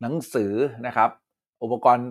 [0.00, 0.52] หนังสือ
[0.86, 1.10] นะครับ
[1.62, 2.06] อุปกรณ์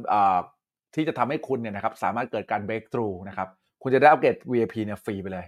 [0.95, 3.49] ที่จะทำให้คุณเนี่ยนะครับ สามารถเกิดการ break through นะครับ
[3.81, 5.45] คุณจะได้อัปเกรด VIP เนี่ยฟรีไปเลย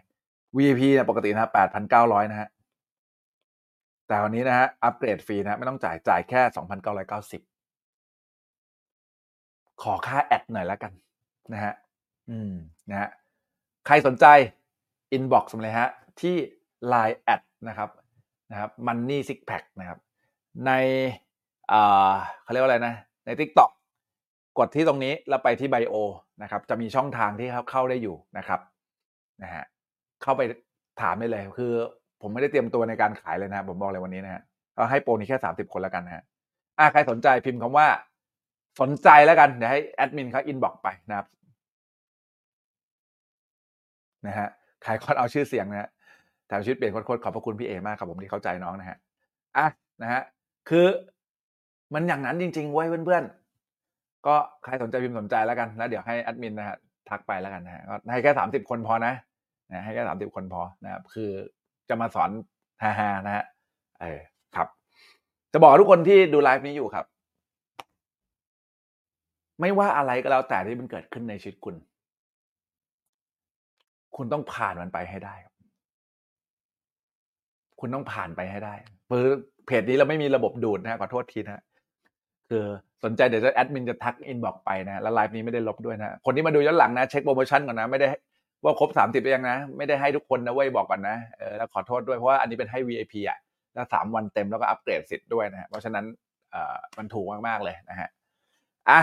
[0.58, 2.50] VIP เนี่ยปกตินะแปดพันเก้าร้อยนะฮะ
[4.08, 7.42] แต่วันนี้นะฮะอัปเกรดฟรีนะไม่ต้องจ่ายจ่ายแค่สองพันเก้าร้อยเก้าสิบ
[9.82, 10.92] ขอค่าแอดหน่อยแล้วกัน
[11.54, 11.74] นะฮะ
[12.30, 12.54] อืม
[12.90, 13.10] นะฮะ
[13.86, 14.26] ใครสนใจ
[15.16, 15.90] inbox มาเลยฮะ
[16.22, 16.36] ที่
[16.94, 17.90] Line แอดนะครับ
[18.52, 20.00] นะครับ Money Six Pack นะครับ
[20.66, 20.72] ใน
[22.44, 22.96] เขาเรียกว่าอะไรนะ
[23.26, 23.72] ใน TikTok
[24.58, 25.96] กดที่ตรงนี้แล้วไปที่ไบโอ
[26.42, 28.60] นะครับจะมีช่องทางที่เข้าได้อยู่นะครับ
[29.44, 29.64] นะฮะ
[30.24, 30.42] เข้าไป
[31.02, 31.74] ถามได้เลย คือ
[32.22, 34.42] ผมไม่ได้เตรียมตัวในการขายเลยนะผมบอกเลยวันนี้นะฮะ
[34.78, 36.24] ก็ให้โปรนี้แค่สามสิบคนแล้วกันนะฮะ
[36.80, 37.88] อะใครสนใจพิมพ์คำว่า
[38.82, 41.28] สนใจแล้วกัน เดี๋ยวให้แอดมินเขาอินบอกไปนะครับ
[44.26, 44.48] นะฮะ
[44.86, 45.90] ขายคอนเอาชื่อเสียงนะฮะ
[46.52, 48.98] แต่ชีวิตเปลี่ยนโคตรขอบพระคุณพี่เอมากครับผมที่เข้าใจน้องนะฮะ
[49.58, 49.68] อะ
[50.02, 50.22] นะฮะ
[50.70, 50.86] คือ
[51.94, 56.78] มันอย่างนั้นจริงๆเว้ยเพื่อนๆ ก็ใครสนใจพิมพ์สนใจแล้วกันแล้วเดี๋ยวให้แอดมินนะฮะ
[57.10, 59.14] ทักไปแล้วกันนะฮะก็ให้แค่สามสิบคนพอนะ
[59.72, 61.32] นะให้แค่สามสิบคนพอนะครับคือ
[61.90, 62.30] จะมาสอน
[62.82, 63.44] ฮาๆนะฮะ
[64.02, 64.20] เออ
[64.56, 64.68] ครับ
[65.54, 67.06] จะบอกทุกคนที่ดูไลฟ์นี้อยู่ครับ
[69.60, 71.76] ไม่ว่าอะไรก็แล้วแต่ที่มันเกิดขึ้นในชีวิตคุณ
[74.16, 75.36] คุณต้องผ่านมันไปให้ได้
[77.82, 78.76] คุณต้องผ่านไปให้ได้
[79.08, 79.28] เพอ
[79.66, 81.64] เพจนี้เราไม่มีระบบดูดนะขอโทษทีนะ
[82.50, 82.66] คือ
[83.04, 88.08] สนใจเดี๋ยวจะแอดมินจะทักอินบอกไปนะแล้วไลฟ์นี้ไม่ได้ลบด้วยนะคนที่มาดูย้อนหลังนะเช็คโปรโมชั่นก่อนนะไม่ได้
[88.64, 93.40] ว่าครบสามสิบยังนะ ไม่ได้ให้ทุกคนนะเว้ยบอกก่อนนะเออแล้วขอโทษด้วยเพราะว่าอันนี้เป็นให้ VIP อะ
[93.74, 96.06] แล้วสามวันเต็มแล้วก็อัปเกรดสิทธิ์ด้วยนะเพราะฉะนั้น
[96.52, 98.10] เอ่อมันถูกมากๆเลยนะฮะ
[98.90, 99.00] อะ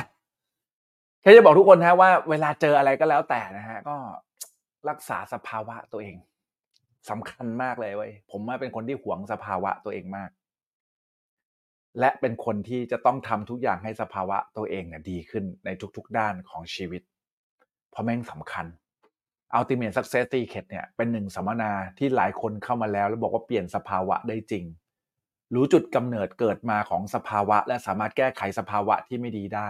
[1.22, 3.96] แค่จะบอกทุกคนนะว่าเวลาเจออะไรก็แล้วแต่นะฮะก็
[4.88, 6.16] รักษาสภาวะตัวเอง
[7.10, 10.30] สำคัญมากเลยเว้ยผมว่าเป็นคนที่หวงสภาวะตัวเองมาก
[12.00, 17.02] และเป็นคนที่จะต้องทำทุกอย่างให้สภาวะตัวเองเนี่ยดีขึ้นในทุก ๆ ด้านของชีวิต
[17.90, 18.66] เพราะแม่งสำคัญ
[19.58, 24.64] Ultimate Success Secret เนี่ยเป็นหนึ่งสัมมนาที่หลายคนเข้ามาแล้ว แล้วบอกว่าเปลี่ยนสภาวะได้จริง
[25.54, 29.68] รู้จุดกำเนิดเกิดมาของสภาวะ และสามารถแก้ไขสภาวะที่ไม่ดีได้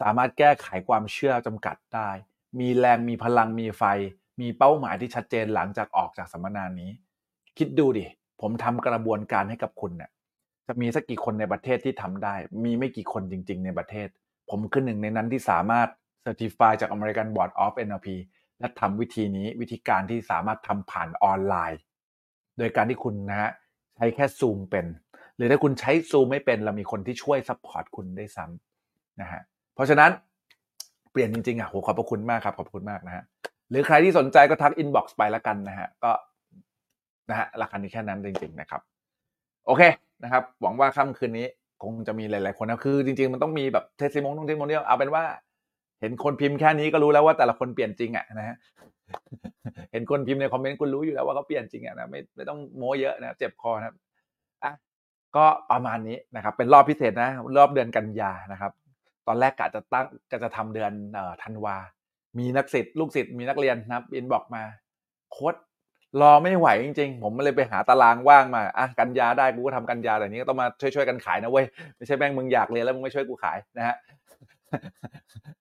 [0.00, 2.10] สามารถแก้ไขความเชื่อจำกัดได้
[2.60, 3.82] มีแรงมีพลังมีไฟ
[4.40, 6.90] มีเป้าหมายที่ชัดเจนหลังจากออกจากสัมมนานี้
[7.58, 8.06] คิดดูดิ
[8.40, 10.10] ผมทำกระบวนการให้กับคุณเนี่ย
[10.66, 12.34] จะมีสักกี่คนในประเทศที่ทำได้
[12.64, 14.08] มีไม่กี่คนจริง ๆ ในประเทศ
[14.50, 15.88] ผมคือหนึ่งในนั้นที่สามารถ
[16.24, 18.08] Certify จาก American Board of NLP
[18.58, 21.80] และทำวิธีนี้วิธีการที่สามารถทำผ่านออนไลน์
[22.58, 23.50] โดยการที่คุณนะฮะ
[23.96, 24.86] ใช้แค่ซูมเป็น
[25.36, 29.42] หรือถ้าคุณใช้ซูมไม่เป็นเรามีคนที่ช่วย support คุณได้ซ้ำนะฮะ
[29.74, 30.10] เพราะฉะนั้น
[31.12, 33.24] เปลี่ยนจริงๆอะโหขอบพระคุณมากครับ ขอบคุณมากนะฮะ
[33.70, 36.12] หรือใครที่สนใจก็ทักอินบ็อกซ์ไปแล้วกันนะฮะก็
[37.30, 38.80] นะฮะราคานี้แค่นั้นจริง ๆ นะครับ
[39.66, 39.82] โอเค
[40.24, 41.46] นะครับ หวังว่าค่ำคืนนี้
[41.82, 45.24] คงจะมีหลาย ๆ คนนะคือ จริง ๆ มันต้องมีแบบ testimo ต้อง testimonial เอาเป็นว่า
[46.00, 48.56] เห็นคนพิมพ์แค่นี้ก็รู้แล้วว่าแต่ละคนเปลี่ยนจริงอะนะฮะ
[49.92, 53.96] เห็นคนพิมพ์ในคอมเมนต์คุณรู้อยู่แล้วว่าเขาเปลี่ยนจริงอะนะไม่ไม่ต้องโม้เยอะนะเจ็บคอนะครับ
[54.64, 54.72] อะ
[55.36, 58.72] ก็ประมาณนี้นะครับ เป็นรอบพิเศษนะ รอบเดือนกันยานะครับ
[59.26, 61.76] ตอนแรกกะจะตั้งก็จะทำเดือนเอ่อธันวา
[62.38, 64.62] มีนักศิษย์ลูกศิษย์มีนักเรียนนะครับอินบอกมา
[65.32, 65.54] โค้ด
[66.20, 71.66] รอไม่ไหวจริง ๆ ผมเลยไปหาตารางว่างมาอะกันยาได้กูก็ทำกันยาแต่นี้ก็ต้องมาช่วยๆกันขายนะเว้ย
[71.96, 73.96] ไม่ใช่แม่งมึงอยากเรียนแล้วมึงไม่ช่วยกูขายนะฮะ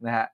[0.05, 0.25] นะฮะ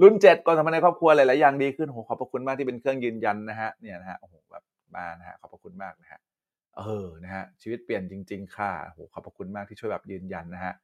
[0.00, 4.64] รุ่นเจ็ดก่อนทำในครอบครัวหลายๆอย่างดีขึ้นโหขอบพระคุณมากที่เป็นเครื่องยืนยันนะฮะเนี่ยนะฮะโอ้โหแบบ
[4.96, 6.20] มานะฮะขอบพระคุณมากนะฮะ
[6.76, 10.74] เออนะฮะชีวิตเปลี่ยนจริง ๆ ค่ะโหขอบพระคุณมากที่ช่วยแบบยืนยันนะฮะ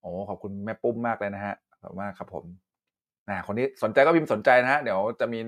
[0.00, 2.44] โอ้ขอบคุณแม่ปุ้มมากเลยนะฮะขอบมากครับผม
[3.28, 5.40] นะคนที่สนใจก็พิมพ์สนใจนะฮะเดี๋ยวจะมี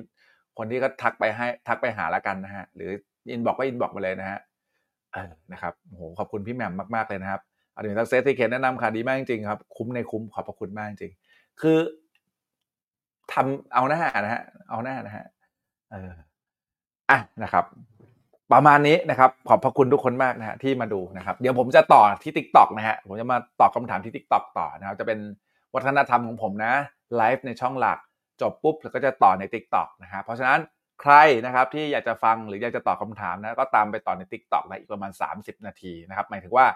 [0.58, 2.90] คนที่ก็ทักไปให้ทักไปหาแล้วกันนะฮะหรือ
[3.30, 4.38] อินบอกก็อินบอกมาเลยนะฮะ
[5.12, 7.40] เออนะครับโอ้โหขอบคุณพี่แหม่มมากๆเลยนะครับ
[7.74, 11.78] อันนี้ทักเซสที่เคนแนะนำค่ะดีมากจริงๆครับ คุ้มในคุ้มขอบพระคุณมากจริงๆคือ
[13.32, 15.24] ทำเอาหน้านะฮะเอาหน้านะฮะ
[15.92, 16.10] เออ
[17.10, 17.64] อะนะครับ
[18.52, 24.38] ประมาณนี้นะครับ ขอบพระคุณทุกคนมากนะฮะที่มาดูนะครับ เดี๋ยวผมจะต่อที่ t ิ k t o k นะฮะผมจะมาตอบคำถามที่ t ิ k t o
[24.40, 25.18] k ต่อนะครับ จะเป็น
[25.74, 26.74] วัฒนธรรมของผมนะ
[27.16, 27.98] ไลฟ์ในช่องหลัก
[28.40, 30.60] จบปุ๊บแล้วก็จะต่อใน t ิ k t o k นะฮะเพราะฉะนั้น
[31.02, 31.14] ใคร
[31.44, 36.66] นะครับที่อยากจะฟังหรืออยากจะตอบคำถามนะก็ตามไปต่อใน t ิ k t o k นะอีกประมาณ 30 นาทีนะครับหมายถึงว่า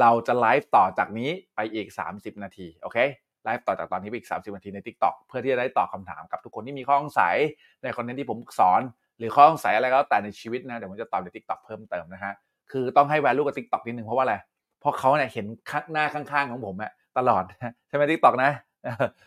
[0.00, 2.98] เราจะไลฟ์ต่อจากนี้ไปอีก 30 นาทีโอเค
[3.44, 7.36] ไลฟ์ต่อจากตอนนี้ไปอีก 30 นาทีใน TikTok เพื่อที่จะได้ตอบคำถามกับทุกคนที่มีข้อสงสัย
[7.82, 8.80] ในคอนเทนต์ที่ผมสอน
[9.18, 12.32] หรือข้อสงสัยอะไรก็แล้วแต่ในชีวิตนะเดี๋ยวผมจะตอบใน TikTok เพิ่มเติมนะฮะ
[12.70, 14.36] คือต้องให้ value กับ TikTok นิดนึงเพราะว่าอะไร
[14.80, 17.42] เพราะเขาเนี่ยเห็นข้างหน้าข้างๆของผมอะตลอด
[17.88, 18.50] ใช่ไหม TikTok นะ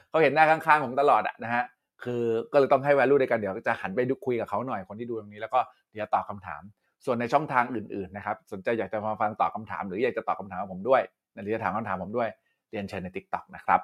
[0.10, 1.64] เขาเห็นหน้าข้างๆผมตลอดอะนะฮะ
[2.04, 5.60] คือก็เลยต้องให้ value ด้วยกันเดี๋ยวจะหันไปดูคุยกับเขาหน่อยคนที่ดูตรงนี้แล้วก็
[5.92, 6.62] เดี๋ยวตอบคำถาม
[7.06, 11.02] ส่วนในช่องทางอื่นๆนะครับสนใจอยากจะมาฟังตอบคำถาม หรืออยากจะตอบคำถามกับผมด้วย
[11.44, 12.28] หรือจะถามคำถามผมด้วย
[12.72, 13.80] เรียนเชิญใน TikTok นะครับ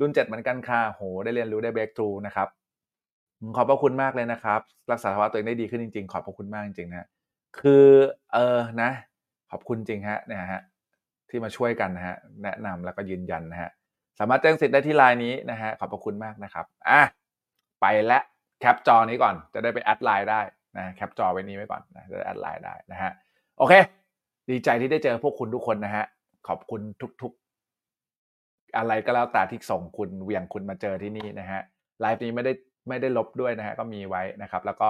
[0.00, 2.48] รุ่นเจ็ดเหมือนกันค่ะโหได้เรียนรู้ได้ breakthrough นะครับ
[3.56, 4.60] ขอบพระคุณมากเลยนะครับ
[4.92, 7.08] รักษาภาวะตัวเองได้ดีขึ้นจริง ๆ ขอบพระคุณมากจริงๆนะ
[7.60, 7.86] คือ
[8.32, 8.90] เออนะ
[9.50, 10.62] ขอบคุณจริงฮะเนี่ยฮะ
[11.30, 13.70] ที่มาช่วยกันนะฮะแนะนำแล้วก็ยืนยันนะฮะ
[14.18, 17.00] สามารถแจ้งสิทธิ์ได้ที่ไลน์นี้นะฮะขอบพระคุณมากนะครับอะ
[17.80, 18.18] ไปและ
[18.60, 20.40] แคปจอนี้ก่อนจะได้ไปแอดไลน์ได้
[20.76, 23.10] นะแคปจอไว้นี้ไว้ก่อนนะจะได้แอดไลน์ได้นะฮะ
[23.58, 23.74] โอเค
[24.50, 26.04] ดีใจที่ได้เจอพวกคุณทุกคนนะฮะ
[26.48, 26.80] ขอบคุณ
[27.22, 31.60] ทุกๆ อะไรก็แล้วแต่ที่ส่งคุณเหวี่ยงคุณมาเจอที่นี่นะฮะ
[32.00, 32.52] ไลฟ์นี้ไม่ได้
[32.88, 34.88] ไม่ได้ลบด้วยนะฮะก็มีไว้นะครับ แล้วก็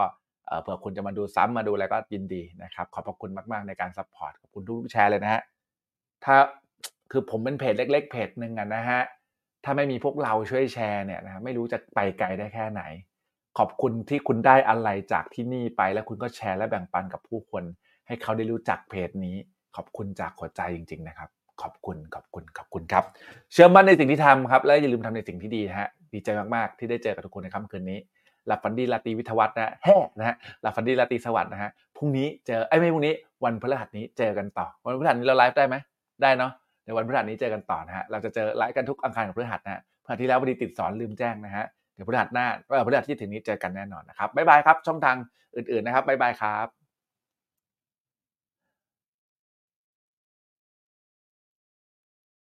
[0.62, 5.42] เผื่อคุณจะมาดูซ้ำมาดูอะไรก็ยินดีนะครับ ขอบพระคุณมากๆในการ support ขอบคุณทุกๆแชร์เลยนะฮะ
[6.24, 6.36] ถ้า
[7.10, 9.00] คือผมเป็นเพจเล็ก ๆ เพจหนึ่งอะนะฮะ
[9.66, 12.82] ถ้าไม่มีพวกเราช่วยแชร์เนี่ยนะไม่รู้จะไปไกลได้แค่ไหน
[13.58, 17.64] ขอบคุณที่คุณได้อะไรจากที่นี่ไป แล้วคุณก็แชร์และแบ่งปันกับผู้คน
[18.06, 19.36] ให้เขาได้รู้จักเพจนี้
[19.76, 21.28] ขอบคุณจากหัวใจจริง ๆ นะครับ
[21.62, 23.04] ขอบคุณขอบคุณขอบคุณครับ
[23.52, 27.98] เชื่อมั่นในสิ่งที่ทำครับ และอย่าลืมทำในสิ่งที่ดีฮะดีใจมากๆ ที่ได้เจอกับทุกคนในค่ำคืนนี้
[28.46, 33.14] หลับฝันดีราตรีวิทวัฒนะฮะแฮ่นะฮะหลับฝันดีราตรีสวัสดิ์นะฮะพรุ่งนี้เจอไอ้ไม่พรุ่งนี้
[33.44, 35.76] วันพฤหัสนี้เจอกันต่อ วันพฤหัสนี้เราไลฟ์ได้ไหม
[36.22, 36.52] ได้เนาะ
[36.86, 41.64] ในวันพฤหัสนี้เจอกันต่อนะฮะเราจะเจอไลฟ์กันทุกอังคารกับพฤหัสนะฮะพฤหัสที่แล้วพอดีติดสอนลืมแจ้งนะฮะ
[41.94, 45.16] เดี๋ยวพฤหัสหน้าเออพฤหัสที่ถึงนี้เจอกันแน่นอนนะครับบ๊ายบายครับช่องทาง
[45.56, 46.85] อื่นๆนะครับบ๊ายบายครับ